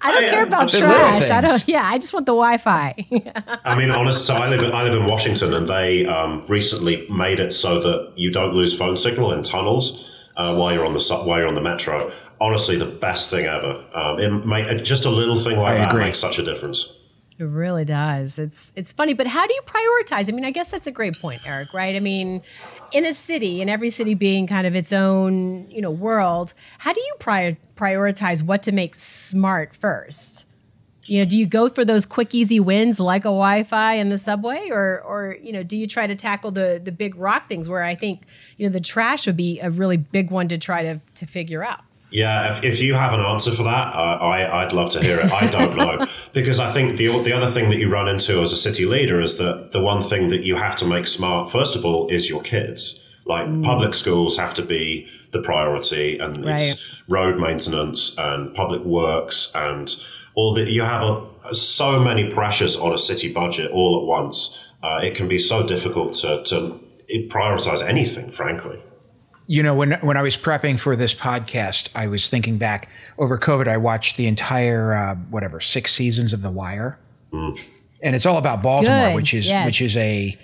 I 0.00 0.12
don't 0.12 0.24
I, 0.24 0.28
care 0.30 0.42
about 0.44 0.62
I'm 0.62 0.68
trash. 0.68 1.30
I 1.30 1.40
don't. 1.40 1.68
Yeah, 1.68 1.84
I 1.84 1.98
just 1.98 2.12
want 2.12 2.26
the 2.26 2.32
Wi-Fi. 2.32 2.94
I 3.64 3.76
mean, 3.76 3.90
honest. 3.90 4.26
So 4.26 4.34
I 4.34 4.48
live. 4.48 4.62
In, 4.62 4.72
I 4.72 4.82
live 4.84 5.00
in 5.00 5.06
Washington, 5.06 5.54
and 5.54 5.68
they 5.68 6.06
um, 6.06 6.44
recently 6.48 7.06
made 7.10 7.40
it 7.40 7.52
so 7.52 7.80
that 7.80 8.12
you 8.16 8.30
don't 8.30 8.54
lose 8.54 8.76
phone 8.76 8.96
signal 8.96 9.32
in 9.32 9.42
tunnels 9.42 10.08
uh, 10.36 10.54
while 10.54 10.72
you're 10.72 10.86
on 10.86 10.94
the 10.94 11.22
while 11.24 11.38
you're 11.38 11.48
on 11.48 11.54
the 11.54 11.60
metro. 11.60 12.10
Honestly, 12.40 12.76
the 12.76 12.86
best 12.86 13.30
thing 13.30 13.46
ever. 13.46 13.84
Um, 13.92 14.18
it 14.20 14.46
make, 14.46 14.84
just 14.84 15.04
a 15.04 15.10
little 15.10 15.40
thing 15.40 15.58
like 15.58 15.72
I 15.72 15.78
that 15.78 15.90
agree. 15.90 16.04
makes 16.04 16.18
such 16.18 16.38
a 16.38 16.44
difference. 16.44 16.94
It 17.38 17.44
really 17.44 17.84
does. 17.84 18.38
It's 18.38 18.72
it's 18.74 18.92
funny, 18.92 19.14
but 19.14 19.26
how 19.26 19.46
do 19.46 19.54
you 19.54 19.62
prioritize? 19.62 20.28
I 20.28 20.32
mean, 20.32 20.44
I 20.44 20.50
guess 20.50 20.70
that's 20.70 20.86
a 20.86 20.92
great 20.92 21.20
point, 21.20 21.40
Eric. 21.46 21.72
Right? 21.72 21.94
I 21.94 22.00
mean, 22.00 22.42
in 22.92 23.06
a 23.06 23.12
city, 23.12 23.60
in 23.60 23.68
every 23.68 23.90
city 23.90 24.14
being 24.14 24.46
kind 24.46 24.66
of 24.66 24.74
its 24.74 24.92
own, 24.92 25.70
you 25.70 25.80
know, 25.80 25.90
world, 25.90 26.54
how 26.78 26.92
do 26.92 27.00
you 27.00 27.14
prior, 27.18 27.56
prioritize 27.76 28.42
what 28.42 28.62
to 28.64 28.72
make 28.72 28.94
smart 28.94 29.74
first? 29.74 30.46
You 31.04 31.20
know, 31.20 31.24
do 31.24 31.38
you 31.38 31.46
go 31.46 31.70
for 31.70 31.84
those 31.84 32.04
quick, 32.04 32.34
easy 32.34 32.60
wins 32.60 33.00
like 33.00 33.22
a 33.22 33.32
Wi-Fi 33.32 33.94
in 33.94 34.10
the 34.10 34.18
subway, 34.18 34.68
or 34.70 35.00
or 35.00 35.38
you 35.40 35.52
know, 35.52 35.62
do 35.62 35.74
you 35.74 35.86
try 35.86 36.06
to 36.06 36.14
tackle 36.14 36.50
the 36.50 36.78
the 36.82 36.92
big 36.92 37.16
rock 37.16 37.48
things 37.48 37.66
where 37.66 37.82
I 37.82 37.94
think 37.94 38.22
you 38.58 38.66
know 38.66 38.72
the 38.72 38.80
trash 38.80 39.26
would 39.26 39.36
be 39.36 39.58
a 39.60 39.70
really 39.70 39.96
big 39.96 40.30
one 40.30 40.48
to 40.48 40.58
try 40.58 40.82
to 40.82 41.00
to 41.14 41.26
figure 41.26 41.64
out. 41.64 41.80
Yeah, 42.10 42.56
if, 42.56 42.64
if 42.64 42.80
you 42.80 42.94
have 42.94 43.12
an 43.12 43.20
answer 43.20 43.50
for 43.50 43.64
that, 43.64 43.94
uh, 43.94 44.18
I 44.20 44.62
I'd 44.62 44.72
love 44.72 44.90
to 44.92 45.00
hear 45.02 45.18
it. 45.20 45.30
I 45.30 45.46
don't 45.46 45.76
know 45.76 46.06
because 46.32 46.58
I 46.58 46.70
think 46.72 46.96
the 46.96 47.08
the 47.22 47.32
other 47.32 47.50
thing 47.50 47.68
that 47.70 47.76
you 47.78 47.90
run 47.90 48.08
into 48.08 48.40
as 48.40 48.52
a 48.52 48.56
city 48.56 48.86
leader 48.86 49.20
is 49.20 49.36
that 49.36 49.72
the 49.72 49.82
one 49.82 50.02
thing 50.02 50.28
that 50.28 50.42
you 50.42 50.56
have 50.56 50.76
to 50.76 50.86
make 50.86 51.06
smart 51.06 51.52
first 51.52 51.76
of 51.76 51.84
all 51.84 52.08
is 52.08 52.30
your 52.30 52.42
kids. 52.42 53.04
Like 53.26 53.46
public 53.62 53.92
schools 53.92 54.38
have 54.38 54.54
to 54.54 54.62
be 54.62 55.06
the 55.32 55.42
priority, 55.42 56.18
and 56.18 56.44
it's 56.48 57.06
road 57.10 57.38
maintenance 57.38 58.16
and 58.16 58.54
public 58.54 58.82
works 58.84 59.52
and 59.54 59.94
all 60.34 60.54
that. 60.54 60.68
You 60.68 60.82
have 60.82 61.02
a, 61.02 61.54
so 61.54 62.00
many 62.00 62.32
pressures 62.32 62.74
on 62.78 62.94
a 62.94 62.98
city 62.98 63.30
budget 63.30 63.70
all 63.70 64.00
at 64.00 64.06
once. 64.06 64.66
Uh, 64.82 65.00
it 65.02 65.14
can 65.14 65.28
be 65.28 65.38
so 65.38 65.66
difficult 65.66 66.14
to 66.14 66.42
to 66.44 66.80
prioritize 67.28 67.86
anything, 67.86 68.30
frankly. 68.30 68.82
You 69.50 69.62
know, 69.62 69.74
when 69.74 69.92
when 70.02 70.18
I 70.18 70.22
was 70.22 70.36
prepping 70.36 70.78
for 70.78 70.94
this 70.94 71.14
podcast, 71.14 71.88
I 71.96 72.06
was 72.06 72.28
thinking 72.28 72.58
back 72.58 72.90
over 73.16 73.38
COVID. 73.38 73.66
I 73.66 73.78
watched 73.78 74.18
the 74.18 74.26
entire 74.26 74.92
uh, 74.92 75.14
whatever 75.14 75.58
six 75.58 75.90
seasons 75.94 76.34
of 76.34 76.42
The 76.42 76.50
Wire, 76.50 76.98
and 78.02 78.14
it's 78.14 78.26
all 78.26 78.36
about 78.36 78.62
Baltimore, 78.62 79.08
Good, 79.08 79.14
which 79.14 79.32
is 79.32 79.48
yes. 79.48 79.64
which 79.64 79.80
is 79.80 79.96
a 79.96 80.36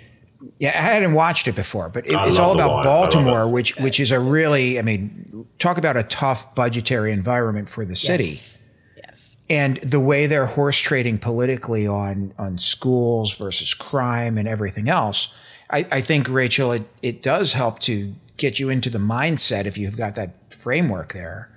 Yeah, 0.57 0.69
I 0.69 0.81
hadn't 0.81 1.13
watched 1.13 1.47
it 1.47 1.55
before, 1.55 1.87
but 1.89 2.07
it, 2.07 2.13
it's 2.13 2.39
all 2.39 2.55
about 2.55 2.73
Wire. 2.77 2.83
Baltimore, 2.83 3.47
it. 3.47 3.53
which 3.53 3.77
which 3.77 3.99
is 3.99 4.11
a 4.11 4.19
really, 4.19 4.79
I 4.79 4.81
mean, 4.81 5.45
talk 5.59 5.77
about 5.77 5.97
a 5.97 6.03
tough 6.03 6.55
budgetary 6.55 7.11
environment 7.11 7.69
for 7.69 7.85
the 7.85 7.95
city. 7.95 8.25
Yes. 8.25 8.59
Yes. 8.97 9.37
and 9.51 9.77
the 9.77 9.99
way 9.99 10.25
they're 10.25 10.47
horse 10.47 10.79
trading 10.79 11.19
politically 11.19 11.85
on 11.85 12.33
on 12.39 12.57
schools 12.57 13.35
versus 13.35 13.75
crime 13.75 14.39
and 14.39 14.47
everything 14.47 14.89
else, 14.89 15.31
I, 15.69 15.85
I 15.91 16.01
think 16.01 16.27
Rachel, 16.27 16.71
it, 16.71 16.87
it 17.03 17.21
does 17.21 17.53
help 17.53 17.77
to 17.81 18.15
get 18.37 18.59
you 18.59 18.69
into 18.69 18.89
the 18.89 18.97
mindset 18.99 19.65
if 19.65 19.77
you've 19.77 19.97
got 19.97 20.15
that 20.15 20.31
framework 20.53 21.13
there 21.13 21.49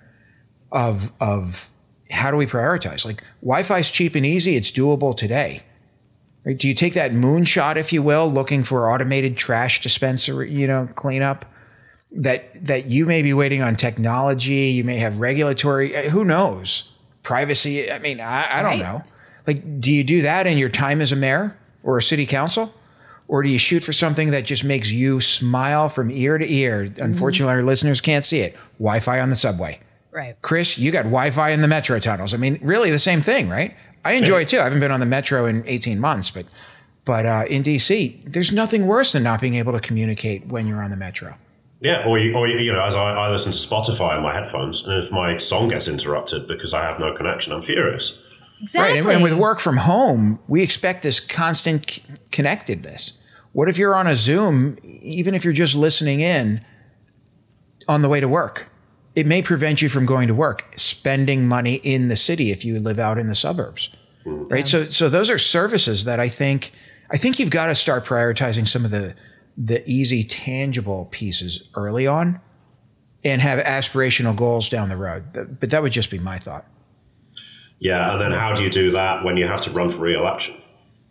of 0.73 1.13
of 1.21 1.71
how 2.11 2.31
do 2.31 2.37
we 2.37 2.47
prioritize? 2.47 3.05
Like 3.05 3.23
Wi-Fi 3.43 3.79
is 3.79 3.91
cheap 3.91 4.15
and 4.15 4.25
easy; 4.25 4.57
it's 4.57 4.71
doable 4.71 5.17
today. 5.17 5.63
Right? 6.45 6.57
Do 6.57 6.67
you 6.69 6.75
take 6.75 6.95
that 6.95 7.13
moonshot, 7.13 7.77
if 7.77 7.93
you 7.93 8.03
will, 8.03 8.31
looking 8.31 8.65
for 8.65 8.91
automated 8.91 9.37
trash 9.37 9.81
dispenser, 9.83 10.45
you 10.45 10.67
know, 10.67 10.89
cleanup? 10.95 11.45
That 12.11 12.65
that 12.67 12.87
you 12.87 13.05
may 13.05 13.21
be 13.21 13.35
waiting 13.35 13.61
on 13.61 13.77
technology, 13.77 14.71
you 14.71 14.83
may 14.85 14.97
have 14.97 15.17
regulatory, 15.17 15.95
uh, 15.95 16.09
who 16.11 16.25
knows, 16.25 16.95
privacy. 17.23 17.91
I 17.93 17.99
mean, 17.99 18.19
I, 18.21 18.61
I 18.61 18.63
don't 18.63 18.81
Right. 18.81 18.81
know. 18.81 19.03
Like, 19.47 19.81
do 19.81 19.91
you 19.91 20.03
do 20.05 20.23
that 20.23 20.47
in 20.47 20.57
your 20.57 20.71
time 20.71 21.03
as 21.03 21.13
a 21.13 21.17
mayor 21.17 21.57
or 21.83 21.99
a 21.99 22.03
city 22.03 22.25
council? 22.25 22.73
Or 23.29 23.43
do 23.43 23.51
you 23.51 23.59
shoot 23.59 23.85
for 23.85 23.93
something 23.93 24.31
that 24.31 24.47
just 24.47 24.65
makes 24.65 24.91
you 24.91 25.21
smile 25.21 25.91
from 25.91 26.11
ear 26.11 26.39
to 26.39 26.53
ear? 26.53 26.93
Unfortunately, 26.97 27.55
our 27.55 27.63
listeners 27.63 28.01
can't 28.01 28.25
see 28.25 28.41
it. 28.41 28.57
Wi 28.79 29.01
Fi 29.01 29.21
on 29.21 29.29
the 29.29 29.37
subway. 29.37 29.81
Right. 30.11 30.35
Chris, 30.41 30.79
you 30.79 30.91
got 30.91 31.05
Wi 31.05 31.31
Fi 31.31 31.51
in 31.51 31.61
the 31.61 31.69
metro 31.69 31.99
tunnels. 32.01 32.33
I 32.33 32.39
mean, 32.39 32.59
really 32.63 32.91
the 32.91 32.99
same 32.99 33.21
thing, 33.21 33.49
right? 33.49 33.77
I 34.05 34.15
enjoy 34.15 34.41
it 34.41 34.49
too. 34.49 34.59
I 34.59 34.65
haven't 34.65 34.81
been 34.81 34.91
on 34.91 35.01
the 35.01 35.07
metro 35.07 35.45
in 35.45 35.63
18 35.67 36.01
months, 36.01 36.31
but 36.31 36.47
but 37.05 37.27
uh, 37.27 37.45
in 37.49 37.63
DC, 37.63 38.33
there's 38.33 38.53
nothing 38.53 38.87
worse 38.87 39.13
than 39.13 39.23
not 39.23 39.41
being 39.41 39.55
able 39.55 39.73
to 39.73 39.81
communicate 39.81 40.47
when 40.47 40.67
you're 40.67 40.83
on 40.83 40.91
the 40.91 40.97
metro. 40.97 41.35
Yeah, 41.81 42.05
or 42.07 42.19
you, 42.19 42.35
or 42.35 42.49
you 42.49 42.59
you 42.59 42.73
know, 42.73 42.83
as 42.83 42.95
I, 42.95 43.15
I 43.15 43.31
listen 43.31 43.53
to 43.53 43.59
Spotify 43.59 44.17
on 44.17 44.23
my 44.23 44.35
headphones, 44.35 44.85
and 44.85 44.93
if 45.03 45.13
my 45.13 45.37
song 45.39 45.69
gets 45.69 45.87
interrupted 45.87 46.49
because 46.49 46.75
I 46.75 46.83
have 46.83 46.99
no 46.99 47.13
connection, 47.13 47.53
I'm 47.53 47.63
furious. 47.63 48.19
Exactly. 48.61 49.01
Right. 49.01 49.15
And, 49.15 49.23
with 49.23 49.35
work 49.35 49.61
from 49.61 49.79
home, 49.79 50.41
we 50.49 50.63
expect 50.63 51.03
this 51.03 51.21
constant 51.21 51.91
c- 51.91 52.03
connectedness. 52.33 53.23
What 53.53 53.69
if 53.69 53.79
you're 53.79 53.95
on 53.95 54.07
a 54.07 54.17
Zoom, 54.17 54.77
even 54.83 55.35
if 55.35 55.45
you're 55.45 55.53
just 55.53 55.75
listening 55.75 56.21
in 56.21 56.65
on 57.87 58.03
the 58.03 58.09
way 58.09 58.21
to 58.21 58.29
work? 58.29 58.71
It 59.15 59.27
may 59.27 59.43
prevent 59.43 59.83
you 59.83 59.89
from 59.89 60.07
going 60.07 60.29
to 60.29 60.35
work, 60.35 60.73
spending 60.77 61.47
money 61.47 61.77
in 61.77 62.09
the 62.09 62.17
city 62.17 62.51
if 62.51 62.65
you 62.65 62.79
live 62.79 62.99
out 62.99 63.19
in 63.19 63.27
the 63.27 63.35
suburbs. 63.35 63.91
Mm-hmm. 64.25 64.49
Right. 64.49 64.69
So 64.69 64.87
so 64.87 65.09
those 65.09 65.31
are 65.31 65.39
services 65.39 66.05
that 66.05 66.21
I 66.21 66.29
think 66.29 66.73
I 67.11 67.17
think 67.17 67.39
you've 67.39 67.51
got 67.51 67.67
to 67.67 67.75
start 67.75 68.05
prioritizing 68.05 68.69
some 68.69 68.85
of 68.85 68.91
the 68.91 69.15
the 69.57 69.89
easy 69.91 70.23
tangible 70.23 71.09
pieces 71.11 71.69
early 71.75 72.07
on 72.07 72.41
and 73.25 73.41
have 73.43 73.59
aspirational 73.65 74.37
goals 74.37 74.69
down 74.69 74.89
the 74.89 74.97
road. 74.97 75.57
But 75.59 75.71
that 75.71 75.83
would 75.83 75.93
just 75.93 76.11
be 76.11 76.19
my 76.19 76.39
thought. 76.39 76.65
Yeah, 77.81 78.13
and 78.13 78.21
then 78.21 78.33
how 78.33 78.55
do 78.55 78.63
you 78.63 78.71
do 78.71 78.91
that 78.93 79.25
when 79.25 79.37
you 79.37 79.47
have 79.47 79.63
to 79.63 79.71
run 79.71 79.91
for 79.91 79.99
re-election? 80.03 80.55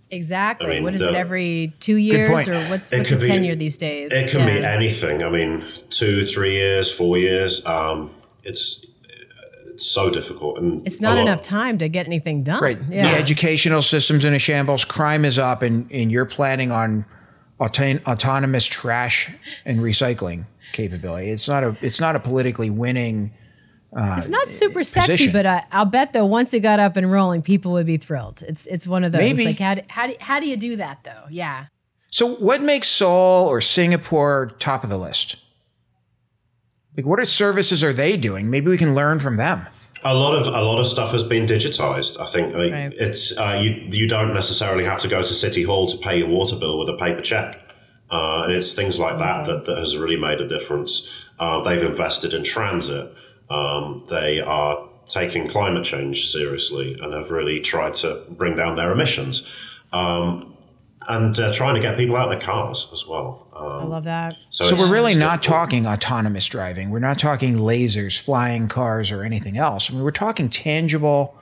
exactly. 0.09 0.67
I 0.67 0.69
mean, 0.75 0.83
what 0.83 0.93
is 0.95 1.01
the- 1.01 1.09
it 1.09 1.15
every 1.15 1.73
two 1.81 1.95
years 1.97 2.47
or 2.47 2.55
what's, 2.69 2.89
It 2.91 2.97
what's 2.99 3.09
the 3.09 3.17
be- 3.17 3.27
tenure 3.27 3.55
these 3.55 3.77
days? 3.77 4.11
It 4.13 4.29
can 4.31 4.45
be 4.45 4.65
anything. 4.65 5.21
I 5.21 5.29
mean, 5.29 5.61
two, 5.89 6.25
three 6.25 6.53
years, 6.53 6.89
four 6.89 7.17
years. 7.17 7.65
Um, 7.65 8.11
it's 8.43 8.85
it's 9.73 9.85
so 9.85 10.09
difficult, 10.09 10.57
and 10.59 10.81
It's 10.87 10.99
not 11.01 11.17
enough 11.19 11.41
time 11.43 11.77
to 11.79 11.87
get 11.89 12.07
anything 12.07 12.41
done. 12.43 12.63
Right. 12.63 12.79
Yeah. 12.89 13.11
The 13.11 13.17
educational 13.17 13.81
system's 13.83 14.23
in 14.25 14.33
a 14.33 14.39
shambles. 14.39 14.83
Crime 14.85 15.23
is 15.25 15.37
up, 15.37 15.61
and, 15.61 15.87
and 15.91 16.09
you're 16.11 16.25
planning 16.25 16.71
on 16.71 17.05
auton- 17.59 18.01
autonomous 18.07 18.65
trash 18.65 19.29
and 19.65 19.79
recycling 19.81 20.45
capability. 20.73 21.29
It's 21.31 21.47
not 21.49 21.63
a 21.63 21.75
it's 21.81 21.99
not 21.99 22.15
a 22.15 22.19
politically 22.19 22.69
winning. 22.69 23.33
It's 23.95 24.29
not 24.29 24.47
super 24.47 24.83
sexy, 24.83 25.11
position. 25.13 25.33
but 25.33 25.45
I, 25.45 25.63
I'll 25.71 25.85
bet 25.85 26.13
though 26.13 26.25
once 26.25 26.53
it 26.53 26.59
got 26.59 26.79
up 26.79 26.97
and 26.97 27.11
rolling, 27.11 27.41
people 27.41 27.71
would 27.73 27.85
be 27.85 27.97
thrilled. 27.97 28.43
It's 28.47 28.65
it's 28.67 28.85
one 28.87 29.03
of 29.03 29.11
those. 29.11 29.19
Maybe. 29.19 29.45
Like 29.45 29.59
how 29.59 29.75
do, 29.75 29.81
how 29.87 30.07
do, 30.07 30.15
how 30.19 30.39
do 30.39 30.47
you 30.47 30.57
do 30.57 30.75
that 30.75 30.99
though? 31.03 31.23
Yeah. 31.29 31.65
So, 32.09 32.35
what 32.35 32.61
makes 32.61 32.87
Seoul 32.87 33.47
or 33.47 33.59
Singapore 33.61 34.51
top 34.59 34.83
of 34.83 34.89
the 34.89 34.97
list? 34.97 35.37
Like, 36.95 37.05
what 37.05 37.19
are 37.19 37.25
services 37.25 37.83
are 37.83 37.93
they 37.93 38.17
doing? 38.17 38.49
Maybe 38.49 38.69
we 38.69 38.77
can 38.77 38.95
learn 38.95 39.19
from 39.19 39.37
them. 39.37 39.67
A 40.03 40.13
lot 40.13 40.39
of 40.39 40.47
a 40.47 40.61
lot 40.61 40.79
of 40.79 40.87
stuff 40.87 41.11
has 41.11 41.23
been 41.23 41.45
digitized. 41.45 42.19
I 42.19 42.25
think 42.27 42.53
like, 42.53 42.71
Right. 42.71 42.93
it's 42.97 43.37
uh, 43.37 43.59
you 43.61 43.71
you 43.89 44.07
don't 44.07 44.33
necessarily 44.33 44.83
have 44.83 44.99
to 45.01 45.07
go 45.07 45.19
to 45.21 45.33
City 45.33 45.63
Hall 45.63 45.87
to 45.87 45.97
pay 45.97 46.19
your 46.19 46.29
water 46.29 46.55
bill 46.55 46.77
with 46.79 46.89
a 46.89 46.97
paper 46.97 47.21
check, 47.21 47.59
uh, 48.09 48.43
and 48.45 48.53
it's 48.53 48.73
things 48.73 48.99
like 48.99 49.17
that, 49.17 49.45
that 49.47 49.65
that 49.65 49.77
has 49.77 49.97
really 49.97 50.19
made 50.19 50.39
a 50.39 50.47
difference. 50.47 51.25
Uh, 51.39 51.61
they've 51.63 51.83
invested 51.83 52.33
in 52.33 52.43
transit. 52.43 53.11
Um, 53.49 54.03
they 54.09 54.39
are 54.41 54.87
taking 55.05 55.47
climate 55.47 55.83
change 55.85 56.27
seriously 56.27 56.97
and 57.01 57.13
have 57.13 57.31
really 57.31 57.59
tried 57.61 57.93
to 57.95 58.21
bring 58.31 58.55
down 58.55 58.75
their 58.75 58.91
emissions. 58.91 59.49
Um, 59.93 60.53
and 61.09 61.39
uh, 61.39 61.53
trying 61.53 61.75
to 61.75 61.79
get 61.81 61.95
people 61.97 62.17
out 62.17 62.29
of 62.29 62.37
their 62.37 62.45
cars 62.45 62.89
as 62.91 63.07
well. 63.07 63.47
I 63.55 63.83
Um, 63.83 63.89
love 63.89 64.03
that. 64.03 64.35
so 64.49 64.65
So, 64.65 64.75
we're 64.75 64.91
really 64.93 65.15
not 65.15 65.41
difficult. 65.41 65.43
talking 65.61 65.87
autonomous 65.87 66.45
driving. 66.47 66.89
We're 66.89 66.99
not 66.99 67.17
talking 67.17 67.55
lasers, 67.55 68.19
flying 68.19 68.67
cars, 68.67 69.09
or 69.09 69.23
anything 69.23 69.57
else. 69.57 69.89
I 69.89 69.93
mean, 69.93 70.03
we're 70.03 70.11
talking 70.11 70.49
tangible 70.49 71.33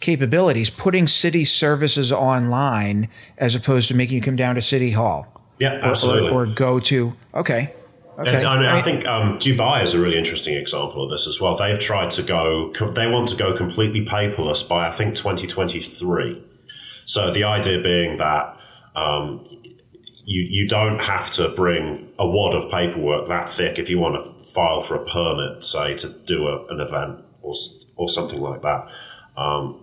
capabilities, 0.00 0.68
putting 0.68 1.06
city 1.06 1.46
services 1.46 2.12
online 2.12 3.08
as 3.38 3.54
opposed 3.54 3.88
to 3.88 3.94
making 3.94 4.16
you 4.16 4.20
come 4.20 4.36
down 4.36 4.54
to 4.56 4.60
City 4.60 4.90
Hall. 4.90 5.26
Yeah, 5.58 5.76
or- 5.78 5.84
absolutely. 5.92 6.30
Or, 6.30 6.44
go 6.44 6.78
to, 6.80 7.14
okay. 7.34 7.72
Okay. 8.18 8.44
I, 8.46 8.56
mean, 8.56 8.66
I 8.66 8.80
think 8.80 9.06
um, 9.06 9.38
Dubai 9.38 9.82
is 9.82 9.92
a 9.92 10.00
really 10.00 10.16
interesting 10.16 10.54
example 10.54 11.04
of 11.04 11.10
this 11.10 11.26
as 11.26 11.40
well. 11.40 11.54
They've 11.54 11.78
tried 11.78 12.10
to 12.12 12.22
go, 12.22 12.72
they 12.92 13.10
want 13.10 13.28
to 13.28 13.36
go 13.36 13.54
completely 13.54 14.06
paperless 14.06 14.66
by 14.66 14.88
I 14.88 14.90
think 14.90 15.16
2023. 15.16 16.42
So 17.04 17.30
the 17.30 17.44
idea 17.44 17.82
being 17.82 18.16
that 18.18 18.56
um, 18.94 19.46
you 20.24 20.42
you 20.48 20.68
don't 20.68 20.98
have 20.98 21.30
to 21.32 21.52
bring 21.54 22.12
a 22.18 22.26
wad 22.26 22.54
of 22.54 22.70
paperwork 22.70 23.28
that 23.28 23.52
thick 23.52 23.78
if 23.78 23.88
you 23.88 23.98
want 23.98 24.16
to 24.16 24.44
file 24.54 24.80
for 24.80 24.96
a 24.96 25.04
permit, 25.04 25.62
say 25.62 25.94
to 25.94 26.08
do 26.26 26.48
a, 26.48 26.66
an 26.66 26.80
event 26.80 27.22
or 27.42 27.54
or 27.96 28.08
something 28.08 28.40
like 28.40 28.62
that. 28.62 28.88
Um, 29.36 29.80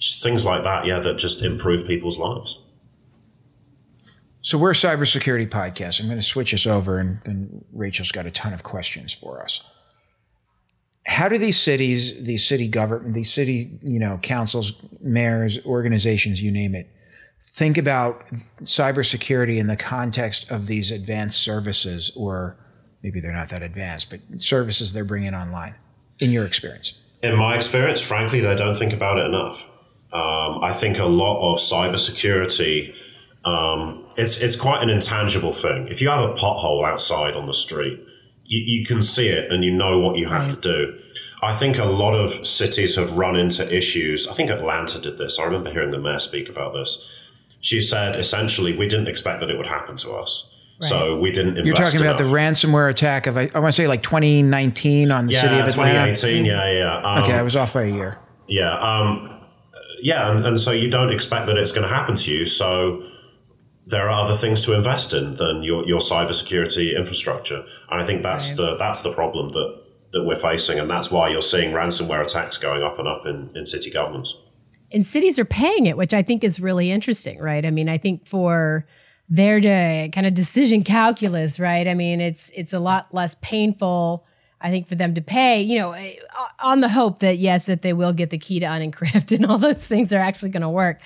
things 0.00 0.44
like 0.44 0.64
that, 0.64 0.86
yeah, 0.86 0.98
that 0.98 1.18
just 1.18 1.44
improve 1.44 1.86
people's 1.86 2.18
lives. 2.18 2.58
So 4.42 4.56
we're 4.56 4.70
a 4.70 4.74
cybersecurity 4.74 5.48
podcast. 5.48 6.00
I'm 6.00 6.06
going 6.06 6.18
to 6.18 6.22
switch 6.22 6.54
us 6.54 6.66
over, 6.66 6.98
and 6.98 7.20
then 7.24 7.64
Rachel's 7.72 8.10
got 8.10 8.24
a 8.26 8.30
ton 8.30 8.54
of 8.54 8.62
questions 8.62 9.12
for 9.12 9.42
us. 9.42 9.62
How 11.06 11.28
do 11.28 11.36
these 11.38 11.60
cities, 11.60 12.24
these 12.24 12.46
city 12.46 12.68
government, 12.68 13.14
these 13.14 13.32
city, 13.32 13.78
you 13.82 13.98
know, 13.98 14.18
councils, 14.22 14.72
mayors, 15.00 15.64
organizations, 15.66 16.40
you 16.42 16.50
name 16.50 16.74
it, 16.74 16.88
think 17.48 17.76
about 17.76 18.26
cybersecurity 18.62 19.58
in 19.58 19.66
the 19.66 19.76
context 19.76 20.50
of 20.50 20.66
these 20.66 20.90
advanced 20.90 21.42
services, 21.42 22.10
or 22.16 22.56
maybe 23.02 23.20
they're 23.20 23.32
not 23.32 23.48
that 23.50 23.62
advanced, 23.62 24.10
but 24.10 24.20
services 24.40 24.92
they're 24.92 25.04
bringing 25.04 25.34
online? 25.34 25.74
In 26.18 26.30
your 26.30 26.44
experience, 26.44 27.00
In 27.22 27.36
my 27.38 27.56
experience, 27.56 28.00
frankly, 28.00 28.40
they 28.40 28.54
don't 28.54 28.76
think 28.76 28.92
about 28.92 29.18
it 29.18 29.26
enough. 29.26 29.66
Um, 30.12 30.62
I 30.62 30.72
think 30.72 30.98
a 30.98 31.04
lot 31.04 31.52
of 31.52 31.58
cybersecurity, 31.58 32.94
um, 33.44 34.04
it's 34.16 34.40
it's 34.42 34.56
quite 34.56 34.82
an 34.82 34.90
intangible 34.90 35.52
thing. 35.52 35.88
If 35.88 36.02
you 36.02 36.10
have 36.10 36.28
a 36.28 36.34
pothole 36.34 36.86
outside 36.86 37.34
on 37.34 37.46
the 37.46 37.54
street, 37.54 38.04
you, 38.44 38.60
you 38.80 38.86
can 38.86 39.02
see 39.02 39.28
it 39.28 39.50
and 39.50 39.64
you 39.64 39.70
know 39.70 39.98
what 39.98 40.18
you 40.18 40.28
have 40.28 40.48
to 40.50 40.56
do. 40.60 40.98
I 41.42 41.54
think 41.54 41.78
a 41.78 41.84
lot 41.84 42.12
of 42.12 42.46
cities 42.46 42.96
have 42.96 43.16
run 43.16 43.36
into 43.36 43.64
issues. 43.74 44.28
I 44.28 44.34
think 44.34 44.50
Atlanta 44.50 45.00
did 45.00 45.16
this. 45.16 45.38
I 45.38 45.44
remember 45.44 45.70
hearing 45.70 45.90
the 45.90 45.98
mayor 45.98 46.18
speak 46.18 46.50
about 46.50 46.74
this. 46.74 47.16
She 47.60 47.80
said 47.80 48.16
essentially, 48.16 48.76
we 48.76 48.88
didn't 48.88 49.08
expect 49.08 49.40
that 49.40 49.50
it 49.50 49.56
would 49.56 49.66
happen 49.66 49.96
to 49.98 50.12
us. 50.12 50.46
So 50.82 51.20
we 51.20 51.30
didn't 51.30 51.64
you're 51.66 51.74
talking 51.74 52.00
about 52.00 52.16
the 52.16 52.24
ransomware 52.24 52.88
attack 52.88 53.26
of 53.26 53.36
I, 53.36 53.50
I 53.54 53.58
want 53.58 53.66
to 53.66 53.72
say 53.72 53.86
like 53.86 54.02
2019 54.02 55.10
on 55.10 55.26
the 55.26 55.34
city 55.34 55.58
of 55.58 55.68
Atlanta. 55.68 56.06
2018. 56.14 56.46
Yeah, 56.46 56.70
yeah. 56.72 56.94
Um, 56.96 57.22
Okay, 57.22 57.34
I 57.34 57.42
was 57.42 57.54
off 57.54 57.74
by 57.74 57.82
a 57.82 57.86
year. 57.86 58.18
Yeah, 58.48 58.72
um, 58.72 59.40
yeah, 60.00 60.30
and, 60.34 60.44
and 60.46 60.58
so 60.58 60.72
you 60.72 60.90
don't 60.90 61.12
expect 61.12 61.48
that 61.48 61.58
it's 61.58 61.72
going 61.72 61.86
to 61.86 61.94
happen 61.94 62.16
to 62.16 62.30
you. 62.32 62.46
So 62.46 63.02
there 63.86 64.08
are 64.08 64.24
other 64.24 64.34
things 64.34 64.62
to 64.66 64.74
invest 64.76 65.12
in 65.14 65.34
than 65.34 65.62
your 65.62 65.86
your 65.86 66.00
cybersecurity 66.00 66.96
infrastructure, 66.96 67.64
and 67.90 68.00
I 68.00 68.04
think 68.04 68.22
that's 68.22 68.56
the 68.56 68.76
that's 68.76 69.02
the 69.02 69.12
problem 69.12 69.50
that 69.50 69.82
that 70.12 70.24
we're 70.24 70.36
facing, 70.36 70.78
and 70.78 70.90
that's 70.90 71.10
why 71.10 71.28
you're 71.28 71.42
seeing 71.42 71.72
ransomware 71.72 72.22
attacks 72.22 72.58
going 72.58 72.82
up 72.82 72.98
and 72.98 73.06
up 73.06 73.26
in, 73.26 73.50
in 73.54 73.64
city 73.66 73.90
governments. 73.90 74.36
and 74.92 75.06
cities 75.06 75.38
are 75.38 75.44
paying 75.44 75.86
it, 75.86 75.96
which 75.96 76.12
I 76.12 76.22
think 76.22 76.42
is 76.42 76.58
really 76.60 76.90
interesting, 76.90 77.38
right? 77.38 77.64
I 77.64 77.70
mean, 77.70 77.88
I 77.88 77.98
think 77.98 78.26
for 78.26 78.86
their 79.28 79.60
to 79.60 80.08
kind 80.12 80.26
of 80.26 80.34
decision 80.34 80.82
calculus, 80.82 81.60
right? 81.60 81.86
I 81.86 81.94
mean, 81.94 82.20
it's 82.20 82.50
it's 82.54 82.72
a 82.72 82.80
lot 82.80 83.14
less 83.14 83.36
painful. 83.40 84.26
I 84.60 84.70
think 84.70 84.88
for 84.88 84.94
them 84.94 85.14
to 85.14 85.22
pay, 85.22 85.62
you 85.62 85.78
know, 85.78 85.92
eh, 85.92 86.16
on 86.58 86.80
the 86.80 86.88
hope 86.88 87.20
that 87.20 87.38
yes, 87.38 87.66
that 87.66 87.82
they 87.82 87.92
will 87.92 88.12
get 88.12 88.30
the 88.30 88.38
key 88.38 88.60
to 88.60 88.66
unencrypt 88.66 89.32
and 89.36 89.46
all 89.46 89.58
those 89.58 89.86
things 89.86 90.12
are 90.12 90.18
actually 90.18 90.50
going 90.50 90.62
to 90.62 90.68
work. 90.68 91.00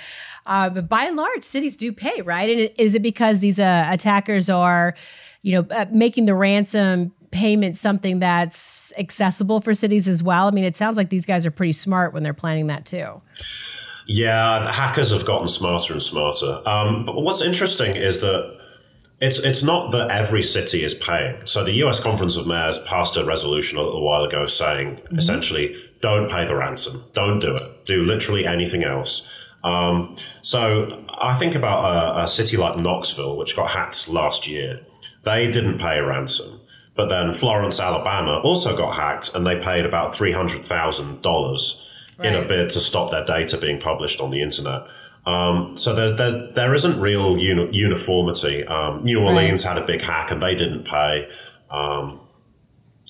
Uh, 0.46 0.68
but 0.70 0.88
by 0.88 1.04
and 1.04 1.16
large, 1.16 1.44
cities 1.44 1.76
do 1.76 1.92
pay, 1.92 2.20
right? 2.22 2.50
And 2.50 2.70
is 2.78 2.94
it 2.94 3.02
because 3.02 3.40
these 3.40 3.58
uh, 3.58 3.86
attackers 3.90 4.50
are, 4.50 4.94
you 5.42 5.52
know, 5.52 5.66
uh, 5.74 5.86
making 5.90 6.26
the 6.26 6.34
ransom 6.34 7.12
payment 7.30 7.76
something 7.76 8.18
that's 8.18 8.92
accessible 8.98 9.60
for 9.60 9.72
cities 9.72 10.08
as 10.08 10.22
well? 10.22 10.48
I 10.48 10.50
mean, 10.50 10.64
it 10.64 10.76
sounds 10.76 10.96
like 10.96 11.08
these 11.08 11.26
guys 11.26 11.46
are 11.46 11.50
pretty 11.50 11.72
smart 11.72 12.12
when 12.12 12.22
they're 12.22 12.34
planning 12.34 12.66
that 12.66 12.84
too. 12.84 13.22
Yeah, 14.06 14.70
hackers 14.70 15.12
have 15.12 15.24
gotten 15.24 15.48
smarter 15.48 15.94
and 15.94 16.02
smarter. 16.02 16.60
Um, 16.66 17.06
but 17.06 17.14
what's 17.14 17.40
interesting 17.40 17.96
is 17.96 18.20
that 18.20 18.63
it's 19.20 19.38
it's 19.38 19.62
not 19.62 19.92
that 19.92 20.10
every 20.10 20.42
city 20.42 20.82
is 20.82 20.94
paying. 20.94 21.46
So 21.46 21.64
the 21.64 21.72
U.S. 21.84 22.02
Conference 22.02 22.36
of 22.36 22.46
Mayors 22.46 22.82
passed 22.84 23.16
a 23.16 23.24
resolution 23.24 23.78
a 23.78 23.82
little 23.82 24.04
while 24.04 24.24
ago 24.24 24.46
saying 24.46 24.96
mm-hmm. 24.96 25.18
essentially, 25.18 25.74
don't 26.00 26.30
pay 26.30 26.44
the 26.44 26.56
ransom, 26.56 27.00
don't 27.14 27.40
do 27.40 27.54
it, 27.54 27.62
do 27.86 28.02
literally 28.02 28.46
anything 28.46 28.84
else. 28.84 29.30
Um, 29.62 30.16
so 30.42 31.04
I 31.08 31.34
think 31.34 31.54
about 31.54 31.84
a, 31.84 32.24
a 32.24 32.28
city 32.28 32.56
like 32.56 32.78
Knoxville, 32.78 33.36
which 33.38 33.56
got 33.56 33.70
hacked 33.70 34.08
last 34.08 34.46
year. 34.46 34.80
They 35.22 35.50
didn't 35.50 35.78
pay 35.78 35.98
a 35.98 36.06
ransom. 36.06 36.60
But 36.94 37.08
then 37.08 37.34
Florence, 37.34 37.80
Alabama 37.80 38.40
also 38.44 38.76
got 38.76 38.94
hacked 38.94 39.34
and 39.34 39.46
they 39.46 39.60
paid 39.60 39.84
about 39.84 40.12
$300,000 40.12 41.94
right. 42.18 42.26
in 42.26 42.34
a 42.34 42.46
bid 42.46 42.70
to 42.70 42.80
stop 42.80 43.10
their 43.10 43.24
data 43.24 43.56
being 43.56 43.80
published 43.80 44.20
on 44.20 44.30
the 44.30 44.42
internet. 44.42 44.82
Um, 45.26 45.76
so 45.76 45.94
there, 45.94 46.12
there, 46.12 46.52
there 46.52 46.74
isn't 46.74 47.00
real 47.00 47.38
uni- 47.38 47.70
uniformity. 47.72 48.64
Um, 48.66 49.04
New 49.04 49.22
Orleans 49.22 49.64
right. 49.64 49.74
had 49.74 49.82
a 49.82 49.86
big 49.86 50.02
hack 50.02 50.30
and 50.30 50.42
they 50.42 50.54
didn't 50.54 50.84
pay. 50.84 51.30
Um, 51.70 52.20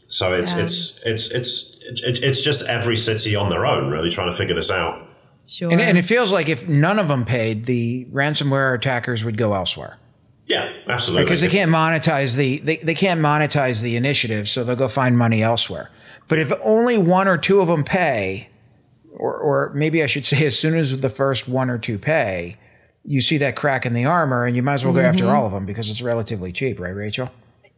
so 0.07 0.33
it's, 0.33 0.57
yeah. 0.57 0.62
it's, 0.62 1.07
it's, 1.07 1.31
it's, 1.33 1.83
it's, 2.03 2.20
it's 2.20 2.40
just 2.42 2.62
every 2.62 2.96
city 2.96 3.35
on 3.35 3.50
their 3.50 3.66
own 3.66 3.90
really 3.90 4.11
trying 4.11 4.31
to 4.31 4.37
figure 4.37 4.55
this 4.55 4.70
out. 4.70 5.09
Sure. 5.46 5.70
And, 5.70 5.81
and 5.81 5.98
it 5.98 6.03
feels 6.03 6.33
like 6.33 6.48
if 6.48 6.68
none 6.68 6.98
of 6.98 7.09
them 7.09 7.24
paid, 7.24 7.66
the 7.66 8.07
ransomware 8.12 8.74
attackers 8.74 9.24
would 9.24 9.37
go 9.37 9.55
elsewhere. 9.55 9.98
Yeah, 10.46 10.72
absolutely. 10.87 11.24
Because 11.24 11.40
they 11.40 11.48
can't 11.48 11.70
monetize 11.70 12.37
the 12.37 12.59
they, 12.59 12.77
they 12.77 12.94
can't 12.94 13.20
monetize 13.20 13.83
the 13.83 13.96
initiative, 13.96 14.46
so 14.46 14.62
they'll 14.62 14.77
go 14.77 14.88
find 14.88 15.16
money 15.16 15.42
elsewhere. 15.42 15.90
But 16.29 16.38
if 16.38 16.53
only 16.62 16.98
one 16.98 17.29
or 17.29 17.38
two 17.38 17.61
of 17.61 17.68
them 17.68 17.83
pay, 17.83 18.50
or 19.14 19.37
or 19.37 19.72
maybe 19.74 20.03
I 20.03 20.07
should 20.07 20.27
say, 20.33 20.46
as 20.46 20.59
soon 20.59 20.74
as 20.77 21.00
the 21.00 21.09
first 21.09 21.48
one 21.48 21.70
or 21.70 21.79
two 21.79 21.98
pay, 21.98 22.57
you 23.05 23.20
see 23.20 23.38
that 23.38 23.57
crack 23.57 23.87
in 23.87 23.94
the 23.94 24.05
armor, 24.05 24.44
and 24.44 24.57
you 24.57 24.62
might 24.62 24.74
as 24.74 24.85
well 24.85 24.94
go 24.94 25.00
mm-hmm. 25.00 25.09
after 25.09 25.29
all 25.29 25.46
of 25.46 25.53
them 25.53 25.66
because 25.66 25.90
it's 25.90 26.03
relatively 26.03 26.53
cheap, 26.53 26.81
right, 26.81 26.94
Rachel? 26.94 27.31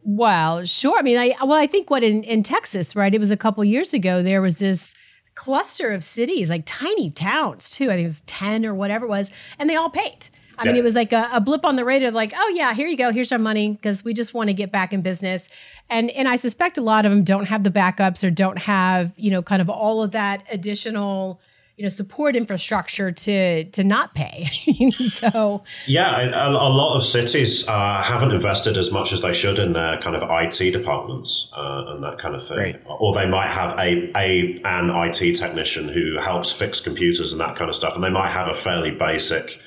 Well, 0.03 0.65
sure. 0.65 0.97
I 0.97 1.01
mean, 1.01 1.17
I 1.17 1.35
well, 1.43 1.59
I 1.59 1.67
think 1.67 1.89
what 1.89 2.03
in 2.03 2.23
in 2.23 2.43
Texas, 2.43 2.95
right? 2.95 3.13
It 3.13 3.19
was 3.19 3.31
a 3.31 3.37
couple 3.37 3.63
years 3.65 3.93
ago. 3.93 4.23
There 4.23 4.41
was 4.41 4.57
this 4.57 4.95
cluster 5.35 5.91
of 5.91 6.03
cities, 6.03 6.49
like 6.49 6.63
tiny 6.65 7.11
towns 7.11 7.69
too. 7.69 7.85
I 7.85 7.95
think 7.95 8.01
it 8.01 8.03
was 8.03 8.21
ten 8.21 8.65
or 8.65 8.73
whatever 8.73 9.05
it 9.05 9.09
was, 9.09 9.31
and 9.59 9.69
they 9.69 9.75
all 9.75 9.89
paid. 9.89 10.29
I 10.57 10.65
yeah. 10.65 10.71
mean, 10.71 10.79
it 10.79 10.83
was 10.83 10.95
like 10.95 11.13
a, 11.13 11.29
a, 11.33 11.41
blip 11.41 11.63
on 11.63 11.75
the 11.75 11.85
radar, 11.85 12.09
like, 12.11 12.33
oh 12.35 12.53
yeah, 12.55 12.73
here 12.73 12.87
you 12.87 12.97
go, 12.97 13.11
here's 13.11 13.31
our 13.31 13.37
money, 13.37 13.73
because 13.73 14.03
we 14.03 14.13
just 14.13 14.33
want 14.33 14.49
to 14.49 14.53
get 14.53 14.71
back 14.71 14.91
in 14.91 15.01
business. 15.01 15.47
And 15.89 16.09
and 16.11 16.27
I 16.27 16.35
suspect 16.35 16.77
a 16.77 16.81
lot 16.81 17.05
of 17.05 17.11
them 17.11 17.23
don't 17.23 17.45
have 17.45 17.63
the 17.63 17.69
backups 17.69 18.23
or 18.23 18.31
don't 18.31 18.57
have, 18.57 19.11
you 19.15 19.31
know, 19.31 19.41
kind 19.41 19.61
of 19.61 19.69
all 19.69 20.01
of 20.01 20.11
that 20.11 20.43
additional, 20.51 21.39
you 21.77 21.83
know, 21.83 21.89
support 21.89 22.35
infrastructure 22.35 23.11
to 23.11 23.65
to 23.65 23.83
not 23.83 24.15
pay. 24.15 24.45
so 24.91 25.63
yeah, 25.85 26.19
a, 26.19 26.49
a, 26.49 26.73
lot 26.73 26.97
of 26.97 27.03
cities 27.03 27.67
uh, 27.69 28.01
haven't 28.01 28.31
invested 28.31 28.77
as 28.77 28.91
much 28.91 29.13
as 29.13 29.21
they 29.21 29.33
should 29.33 29.59
in 29.59 29.73
their 29.73 29.97
kind 29.99 30.15
of 30.15 30.27
IT 30.29 30.73
departments 30.73 31.53
uh, 31.55 31.85
and 31.87 32.03
that 32.03 32.17
kind 32.17 32.35
of 32.35 32.45
thing. 32.45 32.57
Right. 32.57 32.83
Or 32.85 33.13
they 33.13 33.29
might 33.29 33.49
have 33.49 33.77
a 33.79 34.11
a 34.17 34.59
an 34.65 34.89
IT 34.89 35.35
technician 35.35 35.87
who 35.87 36.19
helps 36.19 36.51
fix 36.51 36.81
computers 36.81 37.31
and 37.31 37.39
that 37.39 37.55
kind 37.55 37.69
of 37.69 37.75
stuff, 37.75 37.95
and 37.95 38.03
they 38.03 38.09
might 38.09 38.31
have 38.31 38.47
a 38.47 38.55
fairly 38.55 38.91
basic 38.91 39.61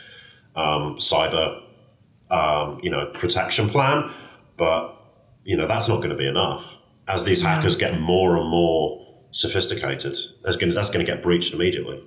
um, 0.56 0.96
cyber, 0.96 1.62
um, 2.30 2.80
you 2.82 2.90
know, 2.90 3.06
protection 3.06 3.68
plan. 3.68 4.10
But 4.56 4.96
you 5.44 5.56
know 5.56 5.66
that's 5.66 5.88
not 5.88 5.98
going 5.98 6.10
to 6.10 6.16
be 6.16 6.26
enough. 6.26 6.78
As 7.08 7.24
these 7.24 7.42
hackers 7.42 7.76
get 7.76 8.00
more 8.00 8.36
and 8.36 8.48
more 8.48 9.04
sophisticated, 9.30 10.16
that's 10.44 10.56
going 10.56 10.70
to, 10.70 10.74
that's 10.74 10.90
going 10.90 11.04
to 11.04 11.10
get 11.10 11.22
breached 11.22 11.54
immediately. 11.54 12.02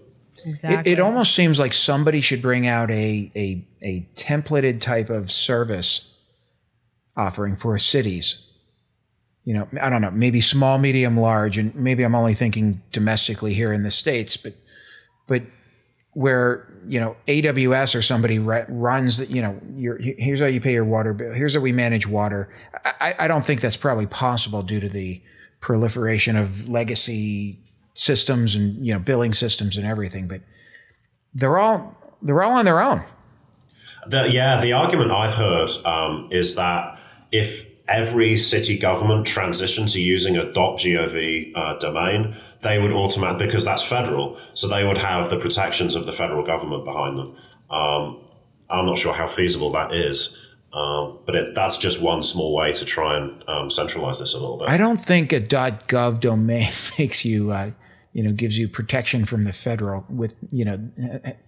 Exactly. 0.45 0.91
It, 0.91 0.97
it, 0.97 1.01
almost 1.01 1.35
seems 1.35 1.59
like 1.59 1.73
somebody 1.73 2.21
should 2.21 2.41
bring 2.41 2.67
out 2.67 2.91
a, 2.91 3.31
a 3.35 3.65
a 3.81 4.07
templated 4.15 4.81
type 4.81 5.09
of 5.09 5.31
service 5.31 6.13
offering 7.15 7.55
for 7.55 7.77
cities. 7.77 8.47
You 9.45 9.53
know, 9.53 9.67
I 9.81 9.89
don't 9.89 10.01
know, 10.01 10.11
maybe 10.11 10.39
small, 10.39 10.77
medium, 10.77 11.17
large, 11.17 11.57
and 11.57 11.75
maybe 11.75 12.03
I'm 12.03 12.15
only 12.15 12.33
thinking 12.33 12.81
domestically 12.93 13.53
here 13.53 13.73
in 13.73 13.83
the 13.83 13.91
states, 13.91 14.37
but 14.37 14.53
but 15.27 15.43
where 16.13 16.67
you 16.85 16.99
know 16.99 17.15
AWS 17.27 17.95
or 17.95 18.01
somebody 18.01 18.39
runs 18.39 19.29
you 19.29 19.41
know 19.41 19.59
your 19.75 19.97
here's 19.99 20.39
how 20.39 20.45
you 20.45 20.61
pay 20.61 20.73
your 20.73 20.85
water 20.85 21.13
bill. 21.13 21.33
Here's 21.33 21.55
how 21.55 21.61
we 21.61 21.71
manage 21.71 22.07
water. 22.07 22.49
I, 22.85 23.15
I 23.19 23.27
don't 23.27 23.43
think 23.43 23.61
that's 23.61 23.77
probably 23.77 24.07
possible 24.07 24.61
due 24.61 24.79
to 24.79 24.89
the 24.89 25.21
proliferation 25.59 26.35
of 26.35 26.67
legacy 26.67 27.59
systems 27.93 28.55
and 28.55 28.85
you 28.85 28.93
know 28.93 28.99
billing 28.99 29.33
systems 29.33 29.77
and 29.77 29.85
everything 29.85 30.27
but 30.27 30.41
they're 31.33 31.59
all 31.59 31.95
they're 32.21 32.41
all 32.43 32.53
on 32.53 32.65
their 32.65 32.81
own. 32.81 33.03
The, 34.07 34.29
yeah 34.31 34.61
the 34.61 34.73
argument 34.73 35.11
I've 35.11 35.33
heard 35.33 35.69
um, 35.85 36.27
is 36.31 36.55
that 36.55 36.99
if 37.31 37.71
every 37.87 38.37
city 38.37 38.77
government 38.77 39.25
transitioned 39.27 39.91
to 39.93 40.01
using 40.01 40.37
a 40.37 40.43
.gov 40.43 41.51
uh, 41.55 41.79
domain 41.79 42.35
they 42.63 42.79
would 42.79 42.91
automatically, 42.91 43.45
because 43.45 43.65
that's 43.65 43.83
federal, 43.83 44.37
so 44.53 44.67
they 44.67 44.85
would 44.85 44.97
have 44.97 45.29
the 45.29 45.39
protections 45.39 45.95
of 45.95 46.05
the 46.05 46.11
federal 46.11 46.43
government 46.43 46.85
behind 46.85 47.17
them. 47.17 47.35
Um, 47.69 48.19
I'm 48.69 48.85
not 48.85 48.97
sure 48.97 49.13
how 49.13 49.27
feasible 49.27 49.71
that 49.73 49.91
is, 49.91 50.55
um, 50.73 51.19
but 51.25 51.35
it, 51.35 51.55
that's 51.55 51.77
just 51.77 52.01
one 52.01 52.23
small 52.23 52.55
way 52.55 52.73
to 52.73 52.85
try 52.85 53.17
and 53.17 53.43
um, 53.47 53.69
centralize 53.69 54.19
this 54.19 54.33
a 54.33 54.39
little 54.39 54.57
bit. 54.57 54.69
I 54.69 54.77
don't 54.77 54.97
think 54.97 55.31
a 55.31 55.39
.gov 55.39 56.19
domain 56.19 56.71
makes 56.97 57.23
you, 57.23 57.51
uh, 57.51 57.71
you 58.13 58.23
know, 58.23 58.31
gives 58.31 58.57
you 58.57 58.67
protection 58.67 59.25
from 59.25 59.43
the 59.43 59.53
federal. 59.53 60.05
With 60.09 60.37
you 60.51 60.65
know, 60.65 60.89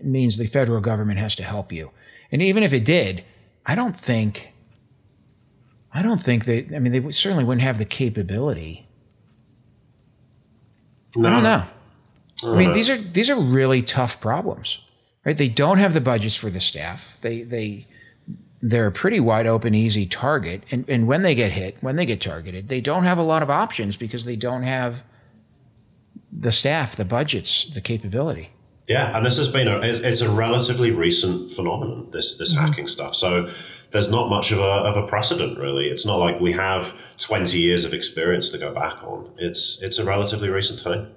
means 0.01 0.38
the 0.38 0.47
federal 0.47 0.82
government 0.82 1.19
has 1.19 1.36
to 1.36 1.43
help 1.43 1.71
you, 1.71 1.91
and 2.32 2.41
even 2.41 2.63
if 2.63 2.73
it 2.73 2.86
did, 2.86 3.23
I 3.65 3.75
don't 3.75 3.95
think. 3.95 4.51
I 5.93 6.01
don't 6.01 6.19
think 6.19 6.43
that. 6.45 6.73
I 6.75 6.80
mean, 6.80 6.91
they 6.91 7.12
certainly 7.12 7.45
wouldn't 7.45 7.62
have 7.62 7.78
the 7.78 7.86
capability 7.86 8.84
no. 11.17 11.28
I 11.28 11.32
don't 11.32 11.43
know. 11.43 11.63
I, 12.43 12.54
I 12.54 12.58
mean, 12.58 12.67
know. 12.69 12.73
these 12.73 12.89
are 12.89 12.97
these 12.97 13.30
are 13.30 13.39
really 13.39 13.82
tough 13.82 14.19
problems, 14.19 14.80
right? 15.25 15.38
They 15.38 15.49
don't 15.49 15.78
have 15.78 15.93
the 15.93 16.01
budgets 16.01 16.36
for 16.36 16.49
the 16.49 16.60
staff. 16.60 17.17
They 17.21 17.43
they 17.43 17.88
they're 18.62 18.88
a 18.88 18.91
pretty 18.91 19.19
wide 19.19 19.47
open, 19.47 19.75
easy 19.75 20.06
target. 20.06 20.63
And 20.71 20.88
and 20.89 21.08
when 21.08 21.21
they 21.21 21.36
get 21.36 21.51
hit, 21.51 21.78
when 21.82 21.95
they 21.95 22.06
get 22.06 22.21
targeted, 22.21 22.67
they 22.67 22.82
don't 22.82 23.04
have 23.04 23.17
a 23.17 23.23
lot 23.23 23.43
of 23.43 23.49
options 23.49 23.97
because 23.97 24.25
they 24.25 24.36
don't 24.36 24.63
have 24.63 25.04
the 26.32 26.51
staff, 26.51 26.95
the 26.95 27.06
budgets, 27.06 27.63
the 27.63 27.82
capability. 27.82 28.49
Yeah, 28.87 29.15
and 29.15 29.25
this 29.25 29.37
has 29.37 29.51
been 29.51 29.67
a 29.67 29.79
it's, 29.79 29.99
it's 29.99 30.21
a 30.21 30.29
relatively 30.29 30.91
recent 30.91 31.51
phenomenon. 31.51 32.09
This 32.11 32.37
this 32.37 32.55
mm-hmm. 32.55 32.65
hacking 32.65 32.87
stuff. 32.87 33.15
So 33.15 33.49
there's 33.91 34.11
not 34.11 34.29
much 34.29 34.51
of 34.51 34.59
a, 34.59 34.61
of 34.61 34.95
a 34.95 35.07
precedent 35.07 35.57
really. 35.57 35.87
It's 35.87 36.05
not 36.05 36.17
like 36.17 36.39
we 36.39 36.51
have 36.51 36.99
20 37.17 37.57
years 37.57 37.85
of 37.85 37.93
experience 37.93 38.49
to 38.49 38.57
go 38.57 38.73
back 38.73 39.03
on. 39.03 39.31
It's 39.37 39.81
it's 39.81 39.97
a 39.97 40.05
relatively 40.05 40.49
recent 40.49 40.79
thing. 40.79 41.11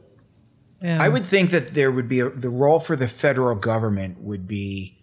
Yeah. 0.83 1.03
I 1.03 1.09
would 1.09 1.27
think 1.27 1.51
that 1.51 1.75
there 1.75 1.91
would 1.91 2.09
be 2.09 2.21
a, 2.21 2.31
the 2.31 2.51
role 2.51 2.79
for 2.81 2.95
the 2.95 3.09
federal 3.09 3.57
government 3.57 4.23
would 4.23 4.47
be 4.47 4.97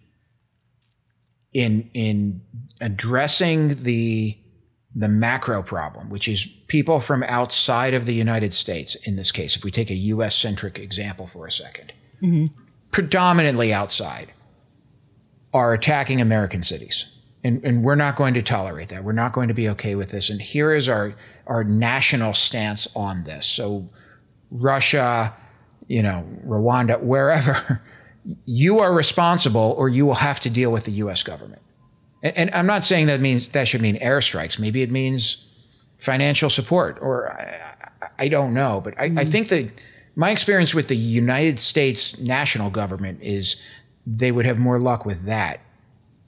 in 1.52 1.90
in 1.94 2.42
addressing 2.80 3.76
the 3.76 4.38
the 4.94 5.08
macro 5.08 5.62
problem, 5.62 6.08
which 6.08 6.26
is 6.26 6.46
people 6.66 6.98
from 6.98 7.22
outside 7.24 7.92
of 7.92 8.06
the 8.06 8.14
United 8.14 8.54
States. 8.54 8.94
In 9.06 9.16
this 9.16 9.30
case, 9.30 9.54
if 9.54 9.62
we 9.62 9.70
take 9.70 9.90
a 9.90 9.94
U.S. 10.14 10.34
centric 10.34 10.78
example 10.78 11.26
for 11.26 11.46
a 11.46 11.50
2nd 11.50 11.90
mm-hmm. 12.22 12.46
predominantly 12.90 13.72
outside, 13.72 14.32
are 15.52 15.72
attacking 15.72 16.20
American 16.20 16.62
cities 16.62 17.06
and, 17.46 17.64
and 17.64 17.84
we're 17.84 17.94
not 17.94 18.16
going 18.16 18.34
to 18.34 18.42
tolerate 18.42 18.88
that. 18.88 19.04
We're 19.04 19.12
not 19.12 19.32
going 19.32 19.46
to 19.46 19.54
be 19.54 19.68
okay 19.68 19.94
with 19.94 20.10
this. 20.10 20.30
And 20.30 20.42
here 20.42 20.74
is 20.74 20.88
our 20.88 21.14
our 21.46 21.62
national 21.62 22.34
stance 22.34 22.88
on 22.96 23.22
this. 23.22 23.46
So 23.46 23.88
Russia, 24.50 25.32
you 25.86 26.02
know, 26.02 26.26
Rwanda, 26.44 27.00
wherever, 27.00 27.82
you 28.46 28.80
are 28.80 28.92
responsible 28.92 29.76
or 29.78 29.88
you 29.88 30.04
will 30.04 30.14
have 30.14 30.40
to 30.40 30.50
deal 30.50 30.72
with 30.72 30.86
the 30.86 30.92
US 30.92 31.22
government. 31.22 31.62
And, 32.20 32.36
and 32.36 32.50
I'm 32.50 32.66
not 32.66 32.84
saying 32.84 33.06
that 33.06 33.20
means 33.20 33.50
that 33.50 33.68
should 33.68 33.80
mean 33.80 33.96
airstrikes. 34.00 34.58
Maybe 34.58 34.82
it 34.82 34.90
means 34.90 35.46
financial 35.98 36.50
support 36.50 36.98
or 37.00 37.32
I, 37.32 38.24
I 38.24 38.28
don't 38.28 38.54
know. 38.54 38.80
But 38.80 38.98
I, 38.98 39.10
mm. 39.10 39.20
I 39.20 39.24
think 39.24 39.50
that 39.50 39.70
my 40.16 40.30
experience 40.30 40.74
with 40.74 40.88
the 40.88 40.96
United 40.96 41.58
States 41.58 42.18
national 42.18 42.70
government 42.70 43.20
is 43.22 43.62
they 44.06 44.32
would 44.32 44.46
have 44.46 44.58
more 44.58 44.80
luck 44.80 45.04
with 45.04 45.24
that 45.26 45.60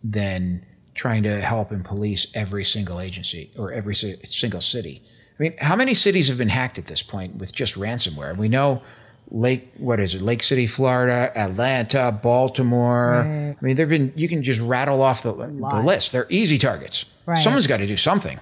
than 0.05 0.65
trying 0.95 1.23
to 1.23 1.41
help 1.41 1.71
and 1.71 1.85
police 1.85 2.31
every 2.35 2.65
single 2.65 3.01
agency 3.01 3.51
or 3.57 3.73
every 3.73 3.95
single 3.95 4.61
city. 4.61 5.03
I 5.39 5.43
mean, 5.43 5.55
how 5.59 5.75
many 5.75 5.95
cities 5.95 6.29
have 6.29 6.37
been 6.37 6.49
hacked 6.49 6.79
at 6.79 6.87
this 6.87 7.03
point 7.03 7.37
with 7.37 7.55
just 7.55 7.77
ransomware? 7.77 8.37
We 8.37 8.49
know 8.49 8.83
Lake, 9.31 9.73
what 9.77 10.01
is 10.01 10.15
it? 10.15 10.23
Lake 10.23 10.43
City, 10.43 10.67
Florida, 10.67 11.31
Atlanta, 11.37 12.19
Baltimore. 12.23 13.25
Right. 13.27 13.57
I 13.61 13.65
mean, 13.65 13.77
there've 13.77 13.89
been. 13.89 14.13
You 14.17 14.29
can 14.29 14.43
just 14.43 14.61
rattle 14.61 15.03
off 15.03 15.23
the, 15.23 15.33
the 15.33 15.83
list. 15.85 16.13
They're 16.13 16.27
easy 16.31 16.57
targets. 16.59 17.05
Right. 17.27 17.39
Someone's 17.39 17.67
got 17.67 17.77
to 17.79 17.87
do 17.87 17.97
something. 17.97 18.41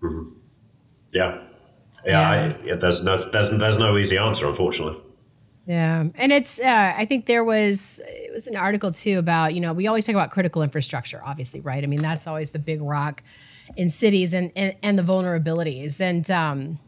Mm-hmm. 0.00 0.30
Yeah. 1.12 1.47
Yeah, 2.04 2.54
I, 2.64 2.74
there's, 2.76 3.04
no, 3.04 3.16
there's, 3.16 3.50
there's 3.50 3.78
no 3.78 3.96
easy 3.96 4.16
answer, 4.16 4.46
unfortunately. 4.46 5.00
Yeah, 5.66 6.04
and 6.14 6.32
it's. 6.32 6.58
Uh, 6.58 6.94
I 6.96 7.04
think 7.04 7.26
there 7.26 7.44
was 7.44 8.00
it 8.06 8.32
was 8.32 8.46
an 8.46 8.56
article 8.56 8.90
too 8.90 9.18
about 9.18 9.54
you 9.54 9.60
know 9.60 9.74
we 9.74 9.86
always 9.86 10.06
talk 10.06 10.14
about 10.14 10.30
critical 10.30 10.62
infrastructure, 10.62 11.20
obviously, 11.22 11.60
right? 11.60 11.84
I 11.84 11.86
mean 11.86 12.00
that's 12.00 12.26
always 12.26 12.52
the 12.52 12.58
big 12.58 12.80
rock 12.80 13.22
in 13.76 13.90
cities 13.90 14.32
and 14.32 14.50
and, 14.56 14.74
and 14.82 14.98
the 14.98 15.02
vulnerabilities 15.02 16.00
and. 16.00 16.30
Um, 16.30 16.78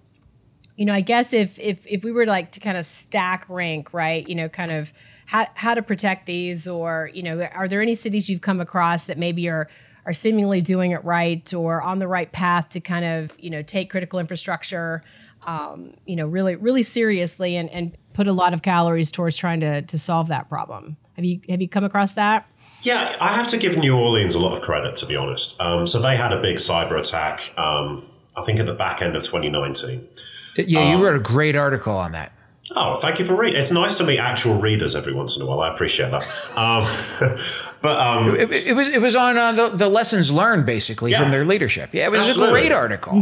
you 0.76 0.86
know, 0.86 0.94
I 0.94 1.02
guess 1.02 1.34
if 1.34 1.60
if 1.60 1.86
if 1.86 2.04
we 2.04 2.10
were 2.10 2.24
like 2.24 2.52
to 2.52 2.60
kind 2.60 2.78
of 2.78 2.86
stack 2.86 3.44
rank, 3.50 3.92
right? 3.92 4.26
You 4.26 4.34
know, 4.34 4.48
kind 4.48 4.72
of 4.72 4.94
how 5.26 5.46
how 5.54 5.74
to 5.74 5.82
protect 5.82 6.24
these, 6.24 6.66
or 6.66 7.10
you 7.12 7.22
know, 7.22 7.42
are 7.54 7.68
there 7.68 7.82
any 7.82 7.94
cities 7.94 8.30
you've 8.30 8.40
come 8.40 8.62
across 8.62 9.04
that 9.04 9.18
maybe 9.18 9.46
are 9.50 9.68
are 10.06 10.12
seemingly 10.12 10.60
doing 10.60 10.92
it 10.92 11.04
right 11.04 11.52
or 11.54 11.82
on 11.82 11.98
the 11.98 12.08
right 12.08 12.30
path 12.32 12.70
to 12.70 12.80
kind 12.80 13.04
of 13.04 13.32
you 13.38 13.50
know 13.50 13.62
take 13.62 13.90
critical 13.90 14.18
infrastructure, 14.18 15.02
um, 15.46 15.94
you 16.06 16.16
know, 16.16 16.26
really 16.26 16.56
really 16.56 16.82
seriously 16.82 17.56
and 17.56 17.70
and 17.70 17.96
put 18.14 18.26
a 18.26 18.32
lot 18.32 18.52
of 18.54 18.62
calories 18.62 19.10
towards 19.10 19.36
trying 19.36 19.60
to 19.60 19.82
to 19.82 19.98
solve 19.98 20.28
that 20.28 20.48
problem? 20.48 20.96
Have 21.16 21.24
you 21.24 21.40
have 21.48 21.60
you 21.60 21.68
come 21.68 21.84
across 21.84 22.14
that? 22.14 22.46
Yeah, 22.82 23.14
I 23.20 23.34
have 23.34 23.48
to 23.48 23.58
give 23.58 23.76
New 23.76 23.94
Orleans 23.94 24.34
a 24.34 24.38
lot 24.38 24.54
of 24.56 24.62
credit, 24.62 24.96
to 24.96 25.06
be 25.06 25.14
honest. 25.14 25.60
Um, 25.60 25.86
so 25.86 26.00
they 26.00 26.16
had 26.16 26.32
a 26.32 26.40
big 26.40 26.56
cyber 26.56 26.98
attack, 26.98 27.52
um, 27.58 28.06
I 28.34 28.40
think, 28.42 28.58
at 28.58 28.64
the 28.64 28.72
back 28.74 29.02
end 29.02 29.16
of 29.16 29.22
2019. 29.22 30.08
Yeah, 30.56 30.80
Um, 30.80 30.88
you 30.98 31.04
wrote 31.04 31.14
a 31.14 31.20
great 31.20 31.56
article 31.56 31.92
on 31.92 32.12
that. 32.12 32.32
Oh, 32.74 32.96
thank 32.96 33.18
you 33.18 33.26
for 33.26 33.38
reading. 33.38 33.60
It's 33.60 33.70
nice 33.70 33.96
to 33.96 34.04
meet 34.04 34.18
actual 34.18 34.62
readers 34.62 34.96
every 34.96 35.12
once 35.12 35.36
in 35.36 35.42
a 35.42 35.46
while. 35.46 35.60
I 35.60 35.68
appreciate 35.74 36.10
that. 36.10 36.24
Um, 36.56 36.86
but 37.82 37.98
um, 38.00 38.36
It, 38.36 38.50
it 38.52 38.74
was 38.74 38.88
it 38.88 39.00
was 39.00 39.14
on 39.16 39.36
uh, 39.38 39.52
the, 39.52 39.68
the 39.76 39.88
lessons 39.88 40.30
learned 40.30 40.66
basically 40.66 41.12
Yeah. 41.12 41.20
from 41.22 41.30
their 41.30 41.44
leadership. 41.44 41.90
Yeah, 41.92 42.06
it 42.06 42.10
was 42.10 42.20
Absolutely. 42.20 42.48
a 42.48 42.62
great 42.62 42.72
article. 42.72 43.12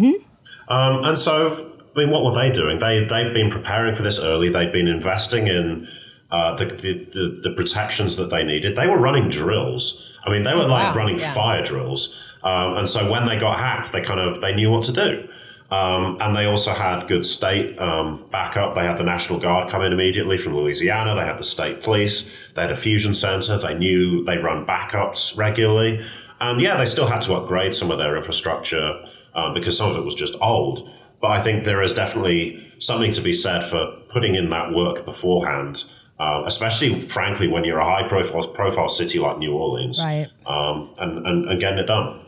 Um, 0.69 1.05
and 1.05 1.17
so, 1.17 1.73
I 1.95 1.99
mean, 1.99 2.11
what 2.11 2.25
were 2.25 2.35
they 2.35 2.51
doing? 2.53 2.79
They 2.79 3.05
they've 3.05 3.33
been 3.35 3.51
preparing 3.51 3.95
for 3.95 4.03
this 4.03 4.19
early. 4.21 4.49
They've 4.49 4.73
been 4.73 4.89
investing 4.89 5.47
in 5.47 5.89
uh, 6.31 6.55
the, 6.57 6.67
the, 6.67 6.93
the 7.13 7.41
the 7.51 7.55
protections 7.57 8.17
that 8.17 8.31
they 8.31 8.45
needed. 8.45 8.77
They 8.77 8.87
were 8.87 8.99
running 8.99 9.29
drills. 9.29 10.19
I 10.27 10.31
mean, 10.31 10.43
they 10.45 10.55
were 10.55 10.67
like 10.67 10.93
Wow, 10.95 11.01
running 11.01 11.19
yeah. 11.19 11.33
fire 11.33 11.63
drills. 11.65 12.25
Um, 12.43 12.77
and 12.79 12.89
so 12.89 13.11
when 13.11 13.27
they 13.27 13.39
got 13.39 13.59
hacked, 13.59 13.93
they 13.93 14.03
kind 14.03 14.21
of 14.21 14.41
they 14.41 14.55
knew 14.55 14.71
what 14.71 14.85
to 14.85 14.93
do. 14.93 15.29
Um, 15.71 16.17
and 16.21 16.35
they 16.35 16.47
also 16.47 16.73
had 16.73 17.07
good 17.09 17.27
state 17.27 17.79
um, 17.79 18.25
backup. 18.31 18.75
They 18.75 18.85
had 18.87 18.97
the 18.97 19.05
National 19.05 19.39
Guard 19.39 19.69
come 19.71 19.83
in 19.83 19.93
immediately 19.93 20.39
from 20.39 20.57
Louisiana. 20.57 21.15
They 21.15 21.27
had 21.27 21.39
the 21.39 21.45
state 21.45 21.83
police. 21.83 22.35
They 22.55 22.63
had 22.63 22.73
a 22.73 22.77
fusion 22.77 23.13
center. 23.13 23.59
They 23.59 23.77
knew 23.79 24.25
they 24.25 24.39
run 24.39 24.65
backups 24.67 25.37
regularly. 25.37 26.03
And 26.41 26.61
yeah, 26.61 26.77
they 26.77 26.87
still 26.87 27.07
had 27.07 27.21
to 27.23 27.35
upgrade 27.35 27.75
some 27.75 27.91
of 27.91 27.99
their 27.99 28.17
infrastructure 28.17 29.05
um, 29.35 29.53
because 29.53 29.77
some 29.77 29.91
of 29.91 29.97
it 29.99 30.05
was 30.05 30.15
just 30.15 30.35
old. 30.41 30.89
But 31.21 31.33
I 31.33 31.43
think 31.43 31.65
there 31.65 31.83
is 31.83 31.93
definitely 31.93 32.73
something 32.79 33.13
to 33.13 33.21
be 33.21 33.33
said 33.35 33.63
for 33.65 33.93
putting 34.09 34.37
in 34.37 34.49
that 34.51 34.73
work 34.73 35.05
beforehand, 35.05 35.85
um, 36.19 36.45
especially, 36.45 36.95
frankly, 36.95 37.49
when 37.49 37.65
you're 37.65 37.79
a 37.79 37.85
high 37.85 38.09
profile, 38.09 38.47
profile 38.47 38.89
city 38.89 39.19
like 39.19 39.37
New 39.39 39.53
Orleans, 39.55 39.99
Right. 40.03 40.29
um, 40.47 40.95
and, 40.97 41.27
and, 41.27 41.49
and 41.51 41.61
getting 41.61 41.79
it 41.81 41.87
done. 41.89 42.21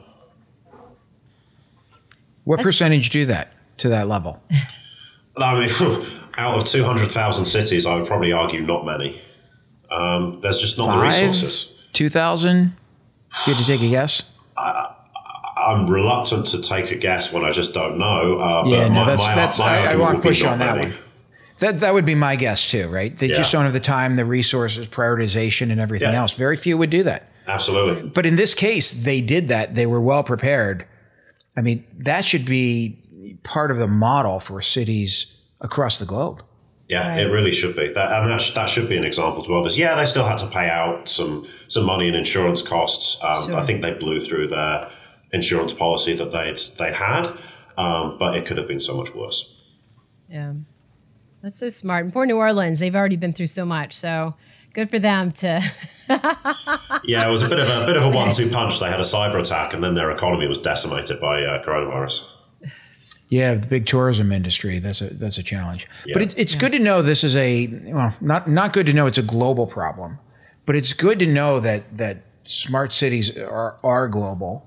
What 2.50 2.62
percentage 2.62 3.10
do 3.10 3.26
that 3.26 3.52
to 3.78 3.88
that 3.90 4.08
level? 4.08 4.42
I 5.36 5.60
mean, 5.60 6.04
out 6.36 6.58
of 6.58 6.66
200,000 6.66 7.44
cities, 7.44 7.86
I 7.86 7.94
would 7.96 8.08
probably 8.08 8.32
argue 8.32 8.60
not 8.60 8.84
many. 8.84 9.20
Um, 9.88 10.40
there's 10.42 10.60
just 10.60 10.76
not 10.76 10.96
the 10.96 11.02
resources. 11.02 11.88
two 11.92 12.08
thousand. 12.08 12.74
If 13.30 13.46
you 13.46 13.54
had 13.54 13.60
to 13.60 13.66
take 13.66 13.80
a 13.82 13.88
guess. 13.88 14.30
I'm 14.56 15.86
reluctant 15.88 16.46
to 16.48 16.60
take 16.62 16.90
a 16.90 16.96
guess 16.96 17.32
when 17.32 17.44
I 17.44 17.50
just 17.52 17.72
don't 17.74 17.98
know. 17.98 18.38
Uh, 18.38 18.64
Yeah, 18.66 18.88
but 18.88 18.88
no, 18.94 19.04
my, 19.04 19.10
that's 19.10 19.26
my, 19.26 19.34
that's. 19.34 19.58
my 19.58 19.64
I, 19.66 19.68
I 19.68 19.78
argument 19.78 20.00
want 20.00 20.22
to 20.22 20.28
push 20.28 20.38
you 20.40 20.44
not 20.46 20.52
on 20.54 20.58
that 20.60 20.74
many. 20.76 20.88
one. 20.90 20.98
That 21.58 21.80
that 21.80 21.94
would 21.94 22.06
be 22.06 22.14
my 22.14 22.34
guess 22.36 22.68
too, 22.70 22.88
right? 22.88 23.16
They 23.16 23.28
just 23.28 23.52
don't 23.52 23.64
have 23.64 23.72
the 23.74 23.80
time, 23.80 24.16
the 24.16 24.24
resources, 24.24 24.88
prioritization, 24.88 25.70
and 25.70 25.80
everything 25.80 26.12
Yeah. 26.12 26.20
else. 26.20 26.34
Very 26.34 26.56
few 26.56 26.76
would 26.78 26.90
do 26.90 27.02
that. 27.04 27.30
Absolutely. 27.46 28.08
But 28.08 28.26
in 28.26 28.36
this 28.36 28.54
case, 28.54 28.92
they 28.92 29.20
did 29.20 29.48
that. 29.48 29.74
They 29.76 29.86
were 29.86 30.00
well 30.00 30.24
prepared. 30.24 30.84
I 31.56 31.62
mean, 31.62 31.84
that 31.98 32.24
should 32.24 32.44
be 32.46 32.96
part 33.42 33.70
of 33.70 33.76
the 33.78 33.86
model 33.88 34.40
for 34.40 34.62
cities 34.62 35.36
across 35.60 35.98
the 35.98 36.06
globe. 36.06 36.42
Yeah, 36.88 37.16
it 37.16 37.26
really 37.30 37.52
should 37.52 37.76
be. 37.76 37.92
That, 37.92 38.10
and 38.12 38.30
that, 38.30 38.40
sh- 38.40 38.54
that 38.54 38.68
should 38.68 38.88
be 38.88 38.96
an 38.96 39.04
example 39.04 39.44
to 39.44 39.54
others. 39.54 39.78
Yeah, 39.78 39.94
they 39.94 40.06
still 40.06 40.26
had 40.26 40.38
to 40.38 40.46
pay 40.48 40.68
out 40.68 41.08
some 41.08 41.46
some 41.68 41.86
money 41.86 42.08
in 42.08 42.14
insurance 42.16 42.62
costs. 42.62 43.22
Um, 43.22 43.44
Sure. 43.46 43.56
I 43.56 43.62
think 43.62 43.80
they 43.82 43.92
blew 43.94 44.18
through 44.20 44.48
their 44.48 44.90
insurance 45.32 45.72
policy 45.72 46.14
that 46.16 46.32
they'd 46.32 46.58
they 46.78 46.92
had, 46.92 47.26
um, 47.78 48.16
but 48.18 48.34
it 48.34 48.44
could 48.46 48.58
have 48.58 48.66
been 48.66 48.80
so 48.80 48.96
much 48.96 49.14
worse. 49.14 49.56
Yeah. 50.28 50.54
That's 51.42 51.58
so 51.58 51.68
smart. 51.68 52.04
And 52.04 52.12
poor 52.12 52.26
New 52.26 52.36
Orleans, 52.36 52.80
they've 52.80 52.94
already 52.96 53.16
been 53.16 53.32
through 53.32 53.46
so 53.46 53.64
much. 53.64 53.94
So 53.94 54.34
good 54.74 54.90
for 54.90 54.98
them 54.98 55.33
to. 55.33 55.62
Yeah, 57.04 57.28
it 57.28 57.30
was 57.30 57.42
a 57.44 57.48
bit 57.48 57.61
of 57.61 57.68
a 57.68 57.87
bit 57.87 57.96
of 57.96 58.02
a 58.02 58.11
one-two 58.11 58.50
punch. 58.50 58.80
They 58.80 58.88
had 58.90 58.98
a 58.98 59.04
cyber 59.04 59.38
attack, 59.40 59.74
and 59.74 59.83
then 59.85 59.94
their 59.94 60.11
economy 60.11 60.48
was 60.48 60.59
decimated 60.59 61.20
by 61.20 61.44
uh, 61.44 61.62
coronavirus. 61.64 62.26
Yeah, 63.28 63.54
the 63.54 63.66
big 63.68 63.87
tourism 63.87 64.33
industry. 64.33 64.80
That's 64.80 65.00
a 65.00 65.14
that's 65.14 65.38
a 65.38 65.42
challenge. 65.44 65.87
But 66.12 66.16
Yeah. 66.16 66.22
it's 66.24 66.35
it's 66.35 66.54
good 66.56 66.72
to 66.72 66.80
know 66.80 67.00
this 67.00 67.22
is 67.22 67.37
a 67.37 67.68
well, 67.85 68.16
not 68.20 68.50
not 68.50 68.72
good 68.72 68.87
to 68.87 68.92
know 68.92 69.06
it's 69.06 69.18
a 69.18 69.22
global 69.22 69.68
problem, 69.68 70.18
but 70.66 70.74
it's 70.74 70.92
good 70.92 71.20
to 71.20 71.26
know 71.26 71.61
that 71.61 71.96
that 71.96 72.24
smart 72.44 72.92
cities 72.92 73.37
are 73.38 73.76
are 73.85 74.09
global. 74.09 74.66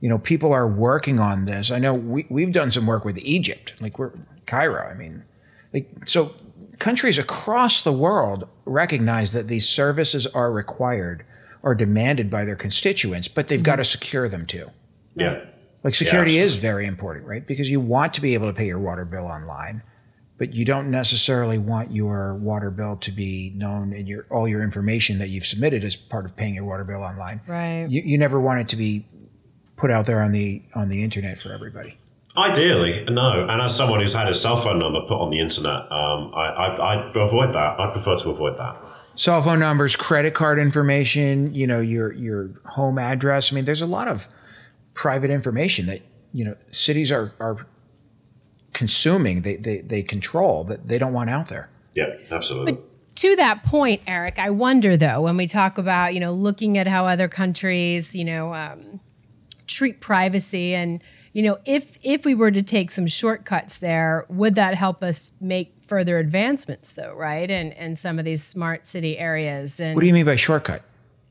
You 0.00 0.08
know, 0.08 0.18
people 0.18 0.50
are 0.54 0.66
working 0.66 1.20
on 1.20 1.44
this. 1.44 1.70
I 1.70 1.78
know 1.78 1.92
we 1.92 2.24
we've 2.30 2.52
done 2.52 2.70
some 2.70 2.86
work 2.86 3.04
with 3.04 3.18
Egypt, 3.18 3.74
like 3.80 3.98
we're 3.98 4.12
Cairo. 4.46 4.88
I 4.88 4.94
mean, 4.94 5.24
like 5.74 5.86
so 6.06 6.32
countries 6.80 7.18
across 7.18 7.82
the 7.82 7.92
world 7.92 8.48
recognize 8.64 9.32
that 9.32 9.46
these 9.46 9.68
services 9.68 10.26
are 10.26 10.50
required 10.50 11.24
or 11.62 11.74
demanded 11.74 12.30
by 12.30 12.44
their 12.44 12.56
constituents, 12.56 13.28
but 13.28 13.48
they've 13.48 13.62
got 13.62 13.76
to 13.76 13.82
mm-hmm. 13.82 13.86
secure 13.86 14.26
them 14.26 14.46
too. 14.46 14.70
Yeah, 15.14 15.44
Like 15.84 15.94
security 15.94 16.40
absolutely. 16.40 16.46
is 16.46 16.56
very 16.56 16.86
important, 16.86 17.26
right? 17.26 17.46
Because 17.46 17.70
you 17.70 17.80
want 17.80 18.14
to 18.14 18.20
be 18.20 18.34
able 18.34 18.46
to 18.46 18.52
pay 18.52 18.66
your 18.66 18.78
water 18.78 19.04
bill 19.04 19.26
online, 19.26 19.82
but 20.38 20.54
you 20.54 20.64
don't 20.64 20.90
necessarily 20.90 21.58
want 21.58 21.92
your 21.92 22.34
water 22.36 22.70
bill 22.70 22.96
to 22.96 23.12
be 23.12 23.52
known 23.54 23.92
and 23.92 24.08
your 24.08 24.26
all 24.30 24.48
your 24.48 24.62
information 24.62 25.18
that 25.18 25.28
you've 25.28 25.44
submitted 25.44 25.84
as 25.84 25.96
part 25.96 26.24
of 26.24 26.34
paying 26.36 26.54
your 26.54 26.64
water 26.64 26.84
bill 26.84 27.02
online. 27.02 27.42
Right. 27.46 27.86
You, 27.88 28.02
you 28.02 28.18
never 28.18 28.40
want 28.40 28.60
it 28.60 28.68
to 28.68 28.76
be 28.76 29.04
put 29.76 29.90
out 29.90 30.06
there 30.06 30.22
on 30.22 30.32
the 30.32 30.62
on 30.74 30.88
the 30.88 31.04
internet 31.04 31.38
for 31.38 31.52
everybody. 31.52 31.98
Ideally, 32.36 33.04
no. 33.08 33.46
And 33.48 33.60
as 33.60 33.74
someone 33.74 34.00
who's 34.00 34.14
had 34.14 34.28
his 34.28 34.40
cell 34.40 34.56
phone 34.56 34.78
number 34.78 35.00
put 35.00 35.20
on 35.20 35.30
the 35.30 35.40
internet, 35.40 35.90
um, 35.90 36.32
I, 36.34 36.46
I, 36.46 36.94
I 36.94 37.10
avoid 37.10 37.54
that. 37.54 37.80
I 37.80 37.90
prefer 37.90 38.16
to 38.16 38.30
avoid 38.30 38.56
that. 38.56 38.76
Cell 39.16 39.42
phone 39.42 39.58
numbers, 39.58 39.96
credit 39.96 40.32
card 40.32 40.58
information, 40.58 41.52
you 41.52 41.66
know, 41.66 41.80
your 41.80 42.12
your 42.12 42.50
home 42.64 42.98
address. 42.98 43.52
I 43.52 43.56
mean, 43.56 43.64
there's 43.64 43.82
a 43.82 43.86
lot 43.86 44.06
of 44.06 44.28
private 44.94 45.30
information 45.30 45.86
that, 45.86 46.02
you 46.32 46.44
know, 46.44 46.56
cities 46.70 47.10
are 47.10 47.34
are 47.40 47.66
consuming, 48.72 49.42
they 49.42 49.56
they, 49.56 49.78
they 49.78 50.02
control 50.02 50.62
that 50.64 50.86
they 50.86 50.98
don't 50.98 51.12
want 51.12 51.28
out 51.30 51.48
there. 51.48 51.68
Yeah, 51.94 52.14
absolutely. 52.30 52.78
to 53.16 53.36
that 53.36 53.64
point, 53.64 54.00
Eric, 54.06 54.38
I 54.38 54.50
wonder 54.50 54.96
though, 54.96 55.20
when 55.20 55.36
we 55.36 55.48
talk 55.48 55.76
about, 55.76 56.14
you 56.14 56.20
know, 56.20 56.32
looking 56.32 56.78
at 56.78 56.86
how 56.86 57.06
other 57.06 57.26
countries, 57.28 58.14
you 58.14 58.24
know, 58.24 58.54
um, 58.54 59.00
treat 59.66 60.00
privacy 60.00 60.74
and, 60.74 61.02
you 61.32 61.42
know, 61.42 61.58
if 61.64 61.96
if 62.02 62.24
we 62.24 62.34
were 62.34 62.50
to 62.50 62.62
take 62.62 62.90
some 62.90 63.06
shortcuts 63.06 63.78
there, 63.78 64.26
would 64.28 64.56
that 64.56 64.74
help 64.74 65.02
us 65.02 65.32
make 65.40 65.74
further 65.86 66.18
advancements 66.18 66.94
though, 66.94 67.14
right? 67.14 67.50
And 67.50 67.72
and 67.74 67.98
some 67.98 68.18
of 68.18 68.24
these 68.24 68.42
smart 68.42 68.86
city 68.86 69.18
areas 69.18 69.78
and 69.80 69.94
What 69.94 70.00
do 70.00 70.06
you 70.06 70.14
mean 70.14 70.26
by 70.26 70.36
shortcut? 70.36 70.82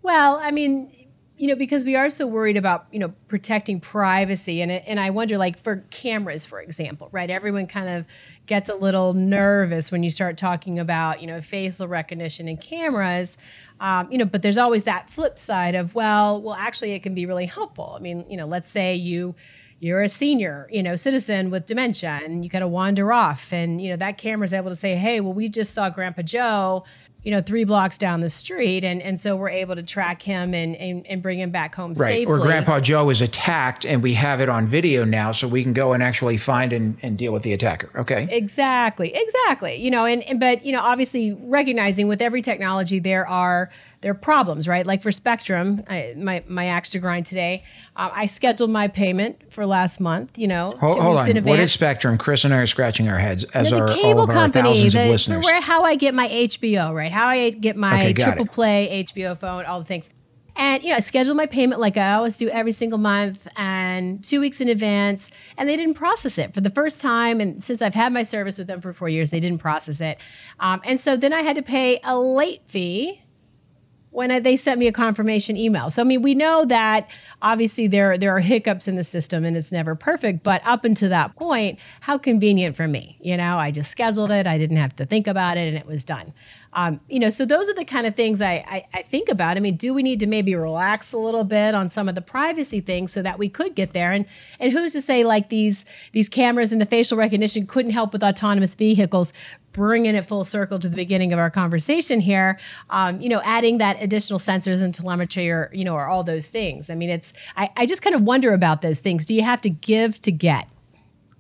well, 0.02 0.38
I 0.42 0.52
mean, 0.52 0.92
you 1.38 1.48
know, 1.48 1.56
because 1.56 1.84
we 1.84 1.96
are 1.96 2.10
so 2.10 2.26
worried 2.26 2.58
about, 2.58 2.88
you 2.92 3.00
know, 3.00 3.14
protecting 3.28 3.80
privacy 3.80 4.62
and 4.62 4.72
it, 4.72 4.84
and 4.88 5.00
I 5.00 5.10
wonder 5.10 5.38
like 5.38 5.62
for 5.62 5.84
cameras 5.90 6.46
for 6.46 6.62
example, 6.62 7.10
right? 7.12 7.30
Everyone 7.30 7.68
kind 7.68 7.90
of 7.90 8.06
gets 8.46 8.70
a 8.70 8.76
little 8.76 9.14
nervous 9.14 9.92
when 9.92 10.04
you 10.04 10.12
start 10.12 10.38
talking 10.38 10.80
about, 10.80 11.22
you 11.22 11.28
know, 11.28 11.42
facial 11.42 11.88
recognition 11.88 12.48
and 12.48 12.60
cameras. 12.60 13.38
Um, 13.82 14.12
you 14.12 14.18
know, 14.18 14.26
but 14.26 14.42
there's 14.42 14.58
always 14.58 14.86
that 14.86 15.10
flip 15.10 15.38
side 15.38 15.76
of, 15.76 15.94
well, 15.96 16.42
well 16.42 16.56
actually 16.56 16.92
it 16.92 17.04
can 17.04 17.14
be 17.14 17.26
really 17.26 17.46
helpful. 17.46 17.96
I 17.98 18.02
mean, 18.02 18.26
you 18.30 18.36
know, 18.38 18.46
let's 18.46 18.70
say 18.70 18.96
you 18.96 19.36
you're 19.80 20.02
a 20.02 20.10
senior, 20.10 20.68
you 20.72 20.84
know, 20.84 20.96
citizen 20.96 21.50
with 21.50 21.66
dementia 21.66 22.20
and 22.24 22.44
you 22.44 22.50
kind 22.50 22.64
of 22.64 22.70
wander 22.70 23.14
off 23.14 23.54
and, 23.54 23.82
you 23.82 23.90
know, 23.90 23.96
that 23.98 24.18
camera's 24.18 24.54
able 24.54 24.70
to 24.70 24.76
say, 24.76 24.96
"Hey, 24.96 25.22
well 25.22 25.34
we 25.34 25.48
just 25.48 25.74
saw 25.74 25.90
Grandpa 25.90 26.22
Joe 26.22 26.84
you 27.24 27.32
know, 27.32 27.42
three 27.42 27.66
blocks 27.66 27.98
down 27.98 28.22
the 28.22 28.30
street. 28.30 28.84
And, 28.84 29.02
and 29.02 29.20
so 29.20 29.36
we're 29.36 29.50
able 29.50 29.76
to 29.76 29.84
track 29.84 30.22
him 30.22 30.54
and, 30.54 30.76
and, 30.78 31.06
and 31.06 31.22
bring 31.22 31.40
him 31.40 31.52
back 31.52 31.76
home 31.76 31.90
Right. 31.92 32.20
safely. 32.20 32.26
Or 32.34 32.40
Grandpa 32.40 32.80
Joe 32.80 33.06
was 33.06 33.22
attacked 33.22 33.86
and 33.86 34.02
we 34.02 34.14
have 34.14 34.40
it 34.40 34.48
on 34.48 34.68
video 34.68 35.04
now 35.04 35.32
so 35.34 35.48
we 35.48 35.62
can 35.64 35.74
go 35.74 35.92
and 35.92 36.02
actually 36.02 36.38
find 36.38 36.72
and, 36.72 36.98
and 37.02 37.18
deal 37.18 37.34
with 37.34 37.44
the 37.44 37.52
attacker. 37.52 37.92
Okay. 37.96 38.28
Exactly, 38.32 39.14
exactly. 39.14 39.76
You 39.76 39.92
know, 39.92 40.06
and, 40.06 40.24
and 40.24 40.40
but 40.40 40.66
you 40.66 40.72
know, 40.72 40.82
obviously 40.82 41.34
recognizing 41.34 42.08
with 42.08 42.22
every 42.22 42.42
technology 42.42 43.00
there 43.00 43.28
are 43.28 43.70
there 44.02 44.12
are 44.12 44.16
problems, 44.16 44.68
right? 44.68 44.86
Like 44.86 45.02
for 45.02 45.12
Spectrum, 45.12 45.84
I, 45.90 46.14
my 46.16 46.44
my 46.48 46.68
axe 46.68 46.90
to 46.92 47.00
grind 47.00 47.26
today. 47.26 47.64
Uh, 47.96 48.10
I 48.14 48.26
scheduled 48.28 48.70
my 48.70 48.88
payment 48.88 49.52
for 49.52 49.66
last 49.66 50.00
month. 50.00 50.38
You 50.38 50.48
know, 50.48 50.74
Hold, 50.80 50.98
two 50.98 51.04
hold 51.04 51.16
weeks 51.16 51.24
on. 51.26 51.30
in 51.32 51.38
advance. 51.38 51.52
What 51.52 51.60
is 51.60 51.74
Spectrum? 51.74 52.18
Chris 52.18 52.46
and 52.46 52.54
I 52.54 52.58
are 52.60 52.66
scratching 52.66 53.10
our 53.10 53.20
heads 53.20 53.44
as 53.46 53.72
the 53.72 53.82
are 53.82 53.88
cable 53.88 54.20
all 54.20 54.24
of 54.24 54.30
our 54.30 54.36
company, 54.36 54.70
thousands 54.70 54.94
the, 54.94 55.04
of 55.04 55.10
listeners. 55.10 55.44
where 55.44 55.62
how 55.62 55.84
I 55.84 55.96
get 55.96 56.14
my 56.14 56.28
HBO, 56.30 56.94
right? 56.94 57.12
How 57.12 57.28
I 57.28 57.50
get 57.50 57.76
my 57.76 58.00
Okay, 58.00 58.14
triple 58.14 58.46
it. 58.46 58.52
play 58.52 59.04
HBO 59.06 59.38
phone, 59.38 59.66
all 59.66 59.80
the 59.80 59.86
things. 59.86 60.10
And 60.56 60.84
you 60.84 60.90
know, 60.90 60.98
I 60.98 61.00
scheduled 61.00 61.38
my 61.38 61.46
payment 61.46 61.80
like 61.80 61.96
I 61.96 62.14
always 62.14 62.38
do 62.38 62.50
every 62.50 62.74
single 62.74 63.00
month 63.00 63.48
and 63.56 64.22
two 64.22 64.42
weeks 64.42 64.60
in 64.60 64.68
advance, 64.68 65.30
and 65.58 65.70
they 65.70 65.78
didn't 65.78 65.94
process 65.94 66.38
it 66.38 66.54
for 66.54 66.60
the 66.60 66.70
first 66.70 67.02
time. 67.02 67.40
And 67.40 67.64
since 67.64 67.82
I've 67.82 67.96
had 67.96 68.12
my 68.12 68.24
service 68.24 68.58
with 68.58 68.68
them 68.68 68.82
for 68.82 68.92
four 68.92 69.08
years, 69.08 69.32
they 69.32 69.40
didn't 69.40 69.60
process 69.60 70.02
it. 70.02 70.18
Um, 70.60 70.82
and 70.84 71.00
so 71.00 71.16
then 71.16 71.32
I 71.32 71.44
had 71.44 71.56
to 71.56 71.62
pay 71.62 72.00
a 72.04 72.18
late 72.20 72.62
fee 72.68 73.22
when 74.12 74.32
I, 74.32 74.40
they 74.40 74.56
sent 74.56 74.80
me 74.80 74.88
a 74.88 74.92
confirmation 74.92 75.56
email. 75.56 75.90
So 75.90 76.02
I 76.02 76.06
mean, 76.06 76.22
we 76.22 76.36
know 76.36 76.66
that 76.66 77.08
obviously 77.42 77.88
there 77.88 78.18
there 78.18 78.36
are 78.36 78.40
hiccups 78.40 78.88
in 78.88 78.96
the 78.96 79.04
system 79.04 79.46
and 79.46 79.56
it's 79.56 79.72
never 79.72 79.96
perfect, 79.96 80.44
but 80.44 80.62
up 80.66 80.86
until 80.86 81.10
that 81.10 81.36
point, 81.36 81.80
how 82.02 82.18
convenient 82.18 82.76
for 82.76 82.88
me. 82.88 83.18
You 83.22 83.38
know, 83.38 83.58
I 83.58 83.72
just 83.72 83.92
scheduled 83.92 84.32
it, 84.32 84.48
I 84.48 84.58
didn't 84.58 84.78
have 84.78 84.96
to 84.98 85.06
think 85.06 85.28
about 85.28 85.58
it, 85.58 85.68
and 85.68 85.78
it 85.78 85.86
was 85.86 86.04
done. 86.04 86.34
Um, 86.74 87.00
you 87.10 87.20
know, 87.20 87.30
so 87.30 87.46
those 87.46 87.70
are 87.70 87.74
the 87.74 87.86
kind 87.86 88.06
of 88.06 88.16
things 88.16 88.42
I, 88.42 88.64
I 88.68 88.86
I 88.94 89.02
think 89.02 89.30
about. 89.30 89.58
I 89.58 89.60
mean, 89.60 89.76
do 89.76 89.94
we 89.94 90.04
need 90.04 90.20
to 90.20 90.28
maybe 90.28 90.54
relax 90.56 91.12
a 91.14 91.18
little 91.18 91.44
bit 91.44 91.74
on 91.74 91.90
some 91.90 92.08
of 92.08 92.16
the 92.16 92.22
privacy 92.22 92.80
things 92.80 93.12
so 93.12 93.22
that 93.22 93.40
we 93.40 93.50
could 93.50 93.76
get 93.76 93.94
there? 93.94 94.12
And 94.12 94.26
and 94.60 94.72
who's 94.72 94.94
to 94.94 95.02
say 95.02 95.24
like 95.24 95.50
these 95.50 95.86
these 96.12 96.30
cameras 96.30 96.72
and 96.72 96.80
the 96.80 96.86
facial 96.86 97.18
recognition 97.18 97.66
couldn't 97.66 97.92
help 97.92 98.14
with 98.14 98.24
autonomous 98.24 98.76
vehicles? 98.76 99.34
bringing 99.72 100.16
it 100.16 100.26
full 100.26 100.44
circle 100.44 100.80
to 100.80 100.90
the 100.90 100.96
beginning 100.96 101.32
of 101.32 101.40
our 101.40 101.50
conversation 101.50 102.20
here, 102.20 102.60
um, 102.90 103.22
you 103.22 103.30
know, 103.30 103.40
adding 103.44 103.78
that 103.78 104.02
additional 104.02 104.40
sensors 104.40 104.82
and 104.82 104.96
telemetry 104.96 105.50
or, 105.50 105.70
you 105.72 105.86
know, 105.86 105.94
or 105.94 106.08
all 106.08 106.24
those 106.24 106.50
things. 106.50 106.90
I 106.90 106.96
mean, 106.96 107.10
it's, 107.10 107.34
I, 107.56 107.70
I 107.78 107.86
just 107.86 108.02
kind 108.02 108.16
of 108.16 108.24
wonder 108.24 108.54
about 108.54 108.82
those 108.82 109.00
things. 109.00 109.26
Do 109.26 109.36
you 109.36 109.44
have 109.44 109.62
to 109.62 109.70
give 109.70 110.20
to 110.22 110.32
get? 110.32 110.68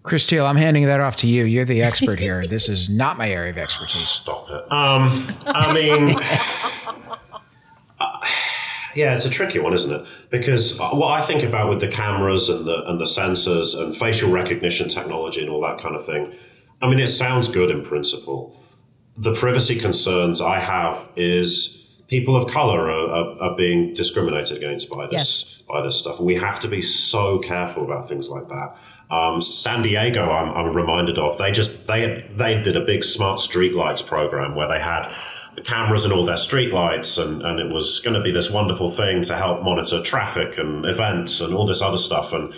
Chris 0.03 0.25
Teale, 0.25 0.45
I'm 0.45 0.55
handing 0.55 0.85
that 0.85 1.01
off 1.01 1.17
to 1.17 1.27
you. 1.27 1.43
You're 1.43 1.65
the 1.65 1.81
expert 1.81 2.19
here. 2.19 2.45
this 2.47 2.69
is 2.69 2.89
not 2.89 3.17
my 3.17 3.29
area 3.29 3.51
of 3.51 3.57
expertise. 3.57 4.07
Stop 4.07 4.49
it. 4.49 4.63
Um, 4.71 5.09
I 5.47 5.73
mean, 5.73 6.15
uh, 7.99 8.19
yeah, 8.95 9.13
it's 9.13 9.25
a 9.25 9.29
tricky 9.29 9.59
one, 9.59 9.73
isn't 9.73 9.91
it? 9.91 10.07
Because 10.29 10.77
what 10.79 11.19
I 11.19 11.25
think 11.25 11.43
about 11.43 11.69
with 11.69 11.81
the 11.81 11.89
cameras 11.89 12.49
and 12.49 12.65
the 12.65 12.83
and 12.89 12.99
the 12.99 13.05
sensors 13.05 13.77
and 13.79 13.95
facial 13.95 14.31
recognition 14.31 14.87
technology 14.87 15.41
and 15.41 15.49
all 15.49 15.61
that 15.61 15.79
kind 15.79 15.95
of 15.95 16.05
thing, 16.05 16.33
I 16.81 16.89
mean, 16.89 16.99
it 16.99 17.07
sounds 17.07 17.49
good 17.49 17.69
in 17.69 17.83
principle. 17.83 18.55
The 19.17 19.35
privacy 19.35 19.77
concerns 19.77 20.39
I 20.39 20.59
have 20.59 21.11
is 21.17 22.01
people 22.07 22.37
of 22.37 22.49
color 22.51 22.89
are, 22.89 23.09
are, 23.09 23.41
are 23.41 23.55
being 23.57 23.93
discriminated 23.93 24.55
against 24.57 24.89
by 24.89 25.07
this 25.07 25.61
by 25.63 25.81
this 25.81 25.99
stuff, 25.99 26.19
and 26.19 26.25
we 26.25 26.35
have 26.35 26.59
to 26.61 26.67
be 26.67 26.81
so 26.81 27.39
careful 27.39 27.83
about 27.83 28.07
things 28.07 28.29
like 28.29 28.47
that. 28.47 28.77
Um, 29.09 29.41
San 29.41 29.81
Diego, 29.81 30.29
I'm, 30.29 30.53
I'm 30.53 30.75
reminded 30.75 31.17
of. 31.17 31.37
They 31.37 31.51
just 31.51 31.87
they 31.87 32.29
they 32.35 32.61
did 32.61 32.75
a 32.75 32.85
big 32.85 33.03
smart 33.03 33.39
streetlights 33.39 34.05
program 34.05 34.55
where 34.55 34.67
they 34.67 34.79
had 34.79 35.07
cameras 35.63 36.05
in 36.05 36.11
all 36.11 36.25
their 36.25 36.35
streetlights, 36.35 37.23
and 37.23 37.41
and 37.41 37.59
it 37.59 37.73
was 37.73 37.99
going 37.99 38.15
to 38.15 38.21
be 38.21 38.31
this 38.31 38.51
wonderful 38.51 38.89
thing 38.91 39.23
to 39.23 39.35
help 39.35 39.63
monitor 39.63 40.01
traffic 40.03 40.57
and 40.57 40.85
events 40.85 41.41
and 41.41 41.55
all 41.55 41.65
this 41.65 41.81
other 41.81 41.97
stuff. 41.97 42.33
And 42.33 42.53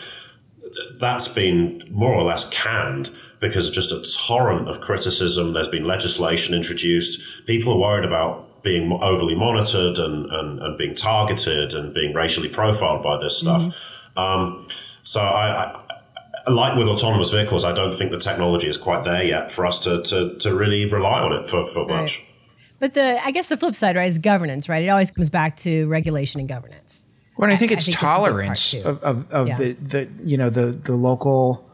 that's 0.99 1.27
been 1.27 1.83
more 1.89 2.13
or 2.13 2.23
less 2.23 2.49
canned 2.49 3.11
because 3.39 3.67
of 3.67 3.73
just 3.73 3.91
a 3.91 4.03
torrent 4.27 4.67
of 4.67 4.81
criticism. 4.81 5.53
There's 5.53 5.67
been 5.67 5.85
legislation 5.85 6.53
introduced. 6.53 7.47
People 7.47 7.73
are 7.73 7.79
worried 7.79 8.05
about 8.05 8.61
being 8.61 8.91
overly 8.91 9.33
monitored 9.35 9.97
and, 9.97 10.31
and, 10.31 10.59
and 10.61 10.77
being 10.77 10.93
targeted 10.93 11.73
and 11.73 11.93
being 11.93 12.13
racially 12.13 12.47
profiled 12.47 13.01
by 13.01 13.17
this 13.17 13.35
stuff. 13.37 14.07
Um, 14.15 14.67
so 15.01 15.19
I, 15.19 15.81
like 16.47 16.77
with 16.77 16.87
autonomous 16.87 17.29
vehicles, 17.31 17.63
I 17.65 17.73
don't 17.73 17.95
think 17.95 18.11
the 18.11 18.17
technology 18.19 18.67
is 18.67 18.77
quite 18.77 19.03
there 19.03 19.23
yet 19.23 19.51
for 19.51 19.65
us 19.65 19.83
to, 19.83 20.01
to, 20.03 20.37
to 20.39 20.55
really 20.55 20.85
rely 20.89 21.21
on 21.21 21.33
it 21.33 21.49
for, 21.49 21.65
for 21.73 21.85
Right. 21.87 22.01
much. 22.01 22.25
But 22.79 22.93
the, 22.95 23.23
I 23.23 23.31
guess 23.31 23.47
the 23.47 23.57
flip 23.57 23.75
side, 23.75 23.95
right, 23.95 24.07
is 24.07 24.17
governance, 24.17 24.67
right? 24.67 24.81
It 24.83 24.89
always 24.89 25.11
comes 25.11 25.29
back 25.29 25.55
to 25.57 25.87
regulation 25.87 26.39
and 26.39 26.49
governance. 26.49 27.05
Well, 27.37 27.45
and 27.45 27.53
I 27.53 27.57
think 27.57 27.71
I 27.71 27.75
it's 27.75 27.85
think 27.85 27.99
that's 27.99 28.01
the 28.01 28.07
big 28.07 28.17
part, 28.17 28.31
tolerance 28.31 28.71
too. 28.71 28.81
of, 28.83 29.03
of, 29.03 29.31
of 29.31 29.47
Yeah. 29.47 29.57
the, 29.57 29.71
the 29.73 30.09
you 30.23 30.35
know 30.37 30.49
the 30.49 30.67
the 30.67 30.93
local 30.95 31.69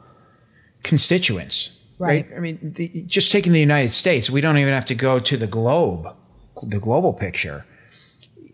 constituents, 0.84 1.72
Right. 2.00 2.28
right? 2.30 2.38
I 2.38 2.40
mean, 2.40 2.60
the, 2.62 3.04
just 3.08 3.32
taking 3.32 3.54
the 3.54 3.60
United 3.60 3.92
States, 3.92 4.30
we 4.30 4.42
don't 4.42 4.58
even 4.58 4.74
have 4.74 4.86
to 4.86 4.96
go 4.96 5.20
to 5.20 5.38
the 5.38 5.48
globe, 5.48 6.08
the 6.62 6.80
global 6.80 7.14
picture. 7.14 7.66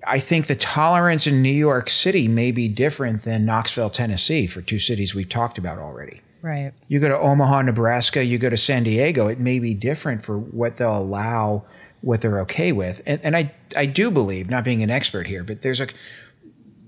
I 0.05 0.19
think 0.19 0.47
the 0.47 0.55
tolerance 0.55 1.27
in 1.27 1.41
New 1.41 1.49
York 1.49 1.89
City 1.89 2.27
may 2.27 2.51
be 2.51 2.67
different 2.67 3.23
than 3.23 3.45
Knoxville, 3.45 3.89
Tennessee, 3.89 4.47
for 4.47 4.61
two 4.61 4.79
cities 4.79 5.15
we've 5.15 5.29
talked 5.29 5.57
about 5.57 5.77
already. 5.77 6.21
Right. 6.41 6.73
You 6.87 6.99
go 6.99 7.07
to 7.07 7.17
Omaha, 7.17 7.61
Nebraska, 7.63 8.23
you 8.23 8.37
go 8.37 8.49
to 8.49 8.57
San 8.57 8.83
Diego, 8.83 9.27
it 9.27 9.39
may 9.39 9.59
be 9.59 9.73
different 9.73 10.23
for 10.23 10.37
what 10.37 10.75
they'll 10.75 10.97
allow, 10.97 11.63
what 12.01 12.21
they're 12.21 12.41
okay 12.41 12.73
with. 12.73 13.01
And, 13.05 13.21
and 13.23 13.35
I, 13.35 13.53
I 13.77 13.85
do 13.85 14.11
believe, 14.11 14.49
not 14.49 14.65
being 14.65 14.83
an 14.83 14.89
expert 14.89 15.27
here, 15.27 15.43
but 15.43 15.61
there's 15.61 15.79
a 15.79 15.87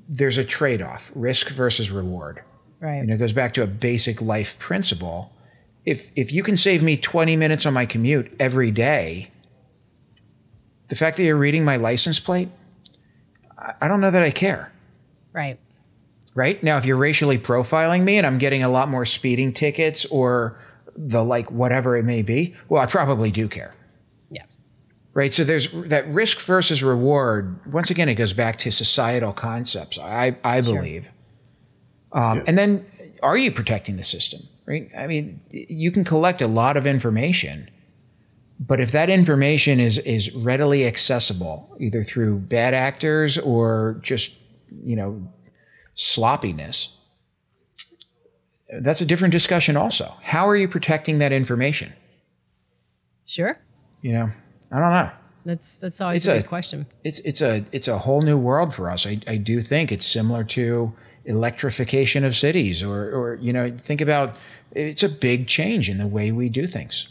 there's 0.07 0.37
a 0.37 0.43
trade-off, 0.43 1.11
risk 1.15 1.49
versus 1.49 1.89
reward. 1.89 2.43
Right. 2.79 2.97
And 2.97 3.09
it 3.09 3.17
goes 3.17 3.33
back 3.33 3.55
to 3.55 3.63
a 3.63 3.67
basic 3.67 4.21
life 4.21 4.59
principle. 4.59 5.33
If 5.85 6.11
if 6.15 6.31
you 6.31 6.43
can 6.43 6.57
save 6.57 6.83
me 6.83 6.97
20 6.97 7.35
minutes 7.35 7.65
on 7.65 7.73
my 7.73 7.85
commute 7.85 8.35
every 8.39 8.71
day, 8.71 9.31
the 10.89 10.95
fact 10.95 11.17
that 11.17 11.23
you're 11.23 11.37
reading 11.37 11.63
my 11.63 11.77
license 11.77 12.19
plate, 12.19 12.49
I, 13.57 13.73
I 13.81 13.87
don't 13.87 14.01
know 14.01 14.11
that 14.11 14.23
I 14.23 14.31
care 14.31 14.71
right. 15.33 15.57
right? 16.33 16.61
Now, 16.63 16.77
if 16.77 16.85
you're 16.85 16.97
racially 16.97 17.37
profiling 17.37 18.03
me 18.03 18.17
and 18.17 18.25
I'm 18.25 18.37
getting 18.37 18.63
a 18.63 18.69
lot 18.69 18.87
more 18.89 19.05
speeding 19.05 19.51
tickets 19.53 20.05
or 20.05 20.57
the 20.95 21.23
like, 21.23 21.51
whatever 21.51 21.97
it 21.97 22.03
may 22.03 22.21
be, 22.21 22.55
well, 22.69 22.81
I 22.81 22.85
probably 22.85 23.29
do 23.31 23.47
care, 23.49 23.75
Yeah. 24.29 24.43
right? 25.13 25.33
So 25.33 25.43
there's 25.43 25.69
that 25.73 26.07
risk 26.07 26.39
versus 26.39 26.81
reward. 26.83 27.59
Once 27.71 27.89
again, 27.89 28.07
it 28.07 28.15
goes 28.15 28.31
back 28.33 28.57
to 28.59 28.71
societal 28.71 29.33
concepts, 29.33 29.99
I, 29.99 30.37
I 30.43 30.61
believe. 30.61 31.09
Um, 32.13 32.43
And 32.47 32.57
then, 32.57 32.85
are 33.21 33.37
you 33.37 33.51
protecting 33.51 33.97
the 33.97 34.03
system, 34.05 34.41
right? 34.65 34.89
I 34.97 35.07
mean, 35.07 35.41
you 35.51 35.91
can 35.91 36.05
collect 36.05 36.41
a 36.41 36.47
lot 36.47 36.77
of 36.77 36.87
information. 36.87 37.69
But 38.59 38.79
if 38.79 38.91
that 38.91 39.09
information 39.09 39.79
is 39.79 39.97
is 39.99 40.33
readily 40.33 40.85
accessible, 40.87 41.75
either 41.79 42.03
through 42.03 42.39
bad 42.39 42.73
actors 42.73 43.37
or 43.37 43.99
just 44.01 44.33
you 44.83 44.95
know 44.95 45.21
sloppiness, 45.93 46.95
that's 48.79 49.01
a 49.01 49.05
different 49.05 49.31
discussion 49.31 49.77
also. 49.77 50.13
How 50.23 50.47
are 50.47 50.55
you 50.55 50.67
protecting 50.67 51.19
that 51.19 51.31
information? 51.31 51.93
Sure. 53.25 53.57
You 54.01 54.13
know, 54.13 54.31
I 54.71 54.79
don't 54.79 54.91
know. 54.91 55.09
That's 55.45 55.75
that's 55.75 56.01
always 56.01 56.25
It's 56.25 56.27
a 56.27 56.37
a- 56.37 56.41
good 56.41 56.47
question. 56.49 56.85
It's 57.03 57.19
it's 57.19 57.41
a 57.41 57.65
it's 57.71 57.87
a 57.87 57.99
whole 57.99 58.21
new 58.21 58.37
world 58.37 58.73
for 58.73 58.89
us. 58.89 59.05
I, 59.05 59.19
I 59.27 59.37
do 59.37 59.61
think 59.61 59.91
it's 59.91 60.05
similar 60.05 60.43
to 60.45 60.93
electrification 61.25 62.23
of 62.23 62.35
cities 62.35 62.81
or 62.81 63.09
or 63.11 63.35
you 63.35 63.51
know, 63.53 63.71
think 63.77 64.01
about 64.01 64.35
it's 64.71 65.03
a 65.03 65.09
big 65.09 65.47
change 65.47 65.89
in 65.89 65.97
the 65.97 66.07
way 66.07 66.31
we 66.31 66.49
do 66.49 66.65
things. 66.65 67.09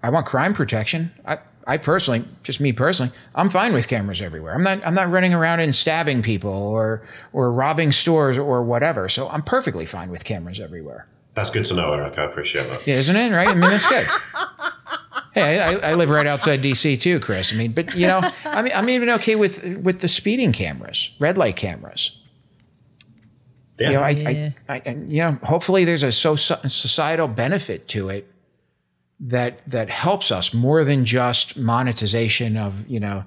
But 0.00 0.08
I 0.08 0.10
want 0.10 0.26
crime 0.26 0.54
protection. 0.54 1.12
I 1.24 1.38
I 1.66 1.78
personally, 1.78 2.24
just 2.44 2.60
me 2.60 2.72
personally, 2.72 3.12
I'm 3.34 3.48
fine 3.50 3.72
with 3.72 3.88
cameras 3.88 4.22
everywhere. 4.22 4.54
I'm 4.54 4.62
not 4.62 4.86
I'm 4.86 4.94
not 4.94 5.10
running 5.10 5.34
around 5.34 5.60
and 5.60 5.74
stabbing 5.74 6.22
people 6.22 6.50
or 6.50 7.02
or 7.32 7.50
robbing 7.50 7.90
stores 7.90 8.38
or 8.38 8.62
whatever. 8.62 9.08
So 9.08 9.28
I'm 9.28 9.42
perfectly 9.42 9.84
fine 9.84 10.10
with 10.10 10.24
cameras 10.24 10.60
everywhere. 10.60 11.08
That's 11.34 11.50
good 11.50 11.66
to 11.66 11.74
know, 11.74 11.92
Eric. 11.92 12.18
I 12.18 12.24
appreciate 12.24 12.68
that. 12.70 12.86
Yeah, 12.86 12.94
isn't 12.94 13.16
it? 13.16 13.32
Right? 13.32 13.48
I 13.48 13.54
mean, 13.54 13.62
that's 13.62 13.86
good. 13.86 14.06
hey, 15.34 15.60
I, 15.60 15.90
I 15.90 15.94
live 15.94 16.08
right 16.08 16.26
outside 16.26 16.62
DC 16.62 16.98
too, 17.00 17.18
Chris. 17.20 17.52
I 17.52 17.56
mean, 17.56 17.72
but 17.72 17.94
you 17.94 18.06
know, 18.06 18.22
I 18.44 18.62
mean, 18.62 18.72
I'm 18.74 18.88
even 18.88 19.10
okay 19.10 19.34
with 19.34 19.64
with 19.82 20.00
the 20.00 20.08
speeding 20.08 20.52
cameras, 20.52 21.10
red 21.18 21.36
light 21.36 21.56
cameras. 21.56 22.18
Yeah. 23.78 23.88
You 23.88 23.94
know, 23.94 24.02
I, 24.02 24.10
Yeah. 24.10 24.50
I, 24.68 24.74
I, 24.76 24.82
and, 24.86 25.12
you 25.12 25.22
know, 25.22 25.38
hopefully 25.42 25.84
there's 25.84 26.02
a 26.02 26.12
so 26.12 26.36
societal 26.36 27.28
benefit 27.28 27.88
to 27.88 28.08
it 28.08 28.30
that 29.20 29.60
that 29.68 29.88
helps 29.90 30.30
us 30.30 30.52
more 30.52 30.84
than 30.84 31.04
just 31.04 31.56
monetization 31.58 32.56
of 32.56 32.86
you 32.88 33.00
know 33.00 33.24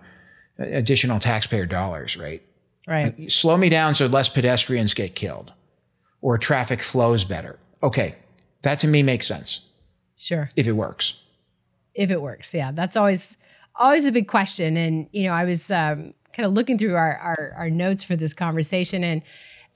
additional 0.57 1.19
taxpayer 1.19 1.65
dollars, 1.65 2.17
right? 2.17 2.41
Right. 2.87 3.31
Slow 3.31 3.55
me 3.57 3.69
down 3.69 3.93
so 3.95 4.07
less 4.07 4.29
pedestrians 4.29 4.93
get 4.93 5.15
killed, 5.15 5.53
or 6.21 6.37
traffic 6.37 6.81
flows 6.81 7.23
better. 7.23 7.59
Okay, 7.81 8.15
that 8.63 8.79
to 8.79 8.87
me 8.87 9.03
makes 9.03 9.27
sense 9.27 9.61
Sure. 10.17 10.49
if 10.55 10.67
it 10.67 10.73
works. 10.73 11.13
if 11.95 12.09
it 12.11 12.21
works 12.21 12.53
yeah 12.53 12.71
that's 12.71 12.95
always 12.97 13.37
always 13.75 14.05
a 14.05 14.11
big 14.11 14.27
question. 14.27 14.75
And, 14.75 15.07
you 15.13 15.23
know, 15.23 15.31
I 15.31 15.45
was 15.45 15.71
um, 15.71 16.13
kind 16.33 16.45
of 16.45 16.51
looking 16.51 16.77
through 16.77 16.95
our, 16.95 17.15
our, 17.15 17.53
our 17.55 17.69
notes 17.69 18.03
for 18.03 18.17
this 18.17 18.33
conversation 18.33 19.05
and, 19.05 19.21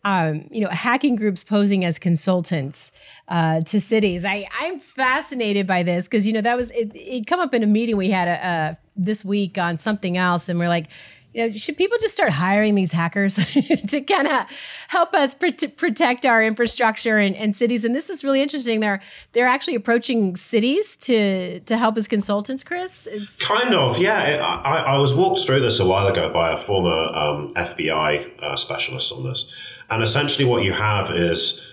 um, 0.04 0.48
you 0.52 0.62
know, 0.62 0.70
hacking 0.70 1.16
groups 1.16 1.44
posing 1.44 1.86
as 1.86 1.98
consultants 1.98 2.92
uh, 3.30 3.62
to 3.62 3.80
cities. 3.80 4.26
I, 4.26 4.48
I'm 4.60 4.80
fascinated 4.80 5.66
by 5.66 5.84
this 5.84 6.06
because, 6.06 6.28
you 6.28 6.34
know, 6.34 6.42
that 6.42 6.58
was, 6.58 6.72
it, 6.72 6.92
it 6.94 7.26
come 7.26 7.40
up 7.40 7.54
in 7.54 7.64
a 7.64 7.68
meeting 7.68 7.96
we 7.96 8.10
had 8.10 8.28
a, 8.28 8.48
a, 8.48 8.78
this 8.96 9.24
week 9.24 9.58
on 9.58 9.78
something 9.78 10.18
else. 10.18 10.50
And 10.50 10.60
we're 10.60 10.68
like, 10.68 10.88
you 11.34 11.50
know, 11.50 11.58
should 11.58 11.78
people 11.78 11.98
just 12.00 12.14
start 12.14 12.32
hiring 12.32 12.76
these 12.76 12.92
hackers 12.92 13.36
to 13.88 14.02
kind 14.02 14.28
of 14.28 14.46
help 14.88 15.14
us 15.14 15.34
pr- 15.34 15.68
protect 15.76 16.26
our 16.26 16.44
infrastructure 16.44 17.18
and, 17.18 17.36
and, 17.36 17.56
cities? 17.56 17.84
And 17.84 17.96
this 17.96 18.10
is 18.10 18.24
really 18.24 18.42
interesting. 18.42 18.80
They're 18.80 19.02
they're 19.32 19.48
actually 19.48 19.76
approaching 19.76 20.36
cities 20.36 20.96
to 20.98 21.60
to 21.62 21.78
help 21.78 21.98
as 21.98 22.08
consultants. 22.08 22.64
Chris 22.64 23.08
is 23.08 23.36
kind 23.38 23.74
of 23.74 23.98
yeah. 23.98 24.62
I, 24.64 24.96
I 24.96 24.98
was 25.00 25.14
walked 25.16 25.46
through 25.46 25.62
this 25.62 25.80
a 25.80 25.88
while 25.88 26.08
ago 26.08 26.32
by 26.32 26.52
a 26.52 26.58
former 26.58 26.90
um, 26.92 27.54
FBI 27.56 28.44
uh, 28.44 28.56
specialist 28.56 29.12
on 29.12 29.24
this, 29.24 29.52
and 29.94 30.04
essentially 30.04 30.48
what 30.48 30.64
you 30.64 30.74
have 30.74 31.12
is 31.12 31.70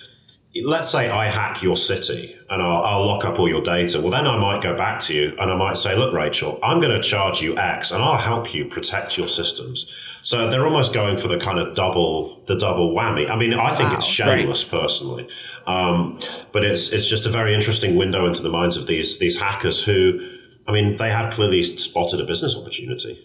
let's 0.64 0.88
say 0.88 1.08
I 1.08 1.26
hack 1.26 1.62
your 1.62 1.76
city 1.76 2.34
and 2.50 2.60
I'll, 2.60 2.82
I'll, 2.82 3.06
lock 3.06 3.24
up 3.24 3.38
all 3.38 3.48
your 3.48 3.62
data. 3.62 4.00
Well, 4.00 4.10
then 4.10 4.26
I 4.26 4.36
might 4.36 4.62
go 4.62 4.76
back 4.76 5.00
to 5.02 5.14
you 5.14 5.36
and 5.38 5.50
I 5.50 5.54
might 5.54 5.76
say, 5.76 5.96
look, 5.96 6.12
Rachel, 6.12 6.58
I'm 6.62 6.80
going 6.80 6.90
to 6.90 7.00
charge 7.00 7.40
you 7.40 7.56
X 7.56 7.92
and 7.92 8.02
I'll 8.02 8.18
help 8.18 8.52
you 8.52 8.64
protect 8.64 9.16
your 9.16 9.28
systems. 9.28 9.94
So 10.22 10.50
they're 10.50 10.66
almost 10.66 10.92
going 10.92 11.18
for 11.18 11.28
the 11.28 11.38
kind 11.38 11.60
of 11.60 11.76
double, 11.76 12.42
the 12.46 12.58
double 12.58 12.92
whammy. 12.92 13.30
I 13.30 13.36
mean, 13.36 13.54
I 13.54 13.76
think 13.76 13.90
wow, 13.90 13.96
it's 13.96 14.06
shameless 14.06 14.64
right. 14.72 14.82
personally. 14.82 15.28
Um, 15.68 16.18
but 16.50 16.64
it's, 16.64 16.92
it's 16.92 17.08
just 17.08 17.26
a 17.26 17.30
very 17.30 17.54
interesting 17.54 17.96
window 17.96 18.26
into 18.26 18.42
the 18.42 18.50
minds 18.50 18.76
of 18.76 18.88
these, 18.88 19.20
these 19.20 19.40
hackers 19.40 19.84
who, 19.84 20.28
I 20.66 20.72
mean, 20.72 20.96
they 20.96 21.10
have 21.10 21.32
clearly 21.32 21.62
spotted 21.62 22.20
a 22.20 22.24
business 22.24 22.56
opportunity. 22.56 23.18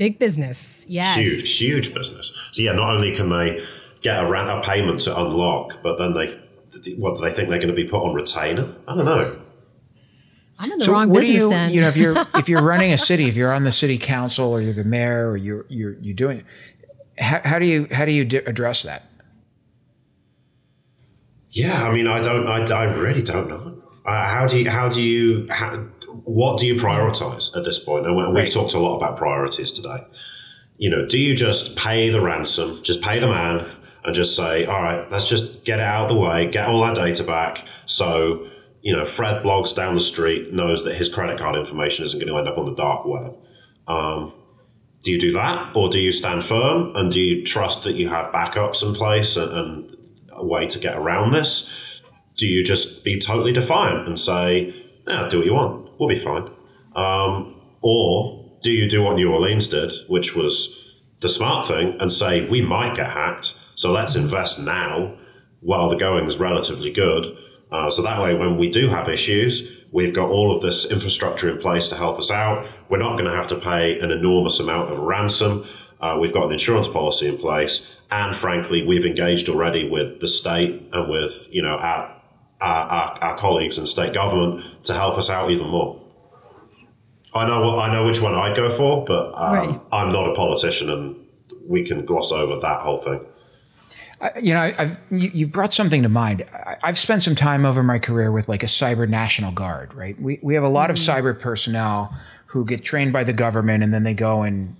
Yep. 0.00 0.06
Big 0.06 0.18
business. 0.18 0.86
Yes. 0.88 1.16
Huge, 1.16 1.58
huge 1.58 1.94
business. 1.94 2.50
So 2.52 2.62
yeah, 2.62 2.72
not 2.72 2.94
only 2.94 3.14
can 3.14 3.28
they, 3.28 3.64
get 4.00 4.22
a, 4.22 4.58
a 4.58 4.62
payment 4.62 5.00
to 5.00 5.18
unlock, 5.18 5.82
but 5.82 5.98
then 5.98 6.14
they, 6.14 6.28
what 6.96 7.16
do 7.16 7.22
they 7.22 7.32
think 7.32 7.48
they're 7.48 7.58
going 7.58 7.68
to 7.68 7.74
be 7.74 7.84
put 7.84 8.02
on 8.02 8.14
retainer? 8.14 8.74
I 8.88 8.94
don't 8.94 9.04
know. 9.04 9.40
I'm 10.58 10.72
in 10.72 10.78
the 10.78 10.84
so 10.84 10.92
wrong 10.92 11.12
business 11.12 11.42
you, 11.42 11.48
then. 11.48 11.70
you 11.70 11.80
know, 11.80 11.88
if 11.88 11.96
you're 11.96 12.16
if 12.34 12.48
you're 12.48 12.62
running 12.72 12.92
a 12.92 12.98
city, 12.98 13.24
if 13.24 13.36
you're 13.36 13.52
on 13.52 13.64
the 13.64 13.72
city 13.72 13.96
council 13.96 14.52
or 14.52 14.60
you're 14.60 14.74
the 14.74 14.84
mayor 14.84 15.30
or 15.30 15.36
you're 15.36 15.64
you're 15.70 15.96
you're 16.00 16.14
doing, 16.14 16.44
how, 17.18 17.40
how 17.44 17.58
do 17.58 17.64
you 17.64 17.86
how 17.90 18.04
do 18.04 18.12
you 18.12 18.22
address 18.46 18.82
that? 18.82 19.04
Yeah, 21.48 21.84
I 21.84 21.92
mean, 21.92 22.06
I 22.06 22.20
don't, 22.20 22.46
I, 22.46 22.62
I 22.62 22.84
really 22.94 23.22
don't 23.22 23.48
know. 23.48 23.82
Uh, 24.04 24.24
how 24.28 24.46
do 24.46 24.62
you 24.62 24.70
how 24.70 24.90
do 24.90 25.02
you 25.02 25.46
how, 25.50 25.86
what 26.24 26.58
do 26.58 26.66
you 26.66 26.74
prioritize 26.74 27.56
at 27.56 27.64
this 27.64 27.78
point? 27.78 28.06
And 28.06 28.16
we've 28.16 28.26
right. 28.28 28.52
talked 28.52 28.74
a 28.74 28.78
lot 28.78 28.96
about 28.96 29.16
priorities 29.16 29.72
today. 29.72 30.06
You 30.78 30.90
know, 30.90 31.06
do 31.06 31.18
you 31.18 31.34
just 31.34 31.76
pay 31.76 32.08
the 32.08 32.20
ransom, 32.20 32.82
just 32.82 33.02
pay 33.02 33.18
the 33.18 33.28
man, 33.28 33.66
and 34.04 34.14
just 34.14 34.34
say, 34.34 34.64
all 34.64 34.82
right, 34.82 35.10
let's 35.10 35.28
just 35.28 35.64
get 35.64 35.78
it 35.78 35.84
out 35.84 36.04
of 36.04 36.08
the 36.08 36.20
way, 36.20 36.48
get 36.50 36.66
all 36.66 36.82
our 36.82 36.94
data 36.94 37.22
back. 37.22 37.66
So, 37.86 38.46
you 38.82 38.96
know, 38.96 39.04
Fred 39.04 39.42
Bloggs 39.42 39.76
down 39.76 39.94
the 39.94 40.00
street 40.00 40.52
knows 40.52 40.84
that 40.84 40.94
his 40.94 41.12
credit 41.12 41.38
card 41.38 41.56
information 41.56 42.04
isn't 42.04 42.18
going 42.18 42.32
to 42.32 42.38
end 42.38 42.48
up 42.48 42.56
on 42.56 42.64
the 42.64 42.74
dark 42.74 43.04
web. 43.04 43.36
Um, 43.86 44.32
do 45.02 45.10
you 45.10 45.20
do 45.20 45.32
that, 45.32 45.74
or 45.74 45.88
do 45.88 45.98
you 45.98 46.12
stand 46.12 46.44
firm 46.44 46.94
and 46.94 47.10
do 47.10 47.20
you 47.20 47.44
trust 47.44 47.84
that 47.84 47.96
you 47.96 48.08
have 48.08 48.32
backups 48.32 48.82
in 48.82 48.94
place 48.94 49.36
and, 49.36 49.50
and 49.52 49.96
a 50.32 50.44
way 50.44 50.66
to 50.66 50.78
get 50.78 50.96
around 50.96 51.32
this? 51.32 52.02
Do 52.36 52.46
you 52.46 52.64
just 52.64 53.04
be 53.04 53.18
totally 53.18 53.52
defiant 53.52 54.06
and 54.06 54.18
say, 54.18 54.74
"Yeah, 55.06 55.28
do 55.30 55.38
what 55.38 55.46
you 55.46 55.54
want, 55.54 55.89
we'll 56.00 56.08
be 56.08 56.16
fine"? 56.16 56.50
Um, 56.96 57.60
or 57.80 58.58
do 58.62 58.70
you 58.70 58.90
do 58.90 59.04
what 59.04 59.14
New 59.14 59.32
Orleans 59.32 59.68
did, 59.68 59.92
which 60.08 60.34
was 60.34 60.98
the 61.20 61.28
smart 61.28 61.68
thing, 61.68 61.96
and 62.00 62.10
say, 62.10 62.48
"We 62.48 62.62
might 62.62 62.96
get 62.96 63.10
hacked." 63.10 63.54
So 63.76 63.92
let's 63.92 64.16
invest 64.16 64.60
now 64.60 65.14
while 65.60 65.88
the 65.88 65.96
going 65.96 66.26
is 66.26 66.38
relatively 66.38 66.90
good. 66.90 67.36
Uh, 67.70 67.90
so 67.90 68.02
that 68.02 68.20
way, 68.20 68.34
when 68.34 68.56
we 68.56 68.70
do 68.70 68.88
have 68.88 69.08
issues, 69.08 69.84
we've 69.92 70.14
got 70.14 70.28
all 70.28 70.54
of 70.54 70.62
this 70.62 70.90
infrastructure 70.90 71.48
in 71.48 71.58
place 71.58 71.88
to 71.88 71.96
help 71.96 72.18
us 72.18 72.30
out. 72.30 72.66
We're 72.88 72.98
not 72.98 73.12
going 73.12 73.30
to 73.30 73.36
have 73.36 73.48
to 73.48 73.56
pay 73.56 73.98
an 74.00 74.10
enormous 74.10 74.58
amount 74.58 74.90
of 74.90 74.98
ransom. 74.98 75.64
Uh, 76.00 76.18
we've 76.20 76.32
got 76.32 76.46
an 76.46 76.52
insurance 76.52 76.88
policy 76.88 77.28
in 77.28 77.38
place, 77.38 77.96
and 78.10 78.34
frankly, 78.34 78.84
we've 78.84 79.04
engaged 79.04 79.48
already 79.48 79.88
with 79.88 80.20
the 80.20 80.28
state 80.28 80.82
and 80.92 81.10
with 81.10 81.48
you 81.52 81.62
know 81.62 81.76
our 81.76 82.19
our, 82.60 82.86
our, 82.86 83.18
our 83.22 83.36
colleagues 83.36 83.78
in 83.78 83.86
state 83.86 84.14
government 84.14 84.84
to 84.84 84.94
help 84.94 85.16
us 85.16 85.30
out 85.30 85.50
even 85.50 85.68
more. 85.68 86.00
I 87.34 87.46
know 87.46 87.78
I 87.78 87.92
know 87.92 88.06
which 88.06 88.20
one 88.20 88.34
I'd 88.34 88.56
go 88.56 88.76
for, 88.76 89.04
but 89.04 89.32
um, 89.36 89.54
right. 89.54 89.80
I'm 89.92 90.12
not 90.12 90.30
a 90.30 90.34
politician, 90.34 90.90
and 90.90 91.16
we 91.66 91.86
can 91.86 92.04
gloss 92.04 92.32
over 92.32 92.60
that 92.60 92.80
whole 92.80 92.98
thing 92.98 93.24
you 94.40 94.52
know, 94.52 94.60
I've, 94.76 94.98
you, 95.10 95.46
have 95.46 95.52
brought 95.52 95.72
something 95.72 96.02
to 96.02 96.08
mind. 96.08 96.44
I've 96.82 96.98
spent 96.98 97.22
some 97.22 97.34
time 97.34 97.64
over 97.64 97.82
my 97.82 97.98
career 97.98 98.30
with 98.30 98.48
like 98.48 98.62
a 98.62 98.66
cyber 98.66 99.08
national 99.08 99.52
guard, 99.52 99.94
right? 99.94 100.20
We, 100.20 100.38
we 100.42 100.54
have 100.54 100.64
a 100.64 100.68
lot 100.68 100.90
mm-hmm. 100.90 101.10
of 101.10 101.24
cyber 101.24 101.38
personnel 101.38 102.14
who 102.46 102.64
get 102.64 102.84
trained 102.84 103.12
by 103.12 103.24
the 103.24 103.32
government 103.32 103.82
and 103.82 103.94
then 103.94 104.02
they 104.02 104.14
go 104.14 104.42
and 104.42 104.76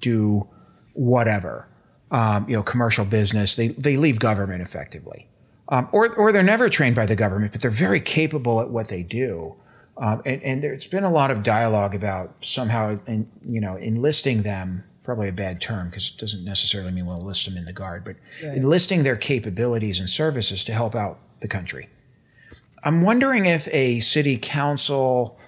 do 0.00 0.48
whatever, 0.94 1.68
um, 2.10 2.48
you 2.48 2.56
know, 2.56 2.62
commercial 2.62 3.04
business. 3.04 3.54
They, 3.54 3.68
they 3.68 3.96
leave 3.96 4.18
government 4.18 4.62
effectively. 4.62 5.27
Um, 5.70 5.88
or, 5.92 6.14
or 6.14 6.32
they're 6.32 6.42
never 6.42 6.68
trained 6.68 6.96
by 6.96 7.04
the 7.04 7.16
government, 7.16 7.52
but 7.52 7.60
they're 7.60 7.70
very 7.70 8.00
capable 8.00 8.60
at 8.60 8.70
what 8.70 8.88
they 8.88 9.02
do. 9.02 9.56
Um, 9.98 10.22
and, 10.24 10.42
and 10.42 10.62
there's 10.62 10.86
been 10.86 11.04
a 11.04 11.10
lot 11.10 11.30
of 11.30 11.42
dialogue 11.42 11.94
about 11.94 12.42
somehow, 12.42 12.98
in, 13.06 13.30
you 13.44 13.60
know, 13.60 13.76
enlisting 13.76 14.42
them 14.42 14.84
probably 15.02 15.28
a 15.28 15.32
bad 15.32 15.60
term 15.60 15.88
because 15.88 16.12
it 16.14 16.20
doesn't 16.20 16.44
necessarily 16.44 16.92
mean 16.92 17.06
we'll 17.06 17.16
enlist 17.16 17.46
them 17.46 17.56
in 17.56 17.64
the 17.64 17.72
guard, 17.72 18.04
but 18.04 18.16
right. 18.44 18.56
enlisting 18.56 19.04
their 19.04 19.16
capabilities 19.16 19.98
and 19.98 20.08
services 20.08 20.62
to 20.64 20.72
help 20.72 20.94
out 20.94 21.18
the 21.40 21.48
country. 21.48 21.88
I'm 22.84 23.02
wondering 23.02 23.46
if 23.46 23.68
a 23.72 24.00
city 24.00 24.36
council 24.36 25.38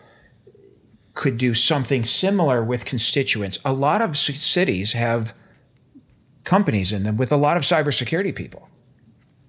could 1.12 1.36
do 1.36 1.52
something 1.52 2.04
similar 2.04 2.64
with 2.64 2.86
constituents. 2.86 3.58
A 3.62 3.74
lot 3.74 4.00
of 4.00 4.16
c- 4.16 4.32
cities 4.32 4.94
have 4.94 5.34
companies 6.44 6.90
in 6.90 7.02
them 7.02 7.18
with 7.18 7.30
a 7.30 7.36
lot 7.36 7.58
of 7.58 7.62
cybersecurity 7.62 8.34
people. 8.34 8.69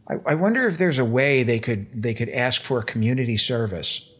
I, 0.07 0.15
I 0.25 0.35
wonder 0.35 0.67
if 0.67 0.77
there's 0.77 0.99
a 0.99 1.05
way 1.05 1.43
they 1.43 1.59
could 1.59 2.03
they 2.03 2.13
could 2.13 2.29
ask 2.29 2.61
for 2.61 2.81
community 2.81 3.37
service 3.37 4.13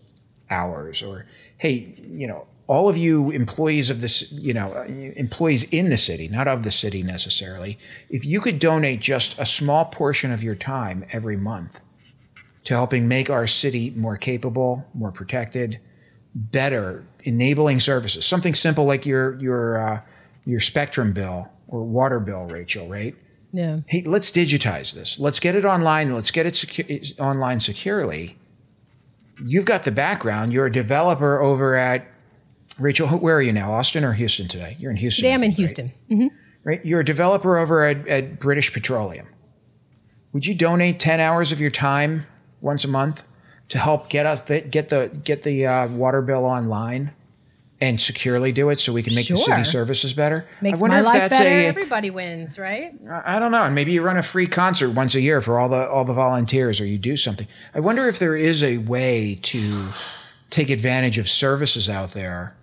hours 0.50 1.02
or 1.02 1.26
hey, 1.58 1.96
you 2.10 2.28
know, 2.28 2.48
all 2.68 2.88
of 2.88 2.98
you 2.98 3.32
employees 3.32 3.90
of 3.90 4.02
this, 4.02 4.32
you 4.32 4.54
know, 4.54 4.82
employees 4.84 5.64
in 5.74 5.90
the 5.90 5.98
city, 5.98 6.28
not 6.28 6.48
of 6.48 6.64
the 6.64 6.72
city 6.72 7.04
necessarily, 7.04 7.78
if 8.10 8.26
you 8.26 8.40
could 8.40 8.60
donate 8.60 9.00
just 9.00 9.38
a 9.38 9.46
small 9.46 9.86
portion 9.86 10.32
of 10.32 10.42
your 10.42 10.56
time 10.56 11.06
every 11.12 11.36
month 11.36 11.82
to 12.64 12.74
helping 12.74 13.08
make 13.08 13.30
our 13.30 13.48
city 13.48 13.90
more 13.92 14.18
capable, 14.18 14.86
more 14.94 15.12
protected, 15.12 15.80
better, 16.34 17.04
enabling 17.24 17.80
services, 17.80 18.26
something 18.26 18.54
simple 18.54 18.86
like 18.86 19.06
your 19.06 19.40
your 19.40 19.78
uh, 19.78 20.02
your 20.46 20.60
spectrum 20.60 21.14
bill 21.14 21.50
or 21.68 21.84
water 21.84 22.20
bill, 22.20 22.46
Rachel, 22.46 22.88
right? 22.88 23.16
Yeah. 23.52 23.80
Hey, 23.88 24.04
let's 24.04 24.32
digitize 24.32 24.94
this. 24.94 25.20
Let's 25.20 25.40
get 25.40 25.56
it 25.56 25.66
online. 25.66 26.14
Let's 26.14 26.32
get 26.32 26.46
it 26.46 26.54
secu- 26.54 27.20
online 27.20 27.60
securely. 27.60 28.38
You've 29.46 29.66
got 29.66 29.84
the 29.84 29.92
background. 29.92 30.54
You're 30.54 30.68
a 30.68 30.72
developer 30.72 31.42
over 31.42 31.76
at 31.76 32.06
Rachel, 32.80 33.08
where 33.10 33.36
are 33.36 33.42
you 33.42 33.54
now? 33.54 33.74
Austin 33.74 34.04
or 34.04 34.14
Houston 34.14 34.48
today? 34.48 34.78
You're 34.80 34.92
in 34.92 34.98
Houston. 34.98 35.24
Today 35.24 35.34
I'm 35.34 35.44
in 35.44 35.52
Houston. 35.52 35.86
Right? 35.88 36.18
Mm-hmm. 36.18 36.28
right? 36.64 36.86
You're 36.86 37.02
a 37.02 37.06
developer 37.06 37.58
over 37.58 37.86
at, 37.86 38.08
at 38.08 38.40
British 38.40 38.74
Petroleum. 38.74 39.28
Would 40.34 40.46
you 40.46 40.56
donate 40.56 41.00
10 41.00 41.20
hours 41.20 41.52
of 41.52 41.60
your 41.60 41.72
time 41.72 42.26
once 42.62 42.86
a 42.86 42.88
month 42.88 43.24
to 43.70 43.78
help 43.78 44.10
get 44.10 44.26
us 44.26 44.42
the, 44.42 44.62
get 44.62 44.90
the 44.90 45.12
get 45.24 45.44
the 45.44 45.66
uh, 45.66 45.88
water 45.88 46.22
bill 46.22 46.46
online 46.46 47.12
and 47.82 48.00
securely 48.00 48.52
do 48.52 48.70
it 48.70 48.80
so 48.80 48.94
we 48.94 49.02
can 49.02 49.16
make 49.16 49.26
sure. 49.26 49.36
the 49.36 49.42
city 49.42 49.64
services 49.64 50.14
better? 50.14 50.48
Makes 50.62 50.80
I 50.80 50.82
wonder 50.82 50.96
my 50.98 51.00
if 51.00 51.06
life 51.06 51.20
that's 51.22 51.38
better. 51.40 51.50
A, 51.50 51.66
Everybody 51.66 52.12
wins, 52.12 52.60
right? 52.60 52.94
I 53.26 53.40
don't 53.40 53.52
know. 53.52 53.64
And 53.64 53.74
maybe 53.74 53.92
you 53.92 54.04
run 54.04 54.18
a 54.18 54.24
free 54.24 54.48
concert 54.48 54.92
once 54.92 55.16
a 55.16 55.22
year 55.22 55.42
for 55.42 55.60
all 55.60 55.68
the 55.68 55.90
all 55.90 56.06
the 56.06 56.14
volunteers, 56.14 56.80
or 56.80 56.86
you 56.86 57.00
do 57.00 57.18
something. 57.18 57.48
I 57.74 57.80
wonder 57.80 58.08
if 58.08 58.20
there 58.20 58.36
is 58.36 58.64
a 58.64 58.78
way 58.78 59.40
to 59.42 59.72
take 60.52 60.70
advantage 60.70 61.18
of 61.18 61.28
services 61.28 61.90
out 61.90 62.12
there 62.12 62.56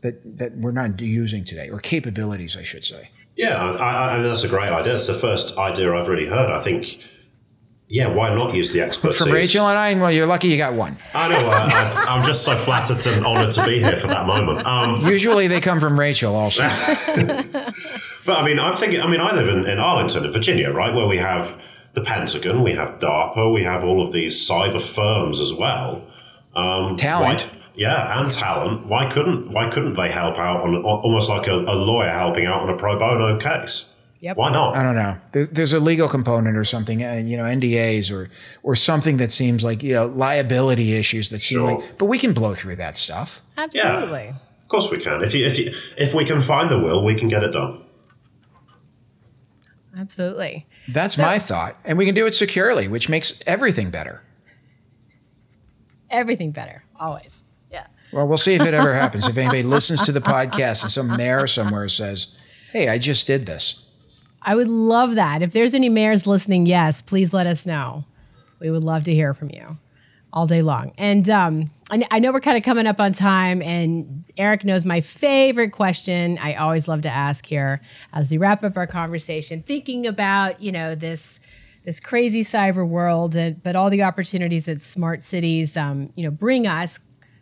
that 0.00 0.38
that 0.38 0.56
we're 0.56 0.72
not 0.72 1.00
using 1.00 1.44
today, 1.44 1.68
or 1.68 1.78
capabilities, 1.78 2.56
I 2.56 2.62
should 2.62 2.84
say. 2.84 3.10
Yeah, 3.36 3.58
I, 3.78 4.16
I, 4.16 4.22
that's 4.22 4.44
a 4.44 4.48
great 4.48 4.70
idea. 4.70 4.94
It's 4.94 5.06
the 5.06 5.12
first 5.12 5.58
idea 5.58 5.92
I've 5.92 6.08
really 6.08 6.26
heard. 6.26 6.50
I 6.50 6.62
think, 6.62 6.98
yeah, 7.88 8.12
why 8.12 8.34
not 8.34 8.54
use 8.54 8.72
the 8.72 8.80
expertise? 8.80 9.18
From 9.18 9.30
Rachel 9.30 9.66
and 9.68 9.78
I, 9.78 9.94
well, 9.94 10.10
you're 10.10 10.26
lucky 10.26 10.48
you 10.48 10.56
got 10.56 10.74
one. 10.74 10.96
I 11.14 11.28
know. 11.28 11.36
I, 11.38 12.18
am 12.18 12.24
just 12.24 12.42
so 12.42 12.56
flattered 12.56 13.06
and 13.06 13.24
honoured 13.24 13.52
to 13.52 13.64
be 13.64 13.78
here 13.78 13.96
for 13.96 14.08
that 14.08 14.26
moment. 14.26 14.66
Um, 14.66 15.06
Usually 15.06 15.46
they 15.46 15.60
come 15.60 15.80
from 15.80 15.98
Rachel 15.98 16.34
also. 16.34 16.62
but 18.26 18.38
I 18.38 18.44
mean, 18.44 18.58
I'm 18.58 18.74
thinking, 18.74 19.00
I 19.00 19.08
mean, 19.08 19.20
I 19.20 19.32
live 19.34 19.48
in, 19.48 19.66
in 19.66 19.78
Arlington, 19.78 20.24
in 20.24 20.32
Virginia, 20.32 20.72
right, 20.72 20.92
where 20.94 21.06
we 21.06 21.18
have 21.18 21.62
the 21.92 22.02
Pentagon, 22.02 22.64
we 22.64 22.72
have 22.72 22.98
DARPA, 22.98 23.54
we 23.54 23.62
have 23.62 23.84
all 23.84 24.04
of 24.04 24.12
these 24.12 24.36
cyber 24.36 24.82
firms 24.82 25.38
as 25.38 25.54
well. 25.54 26.04
Um, 26.56 26.96
Talent. 26.96 27.48
yeah, 27.76 28.20
and 28.20 28.30
talent. 28.30 28.86
Why 28.86 29.10
couldn't 29.10 29.52
Why 29.52 29.70
couldn't 29.70 29.94
they 29.94 30.10
help 30.10 30.38
out 30.38 30.62
on 30.62 30.74
almost 30.76 31.28
like 31.28 31.46
a, 31.46 31.54
a 31.54 31.76
lawyer 31.76 32.08
helping 32.08 32.46
out 32.46 32.62
on 32.62 32.70
a 32.70 32.76
pro 32.76 32.98
bono 32.98 33.38
case? 33.38 33.92
Yep. 34.20 34.36
Why 34.38 34.50
not? 34.50 34.76
I 34.76 34.82
don't 34.82 34.94
know. 34.96 35.18
There, 35.32 35.46
there's 35.46 35.72
a 35.74 35.80
legal 35.80 36.08
component 36.08 36.56
or 36.56 36.64
something, 36.64 37.04
uh, 37.04 37.12
you 37.14 37.36
know, 37.36 37.44
NDAs 37.44 38.10
or 38.10 38.30
or 38.62 38.74
something 38.74 39.18
that 39.18 39.30
seems 39.30 39.62
like 39.62 39.82
you 39.82 39.92
know 39.94 40.06
liability 40.06 40.94
issues 40.94 41.28
that 41.30 41.40
seem 41.42 41.58
Sure. 41.58 41.78
like. 41.78 41.98
But 41.98 42.06
we 42.06 42.18
can 42.18 42.32
blow 42.32 42.54
through 42.54 42.76
that 42.76 42.96
stuff. 42.96 43.42
Absolutely. 43.58 44.28
Of 44.62 44.68
course 44.68 44.90
we 44.90 45.00
can. 45.00 45.22
If 45.22 45.34
you, 45.34 45.44
if 45.46 45.58
you, 45.58 45.70
if 45.98 46.12
we 46.14 46.24
can 46.24 46.40
find 46.40 46.70
the 46.70 46.78
will, 46.80 47.04
we 47.04 47.14
can 47.14 47.28
get 47.28 47.44
it 47.44 47.52
done. 47.52 47.82
Absolutely. 49.96 50.66
That's 50.88 51.16
my 51.16 51.38
thought, 51.38 51.76
and 51.84 51.96
we 51.96 52.04
can 52.04 52.14
do 52.14 52.26
it 52.26 52.34
securely, 52.34 52.86
which 52.86 53.08
makes 53.08 53.42
everything 53.46 53.90
better. 53.90 54.22
Everything 56.10 56.50
better. 56.52 56.84
Always. 57.00 57.42
Yeah. 57.70 57.86
Well, 58.12 58.26
we'll 58.26 58.38
see 58.38 58.54
if 58.54 58.60
it 58.62 58.74
ever 58.74 58.94
happens. 58.94 59.26
If 59.26 59.36
anybody 59.36 59.62
listens 59.62 60.02
to 60.02 60.12
the 60.12 60.20
podcast 60.20 60.82
and 60.82 60.92
some 60.92 61.16
mayor 61.16 61.46
somewhere 61.46 61.88
says, 61.88 62.38
"Hey, 62.72 62.88
I 62.88 62.98
just 62.98 63.26
did 63.26 63.46
this," 63.46 63.85
I 64.46 64.54
would 64.54 64.68
love 64.68 65.16
that. 65.16 65.42
If 65.42 65.52
there's 65.52 65.74
any 65.74 65.88
mayors 65.88 66.24
listening, 66.24 66.66
yes, 66.66 67.02
please 67.02 67.34
let 67.34 67.48
us 67.48 67.66
know. 67.66 68.04
We 68.60 68.70
would 68.70 68.84
love 68.84 69.02
to 69.04 69.12
hear 69.12 69.34
from 69.34 69.50
you 69.50 69.76
all 70.32 70.46
day 70.46 70.62
long. 70.62 70.92
And 70.96 71.28
um, 71.28 71.70
I, 71.90 72.06
I 72.12 72.18
know 72.20 72.30
we're 72.30 72.40
kind 72.40 72.56
of 72.56 72.62
coming 72.62 72.86
up 72.86 73.00
on 73.00 73.12
time, 73.12 73.60
and 73.60 74.24
Eric 74.36 74.64
knows 74.64 74.84
my 74.84 75.00
favorite 75.00 75.72
question. 75.72 76.38
I 76.38 76.54
always 76.54 76.86
love 76.86 77.00
to 77.02 77.08
ask 77.08 77.44
here 77.44 77.80
as 78.12 78.30
we 78.30 78.38
wrap 78.38 78.62
up 78.62 78.76
our 78.76 78.86
conversation, 78.86 79.62
thinking 79.62 80.06
about 80.06 80.62
you 80.62 80.70
know 80.70 80.94
this 80.94 81.40
this 81.84 81.98
crazy 81.98 82.42
cyber 82.42 82.86
world, 82.86 83.34
and, 83.34 83.60
but 83.62 83.74
all 83.74 83.90
the 83.90 84.04
opportunities 84.04 84.66
that 84.66 84.80
smart 84.80 85.22
cities 85.22 85.76
um, 85.76 86.12
you 86.14 86.24
know 86.24 86.30
bring 86.30 86.68
us. 86.68 87.00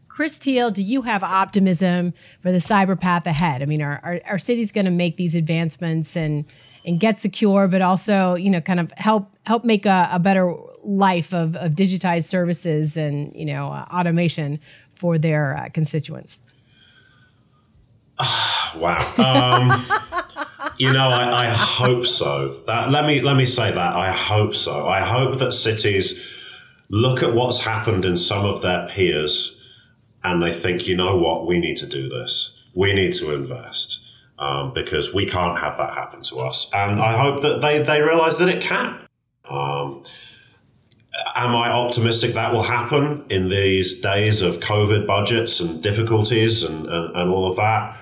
Chris 0.09 0.39
Teale, 0.39 0.71
do 0.71 0.81
you 0.81 1.03
have 1.03 1.25
optimism 1.25 2.15
for 2.41 2.53
the 2.53 2.59
cyber 2.59 2.99
path 2.99 3.27
ahead? 3.27 3.63
I 3.63 3.67
mean, 3.67 3.83
are 3.83 4.01
our, 4.05 4.21
our 4.27 4.39
city's 4.39 4.71
going 4.71 4.85
to 4.85 4.93
make 4.93 5.17
these 5.17 5.35
advancements 5.35 6.17
and 6.17 6.47
and 6.85 7.01
get 7.01 7.21
secure, 7.21 7.69
but 7.69 7.83
also 7.83 8.35
you 8.35 8.51
know 8.51 8.61
kind 8.61 8.81
of 8.81 8.91
help 8.93 9.29
help 9.45 9.65
make 9.65 9.87
a, 9.87 10.09
a 10.13 10.19
better 10.19 10.55
life 10.83 11.33
of, 11.33 11.57
of 11.57 11.73
digitized 11.73 12.25
services 12.25 12.97
and 12.97 13.35
you 13.35 13.47
know 13.47 13.69
uh, 13.69 13.87
automation 13.93 14.61
for 14.95 15.19
their 15.19 15.57
uh, 15.57 15.69
constituents. 15.71 16.41
Wow. 18.77 18.99
Um, 19.19 19.71
you 20.79 20.93
know, 20.93 21.09
I, 21.09 21.45
I 21.45 21.47
hope 21.47 22.07
so. 22.07 22.61
That, 22.67 22.91
let 22.91 23.07
me 23.07 23.21
let 23.21 23.37
me 23.37 23.45
say 23.45 23.71
that 23.71 23.95
I 23.95 24.11
hope 24.11 24.57
so. 24.57 24.89
I 24.89 24.99
hope 24.99 25.39
that 25.39 25.53
cities 25.53 26.61
look 26.89 27.23
at 27.23 27.35
what's 27.35 27.61
happened 27.61 28.05
in 28.05 28.17
some 28.17 28.45
of 28.45 28.63
their 28.63 28.89
peers, 28.89 29.65
and 30.25 30.43
they 30.43 30.53
think, 30.53 30.89
you 30.89 30.97
know 30.97 31.17
what, 31.17 31.47
we 31.47 31.61
need 31.61 31.77
to 31.77 31.87
do 31.87 32.09
this. 32.09 32.65
We 32.75 32.93
need 32.95 33.13
to 33.13 33.33
invest 33.33 34.05
um, 34.39 34.73
because 34.73 35.15
we 35.15 35.27
can't 35.27 35.59
have 35.59 35.77
that 35.79 35.95
happen 35.95 36.23
to 36.23 36.37
us. 36.37 36.71
And 36.75 37.01
I 37.01 37.17
hope 37.17 37.43
that 37.43 37.61
they 37.61 37.83
they 37.83 38.01
realize 38.03 38.37
that 38.39 38.49
it 38.49 38.63
can. 38.63 39.01
Um, 39.49 40.03
am 41.37 41.55
I 41.55 41.71
optimistic 41.71 42.33
that 42.35 42.53
will 42.53 42.65
happen 42.65 43.25
in 43.29 43.49
these 43.49 44.01
days 44.01 44.43
of 44.43 44.57
COVID 44.57 45.07
budgets 45.07 45.61
and 45.61 45.83
difficulties 45.83 46.63
and, 46.63 46.87
and, 46.87 47.17
and 47.17 47.31
all 47.31 47.49
of 47.49 47.57
that? 47.57 47.97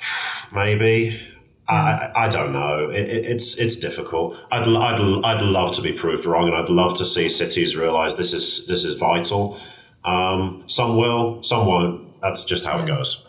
Maybe. 0.54 1.20
I, 1.68 2.12
I 2.14 2.28
don't 2.28 2.52
know. 2.52 2.90
It, 2.90 3.08
it, 3.08 3.24
it's 3.26 3.58
it's 3.58 3.80
difficult. 3.80 4.38
I'd, 4.52 4.68
I'd, 4.68 5.24
I'd 5.24 5.42
love 5.42 5.74
to 5.74 5.82
be 5.82 5.92
proved 5.92 6.24
wrong, 6.24 6.46
and 6.46 6.56
I'd 6.56 6.68
love 6.68 6.96
to 6.98 7.04
see 7.04 7.28
cities 7.28 7.76
realize 7.76 8.16
this 8.16 8.32
is 8.32 8.68
this 8.68 8.84
is 8.84 8.94
vital. 8.94 9.58
Um, 10.04 10.62
some 10.66 10.96
will, 10.96 11.42
some 11.42 11.66
won't. 11.66 12.20
That's 12.20 12.44
just 12.44 12.64
how 12.64 12.78
it 12.78 12.86
goes. 12.86 13.25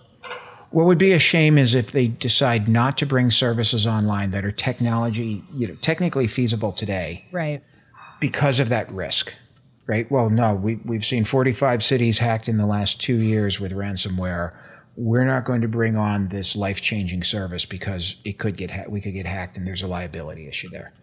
What 0.78 0.86
would 0.86 0.99
be 0.99 1.11
a 1.11 1.17
shame 1.17 1.57
is 1.57 1.73
if 1.73 1.89
they 1.89 2.07
decide 2.07 2.67
not 2.67 2.99
to 2.99 3.07
bring 3.07 3.32
services 3.32 3.88
online 3.88 4.30
that 4.30 4.45
are 4.45 4.51
technology, 4.51 5.41
you 5.51 5.67
know, 5.67 5.73
technically 5.73 6.28
feasible 6.28 6.71
today 6.71 7.25
Right. 7.32 7.63
because 8.19 8.59
of 8.59 8.69
that 8.69 8.91
risk, 8.91 9.34
right? 9.88 10.05
Well, 10.11 10.30
no, 10.30 10.53
we, 10.53 10.75
we've 10.86 11.03
seen 11.03 11.23
45 11.23 11.82
cities 11.82 12.19
hacked 12.19 12.47
in 12.47 12.57
the 12.57 12.67
last 12.67 13.01
two 13.01 13.15
years 13.15 13.59
with 13.59 13.71
ransomware. 13.71 14.53
We're 14.95 15.25
not 15.25 15.45
going 15.45 15.61
to 15.61 15.67
bring 15.67 15.95
on 15.95 16.28
this 16.28 16.55
life 16.55 16.80
changing 16.80 17.23
service 17.23 17.65
because 17.65 18.17
it 18.23 18.38
could 18.38 18.55
get 18.55 18.69
ha- 18.69 18.86
we 18.88 19.01
could 19.01 19.13
get 19.15 19.25
hacked 19.25 19.57
and 19.57 19.65
there's 19.65 19.82
a 19.82 19.88
liability 19.88 20.47
issue 20.47 20.69
there. 20.69 20.93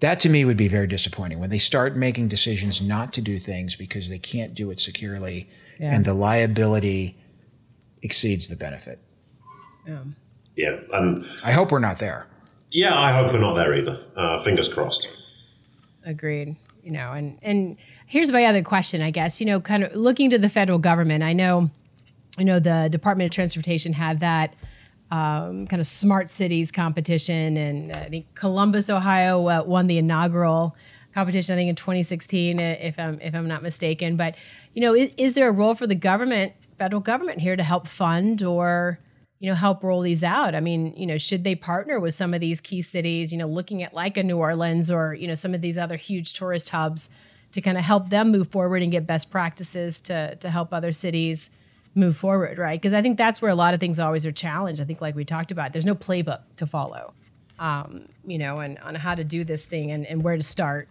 That 0.00 0.18
to 0.18 0.30
me 0.30 0.44
would 0.44 0.56
be 0.56 0.66
very 0.66 0.88
disappointing 0.88 1.38
when 1.38 1.50
they 1.50 1.58
start 1.58 1.94
making 1.94 2.26
decisions 2.26 2.82
not 2.82 3.12
to 3.12 3.20
do 3.20 3.38
things 3.38 3.76
because 3.76 4.08
they 4.08 4.18
can't 4.18 4.52
do 4.52 4.72
it 4.72 4.80
securely 4.80 5.48
Yeah. 5.78 5.94
and 5.94 6.04
the 6.04 6.12
liability 6.12 7.16
exceeds 8.02 8.48
the 8.48 8.56
benefit. 8.56 8.98
Yeah, 10.56 10.78
and 10.92 11.26
I 11.44 11.52
hope 11.52 11.72
we're 11.72 11.78
not 11.78 11.98
there. 11.98 12.26
yeah, 12.70 12.98
I 12.98 13.12
hope 13.12 13.32
we're 13.32 13.40
not 13.40 13.54
there 13.54 13.74
either. 13.74 14.04
Uh, 14.16 14.42
fingers 14.42 14.72
crossed. 14.72 15.08
Agreed. 16.04 16.56
You 16.82 16.92
know, 16.92 17.12
and 17.12 17.38
and 17.42 17.76
here's 18.06 18.32
my 18.32 18.44
other 18.44 18.62
question, 18.62 19.02
I 19.02 19.10
guess. 19.10 19.40
You 19.40 19.46
know, 19.46 19.60
kind 19.60 19.84
of 19.84 19.94
looking 19.94 20.30
to 20.30 20.38
the 20.38 20.48
federal 20.48 20.78
government. 20.78 21.22
I 21.22 21.32
know, 21.32 21.70
you 22.38 22.44
know 22.44 22.58
the 22.58 22.88
Department 22.90 23.26
of 23.26 23.34
Transportation 23.34 23.92
had 23.92 24.20
that 24.20 24.54
um, 25.12 25.66
kind 25.68 25.78
of 25.78 25.86
smart 25.86 26.28
cities 26.28 26.72
competition, 26.72 27.56
and 27.56 27.92
uh, 27.92 27.98
I 28.00 28.08
think 28.08 28.34
Columbus, 28.34 28.90
Ohio, 28.90 29.46
uh, 29.48 29.62
won 29.64 29.86
the 29.86 29.98
inaugural 29.98 30.74
competition. 31.14 31.54
I 31.54 31.56
think 31.56 31.68
in 31.68 31.76
2016, 31.76 32.58
uh, 32.58 32.76
if 32.80 32.98
I'm 32.98 33.20
if 33.20 33.34
I'm 33.34 33.46
not 33.46 33.62
mistaken. 33.62 34.16
But 34.16 34.34
you 34.74 34.80
know, 34.80 34.94
is, 34.94 35.12
is 35.16 35.34
there 35.34 35.48
a 35.48 35.52
role 35.52 35.76
for 35.76 35.86
the 35.86 35.94
government, 35.94 36.52
federal 36.78 37.00
government, 37.00 37.38
here 37.38 37.54
to 37.54 37.62
help 37.62 37.86
fund 37.86 38.42
or 38.42 38.98
you 39.42 39.50
know 39.50 39.56
help 39.56 39.82
roll 39.82 40.02
these 40.02 40.22
out. 40.22 40.54
I 40.54 40.60
mean 40.60 40.94
you 40.96 41.04
know 41.04 41.18
should 41.18 41.42
they 41.42 41.56
partner 41.56 41.98
with 41.98 42.14
some 42.14 42.32
of 42.32 42.40
these 42.40 42.60
key 42.60 42.80
cities 42.80 43.32
you 43.32 43.38
know 43.38 43.48
looking 43.48 43.82
at 43.82 43.92
like 43.92 44.16
a 44.16 44.22
new 44.22 44.38
orleans 44.38 44.88
or 44.88 45.14
you 45.14 45.26
know 45.26 45.34
some 45.34 45.52
of 45.52 45.60
these 45.60 45.76
other 45.76 45.96
huge 45.96 46.34
tourist 46.34 46.70
hubs 46.70 47.10
to 47.50 47.60
kind 47.60 47.76
of 47.76 47.82
help 47.82 48.08
them 48.08 48.30
move 48.30 48.48
forward 48.48 48.82
and 48.82 48.92
get 48.92 49.04
best 49.04 49.32
practices 49.32 50.00
to 50.02 50.36
to 50.36 50.48
help 50.48 50.72
other 50.72 50.92
cities 50.92 51.50
move 51.96 52.16
forward 52.16 52.56
right? 52.56 52.80
Because 52.80 52.94
i 52.94 53.02
think 53.02 53.18
that's 53.18 53.42
where 53.42 53.50
a 53.50 53.56
lot 53.56 53.74
of 53.74 53.80
things 53.80 53.98
always 53.98 54.24
are 54.24 54.32
challenged. 54.32 54.80
I 54.80 54.84
think 54.84 55.00
like 55.00 55.16
we 55.16 55.24
talked 55.24 55.50
about 55.50 55.72
there's 55.72 55.86
no 55.86 55.96
playbook 55.96 56.42
to 56.58 56.66
follow 56.66 57.12
um, 57.58 58.06
you 58.24 58.38
know 58.38 58.60
and 58.60 58.78
on 58.78 58.94
how 58.94 59.16
to 59.16 59.24
do 59.24 59.42
this 59.42 59.66
thing 59.66 59.90
and, 59.90 60.06
and 60.06 60.22
where 60.22 60.36
to 60.36 60.42
start 60.42 60.88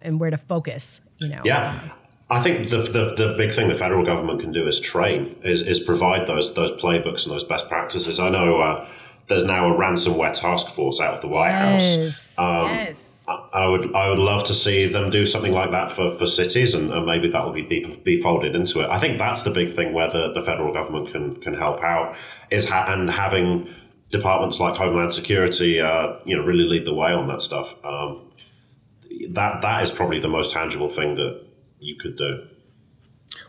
and 0.00 0.20
where 0.20 0.30
to 0.30 0.38
focus 0.38 1.00
you 1.18 1.28
know? 1.28 1.42
Yeah. 1.44 1.80
I 2.30 2.40
think 2.42 2.68
the, 2.68 2.78
the, 2.78 3.14
the 3.16 3.34
big 3.38 3.52
thing 3.52 3.68
the 3.68 3.74
federal 3.74 4.04
government 4.04 4.40
can 4.40 4.52
do 4.52 4.66
is 4.66 4.80
train, 4.80 5.34
is, 5.42 5.62
is 5.62 5.80
provide 5.80 6.26
those 6.26 6.54
those 6.54 6.72
playbooks 6.72 7.24
and 7.26 7.34
those 7.34 7.44
best 7.44 7.68
practices. 7.68 8.20
I 8.20 8.28
know 8.30 8.60
uh, 8.60 8.88
there's 9.28 9.44
now 9.44 9.72
a 9.72 9.76
ransomware 9.78 10.38
task 10.38 10.68
force 10.68 11.00
out 11.00 11.14
of 11.14 11.20
the 11.22 11.28
White 11.28 11.52
House. 11.52 11.82
yes 11.82 12.34
Um, 12.38 12.68
yes 12.70 13.24
I- 13.28 13.44
I 13.52 13.66
would 13.68 13.94
I 13.94 14.08
would 14.10 14.18
love 14.18 14.44
to 14.44 14.54
see 14.54 14.86
them 14.86 15.10
do 15.10 15.26
something 15.26 15.52
like 15.52 15.70
that 15.70 15.92
for, 15.92 16.10
for 16.10 16.26
cities, 16.26 16.74
and, 16.74 16.90
and 16.92 17.04
maybe 17.04 17.28
that 17.30 17.44
will 17.44 17.52
be, 17.52 17.62
be 17.62 18.00
be 18.04 18.20
folded 18.22 18.54
into 18.54 18.80
it. 18.80 18.88
I 18.90 18.98
think 18.98 19.18
that's 19.18 19.42
the 19.42 19.50
big 19.50 19.68
thing 19.68 19.92
where 19.92 20.08
the, 20.10 20.32
the 20.32 20.40
federal 20.42 20.72
government 20.72 21.12
can 21.12 21.36
can 21.36 21.54
help 21.54 21.82
out 21.82 22.16
is 22.50 22.68
ha- 22.70 22.86
and 22.88 23.10
having 23.10 23.68
departments 24.10 24.58
like 24.60 24.76
Homeland 24.76 25.12
Security, 25.12 25.78
uh, 25.80 26.14
you 26.24 26.34
know, 26.36 26.42
really 26.42 26.64
lead 26.64 26.86
the 26.86 26.94
way 26.94 27.12
on 27.12 27.26
that 27.28 27.42
stuff. 27.42 27.82
Um, 27.84 28.30
that 29.30 29.60
that 29.62 29.82
is 29.82 29.90
probably 29.90 30.20
the 30.20 30.28
most 30.28 30.52
tangible 30.54 30.88
thing 30.88 31.14
that 31.16 31.44
you 31.80 31.96
could 31.96 32.16
do. 32.16 32.46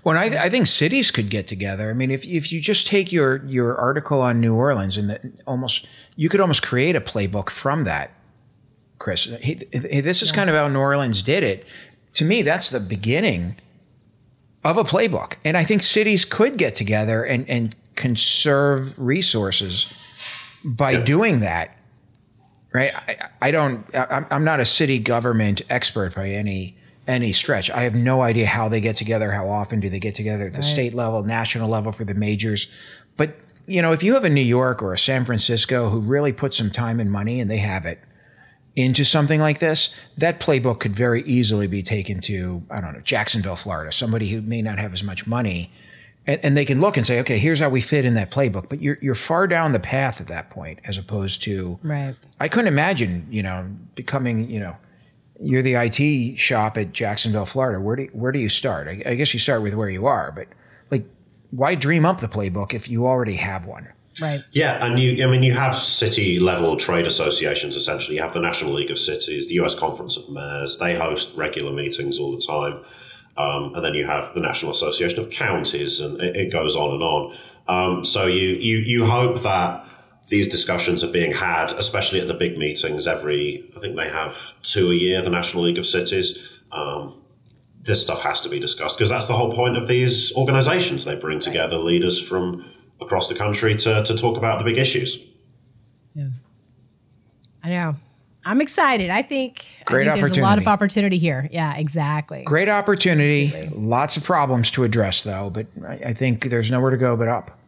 Well, 0.04 0.18
I, 0.18 0.46
I 0.46 0.50
think 0.50 0.68
cities 0.68 1.12
could 1.12 1.30
get 1.30 1.48
together. 1.48 1.90
I 1.90 1.94
mean, 1.94 2.12
if, 2.12 2.26
if 2.26 2.52
you 2.52 2.62
just 2.62 2.88
take 2.88 3.12
your, 3.12 3.46
your 3.46 3.76
article 3.76 4.22
on 4.22 4.40
New 4.40 4.56
Orleans 4.56 4.98
and 4.98 5.10
that 5.10 5.42
almost 5.48 5.88
you 6.16 6.30
could 6.30 6.42
almost 6.42 6.62
create 6.62 6.96
a 6.96 7.02
playbook 7.02 7.50
from 7.50 7.86
that, 7.86 8.12
Chris. 8.98 9.26
Hey, 9.42 9.60
hey, 9.72 10.02
this 10.02 10.22
is 10.22 10.32
kind 10.32 10.50
of 10.50 10.56
how 10.56 10.68
New 10.68 10.80
Orleans 10.80 11.22
did 11.22 11.44
it. 11.44 11.66
To 12.16 12.26
me, 12.26 12.42
that's 12.42 12.70
the 12.70 12.80
beginning 12.80 13.56
of 14.64 14.78
a 14.78 14.84
playbook, 14.84 15.36
and 15.46 15.56
I 15.56 15.64
think 15.64 15.82
cities 15.82 16.26
could 16.26 16.58
get 16.58 16.76
together 16.76 17.24
and 17.24 17.50
and 17.50 17.76
conserve 17.96 18.98
resources 19.00 19.94
by 20.66 21.02
doing 21.02 21.40
that. 21.40 21.78
Right? 22.74 22.92
I, 22.94 23.30
I 23.42 23.52
don't. 23.52 23.86
I'm, 23.96 24.26
I'm 24.30 24.44
not 24.44 24.60
a 24.60 24.66
city 24.66 25.00
government 25.00 25.62
expert 25.70 26.16
by 26.16 26.30
any 26.30 26.76
any 27.10 27.34
stretch. 27.34 27.72
I 27.72 27.82
have 27.82 27.96
no 27.96 28.22
idea 28.22 28.46
how 28.46 28.70
they 28.70 28.80
get 28.80 28.96
together. 28.96 29.32
How 29.32 29.48
often 29.50 29.80
do 29.80 29.90
they 29.90 30.00
get 30.00 30.16
together 30.16 30.46
at 30.46 30.54
the 30.54 30.62
state 30.62 30.94
level, 30.94 31.24
national 31.24 31.68
level 31.68 31.92
for 31.92 32.06
the 32.06 32.14
majors? 32.14 32.68
But 33.18 33.36
you 33.66 33.82
know, 33.82 33.92
if 33.92 34.04
you 34.04 34.14
have 34.14 34.24
a 34.24 34.30
New 34.30 34.42
York 34.42 34.82
or 34.82 34.94
a 34.94 34.98
San 34.98 35.26
Francisco 35.26 35.90
who 35.90 36.00
really 36.00 36.32
put 36.32 36.54
some 36.54 36.72
time 36.72 37.00
and 37.00 37.12
money, 37.12 37.40
and 37.40 37.50
they 37.50 37.58
have 37.58 37.86
it 37.86 38.00
into 38.76 39.04
something 39.04 39.40
like 39.40 39.60
this, 39.60 39.94
that 40.18 40.40
playbook 40.40 40.80
could 40.80 40.96
very 40.96 41.24
easily 41.24 41.68
be 41.68 41.82
taken 41.82 42.22
to 42.22 42.64
I 42.70 42.80
don't 42.80 42.94
know 42.94 43.02
Jacksonville, 43.02 43.56
Florida, 43.56 43.92
somebody 43.92 44.30
who 44.30 44.42
may 44.42 44.62
not 44.62 44.80
have 44.80 44.94
as 44.94 45.04
much 45.04 45.28
money. 45.28 45.72
And, 46.28 46.40
and 46.44 46.58
they 46.58 46.66
can 46.66 46.80
look 46.80 46.96
and 46.96 47.08
say, 47.08 47.20
okay, 47.22 47.40
here's 47.40 47.60
how 47.60 47.70
we 47.70 47.82
fit 47.82 48.06
in 48.06 48.14
that 48.14 48.30
playbook. 48.30 48.70
But 48.70 48.82
you're, 48.82 49.00
you're 49.02 49.16
far 49.16 49.48
down 49.48 49.72
the 49.72 49.80
path 49.80 50.22
at 50.22 50.28
that 50.28 50.52
point, 50.52 50.80
as 50.84 50.98
opposed 50.98 51.42
to 51.44 51.80
right 51.82 52.16
I 52.40 52.48
couldn't 52.48 52.68
imagine, 52.68 53.26
you 53.32 53.42
know, 53.42 53.68
becoming, 53.96 54.50
you 54.50 54.60
know, 54.60 54.76
you're 55.42 55.62
the 55.62 55.76
IT 55.76 56.38
shop 56.38 56.78
at 56.78 56.92
Jacksonville, 56.92 57.46
Florida. 57.46 57.80
Where 57.80 57.96
do 57.96 58.10
where 58.14 58.32
do 58.32 58.40
you 58.40 58.50
start? 58.50 58.88
I, 58.88 59.02
I 59.06 59.16
guess 59.16 59.34
you 59.34 59.40
start 59.40 59.62
with 59.62 59.74
where 59.76 59.90
you 59.90 60.06
are, 60.06 60.32
but 60.36 60.48
like 60.92 61.06
why 61.52 61.76
dream 61.76 62.06
up 62.06 62.20
the 62.20 62.28
playbook 62.28 62.74
if 62.74 62.90
you 62.90 63.08
already 63.08 63.36
have 63.36 63.66
one? 63.66 63.90
Right. 64.22 64.42
Yeah, 64.52 64.86
and 64.86 65.00
you, 65.00 65.26
I 65.26 65.32
mean, 65.32 65.44
you 65.44 65.54
have 65.54 65.76
city 65.76 66.40
level 66.40 66.76
trade 66.76 67.06
associations 67.06 67.76
essentially. 67.76 68.18
You 68.18 68.22
have 68.22 68.34
the 68.34 68.42
National 68.42 68.74
League 68.74 68.92
of 68.92 68.98
Cities, 68.98 69.48
the 69.48 69.56
US 69.56 69.80
Conference 69.80 70.18
of 70.18 70.30
Mayors, 70.30 70.78
they 70.78 70.98
host 70.98 71.38
regular 71.38 71.72
meetings 71.72 72.20
all 72.20 72.36
the 72.36 72.42
time. 72.42 72.84
Um, 73.38 73.74
and 73.76 73.86
then 73.86 73.94
you 73.94 74.06
have 74.06 74.34
the 74.34 74.42
National 74.42 74.74
Association 74.74 75.20
of 75.20 75.30
Counties, 75.30 76.02
and 76.02 76.20
it, 76.20 76.36
it 76.36 76.52
goes 76.52 76.76
on 76.76 76.96
and 76.96 77.02
on. 77.02 77.38
Um, 77.70 78.04
so 78.04 78.26
you, 78.26 78.50
you, 78.50 78.80
you 78.80 79.06
hope 79.06 79.42
that 79.44 79.89
these 80.30 80.48
discussions 80.48 81.04
are 81.04 81.12
being 81.12 81.32
had, 81.32 81.72
especially 81.74 82.22
at 82.22 82.28
the 82.28 82.34
big 82.34 82.58
meetings 82.58 83.08
every, 83.08 83.70
I 83.76 83.80
think 83.80 83.96
they 83.96 84.08
have 84.08 84.62
two 84.62 84.92
a 84.92 84.94
year, 84.94 85.22
the 85.22 85.30
National 85.30 85.64
League 85.64 85.78
of 85.78 85.86
Cities. 85.86 86.60
Um, 86.72 87.22
this 87.82 88.04
stuff 88.04 88.22
has 88.22 88.42
to 88.42 88.50
be 88.50 88.60
discussed 88.60 88.98
because 88.98 89.10
that's 89.10 89.28
the 89.28 89.34
whole 89.34 89.54
point 89.54 89.76
of 89.76 89.88
these 89.88 90.32
organizations. 90.36 91.06
They 91.06 91.16
bring 91.16 91.40
together 91.40 91.78
leaders 91.78 92.22
from 92.26 92.66
across 93.02 93.28
the 93.28 93.36
country 93.36 93.76
to, 93.76 94.04
to 94.04 94.16
talk 94.16 94.38
about 94.38 94.60
the 94.60 94.66
big 94.66 94.78
issues. 94.78 95.26
Yeah. 96.14 96.30
I 97.64 97.70
know. 97.70 97.96
I'm 98.46 98.62
excited. 98.62 99.10
I 99.10 99.22
think, 99.22 99.66
Great 99.86 100.08
I 100.08 100.14
think 100.14 100.26
there's 100.26 100.38
a 100.38 100.42
lot 100.42 100.58
of 100.58 100.68
opportunity. 100.68 100.68
opportunity 100.68 101.18
here. 101.18 101.50
Yeah, 101.52 101.76
exactly. 101.76 102.44
Great 102.44 102.70
opportunity. 102.70 103.70
Lots 103.74 104.18
of 104.18 104.24
problems 104.24 104.72
to 104.72 104.84
address, 104.84 105.24
though, 105.24 105.50
but 105.50 105.68
I, 105.86 105.94
I 105.94 106.14
think 106.14 106.50
there's 106.50 106.72
nowhere 106.72 106.92
to 106.92 106.98
go 106.98 107.16
but 107.16 107.28
up. 107.28 107.60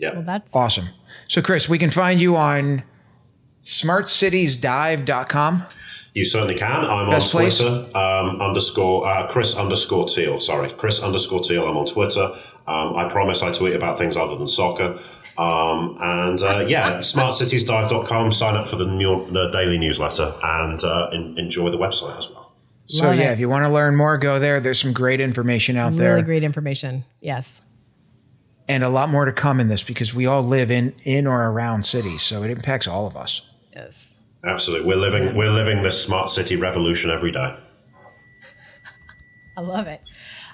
Yeah. 0.00 0.14
Well, 0.14 0.22
that's 0.22 0.54
Awesome. 0.54 0.86
So, 1.28 1.42
Chris, 1.42 1.68
we 1.68 1.78
can 1.78 1.90
find 1.90 2.20
you 2.20 2.36
on 2.36 2.82
smartcitiesdive.com. 3.62 5.64
You 6.14 6.24
certainly 6.24 6.54
can. 6.56 6.84
I'm 6.84 7.10
Best 7.10 7.34
on 7.34 7.40
place? 7.40 7.60
Twitter, 7.60 7.96
um, 7.96 8.40
underscore, 8.40 9.06
uh, 9.06 9.28
Chris 9.30 9.56
underscore 9.56 10.08
Teale. 10.08 10.40
Sorry, 10.40 10.70
Chris 10.70 11.02
underscore 11.02 11.42
Teale. 11.42 11.68
I'm 11.68 11.76
on 11.76 11.86
Twitter. 11.86 12.32
Um, 12.66 12.96
I 12.96 13.08
promise 13.08 13.42
I 13.42 13.52
tweet 13.52 13.74
about 13.74 13.98
things 13.98 14.16
other 14.16 14.36
than 14.36 14.48
soccer. 14.48 14.98
Um, 15.38 15.96
and 16.00 16.42
uh, 16.42 16.64
yeah, 16.68 16.98
smartcitiesdive.com. 16.98 18.32
Sign 18.32 18.56
up 18.56 18.68
for 18.68 18.76
the, 18.76 18.86
new, 18.86 19.30
the 19.30 19.50
daily 19.50 19.78
newsletter 19.78 20.32
and 20.42 20.82
uh, 20.82 21.10
en- 21.12 21.36
enjoy 21.38 21.70
the 21.70 21.78
website 21.78 22.18
as 22.18 22.28
well. 22.30 22.52
So, 22.86 23.06
Love 23.06 23.16
yeah, 23.16 23.30
it. 23.30 23.34
if 23.34 23.38
you 23.38 23.48
want 23.48 23.64
to 23.64 23.68
learn 23.68 23.94
more, 23.94 24.18
go 24.18 24.40
there. 24.40 24.58
There's 24.58 24.80
some 24.80 24.92
great 24.92 25.20
information 25.20 25.76
out 25.76 25.94
there. 25.94 26.14
really 26.14 26.24
great 26.26 26.42
information. 26.42 27.04
Yes. 27.20 27.62
And 28.70 28.84
a 28.84 28.88
lot 28.88 29.08
more 29.08 29.24
to 29.24 29.32
come 29.32 29.58
in 29.58 29.66
this 29.66 29.82
because 29.82 30.14
we 30.14 30.26
all 30.26 30.44
live 30.44 30.70
in 30.70 30.94
in 31.02 31.26
or 31.26 31.50
around 31.50 31.84
cities, 31.84 32.22
so 32.22 32.44
it 32.44 32.50
impacts 32.50 32.86
all 32.86 33.06
of 33.06 33.16
us. 33.16 33.42
Yes. 33.74 34.14
Absolutely, 34.44 34.86
we're 34.86 34.96
living 34.96 35.36
we're 35.36 35.50
living 35.50 35.82
this 35.82 36.02
smart 36.02 36.28
city 36.28 36.54
revolution 36.54 37.10
every 37.10 37.32
day. 37.32 37.58
I 39.56 39.60
love 39.60 39.88
it. 39.88 40.00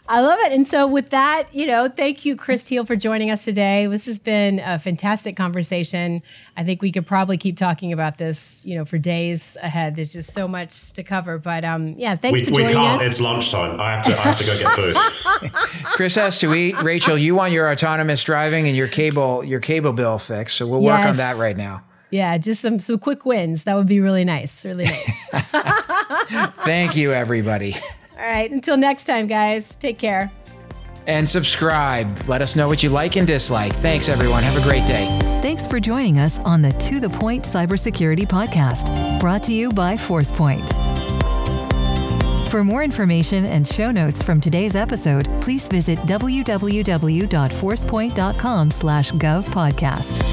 I 0.09 0.20
love 0.20 0.38
it. 0.40 0.52
And 0.52 0.68
so, 0.68 0.86
with 0.86 1.11
that, 1.11 1.52
you 1.52 1.66
know, 1.66 1.88
thank 1.88 2.24
you, 2.24 2.36
Chris 2.36 2.62
Teale, 2.62 2.84
for 2.84 2.94
joining 2.94 3.30
us 3.30 3.44
today. 3.44 3.86
This 3.86 4.07
has 4.07 4.18
been 4.18 4.61
a 4.61 4.78
fantastic 4.78 5.36
conversation. 5.36 6.22
I 6.57 6.62
think 6.64 6.80
we 6.80 6.92
could 6.92 7.07
probably 7.07 7.36
keep 7.36 7.57
talking 7.57 7.92
about 7.92 8.16
this, 8.18 8.64
you 8.64 8.76
know, 8.76 8.84
for 8.84 8.98
days 8.98 9.57
ahead. 9.62 9.96
There's 9.96 10.12
just 10.12 10.32
so 10.32 10.46
much 10.46 10.92
to 10.92 11.02
cover. 11.02 11.38
But 11.38 11.64
um, 11.64 11.94
yeah, 11.98 12.14
thanks 12.16 12.40
We, 12.40 12.46
for 12.46 12.52
we 12.52 12.62
joining 12.62 12.76
can't. 12.76 13.02
us. 13.02 13.09
It's 13.09 13.20
lunchtime. 13.20 13.80
I 13.80 13.92
have 13.94 14.04
to 14.04 14.11
I 14.18 14.22
have 14.22 14.36
to 14.38 14.44
go 14.44 14.57
get 14.59 14.70
food. 14.72 14.96
Chris 15.96 16.14
has 16.14 16.38
to 16.40 16.54
eat. 16.54 16.80
Rachel, 16.82 17.18
you 17.18 17.34
want 17.34 17.52
your 17.52 17.70
autonomous 17.70 18.22
driving 18.22 18.68
and 18.68 18.76
your 18.76 18.88
cable 18.88 19.42
your 19.44 19.61
cable 19.61 19.92
bill 19.92 20.18
fixed, 20.18 20.57
so 20.57 20.66
we'll 20.66 20.82
work 20.82 21.04
on 21.04 21.16
that 21.16 21.36
right 21.36 21.57
now. 21.57 21.82
yeah, 22.11 22.38
just 22.38 22.61
some 22.62 22.78
some 22.78 22.98
quick 23.00 23.24
wins. 23.26 23.64
That 23.64 23.74
would 23.74 23.88
be 23.88 24.00
really 24.00 24.24
nice. 24.24 24.64
Really 24.64 24.84
nice. 24.84 25.30
Thank 26.64 26.96
you, 26.96 27.12
everybody. 27.12 27.76
All 28.18 28.26
right. 28.26 28.50
Until 28.50 28.76
next 28.76 29.04
time, 29.04 29.26
guys. 29.26 29.76
Take 29.76 29.98
care. 29.98 30.30
And 31.06 31.28
subscribe. 31.28 32.28
Let 32.28 32.42
us 32.42 32.56
know 32.56 32.66
what 32.66 32.82
you 32.82 32.88
like 32.88 33.16
and 33.16 33.26
dislike. 33.26 33.72
Thanks, 33.74 34.08
everyone. 34.08 34.42
Have 34.42 34.60
a 34.60 34.68
great 34.68 34.86
day. 34.86 35.06
Thanks 35.40 35.66
for 35.66 35.78
joining 35.78 36.18
us 36.18 36.40
on 36.40 36.62
the 36.62 36.72
To 36.72 36.98
The 36.98 37.10
Point 37.10 37.44
Cybersecurity 37.44 38.26
Podcast, 38.26 39.20
brought 39.20 39.42
to 39.44 39.52
you 39.52 39.70
by 39.70 39.94
ForcePoint. 39.94 40.72
For 42.50 42.64
more 42.64 42.82
information 42.82 43.44
and 43.44 43.66
show 43.66 43.90
notes 43.90 44.22
from 44.22 44.40
today's 44.40 44.74
episode, 44.74 45.28
please 45.40 45.68
visit 45.68 45.98
www.forcepoint.com 46.00 48.70
slash 48.70 49.12
govpodcast. 49.12 50.24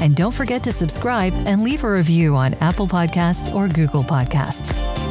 And 0.00 0.16
don't 0.16 0.34
forget 0.34 0.62
to 0.64 0.72
subscribe 0.72 1.32
and 1.46 1.62
leave 1.62 1.84
a 1.84 1.90
review 1.90 2.36
on 2.36 2.54
Apple 2.54 2.86
Podcasts 2.86 3.54
or 3.54 3.68
Google 3.68 4.04
Podcasts. 4.04 5.05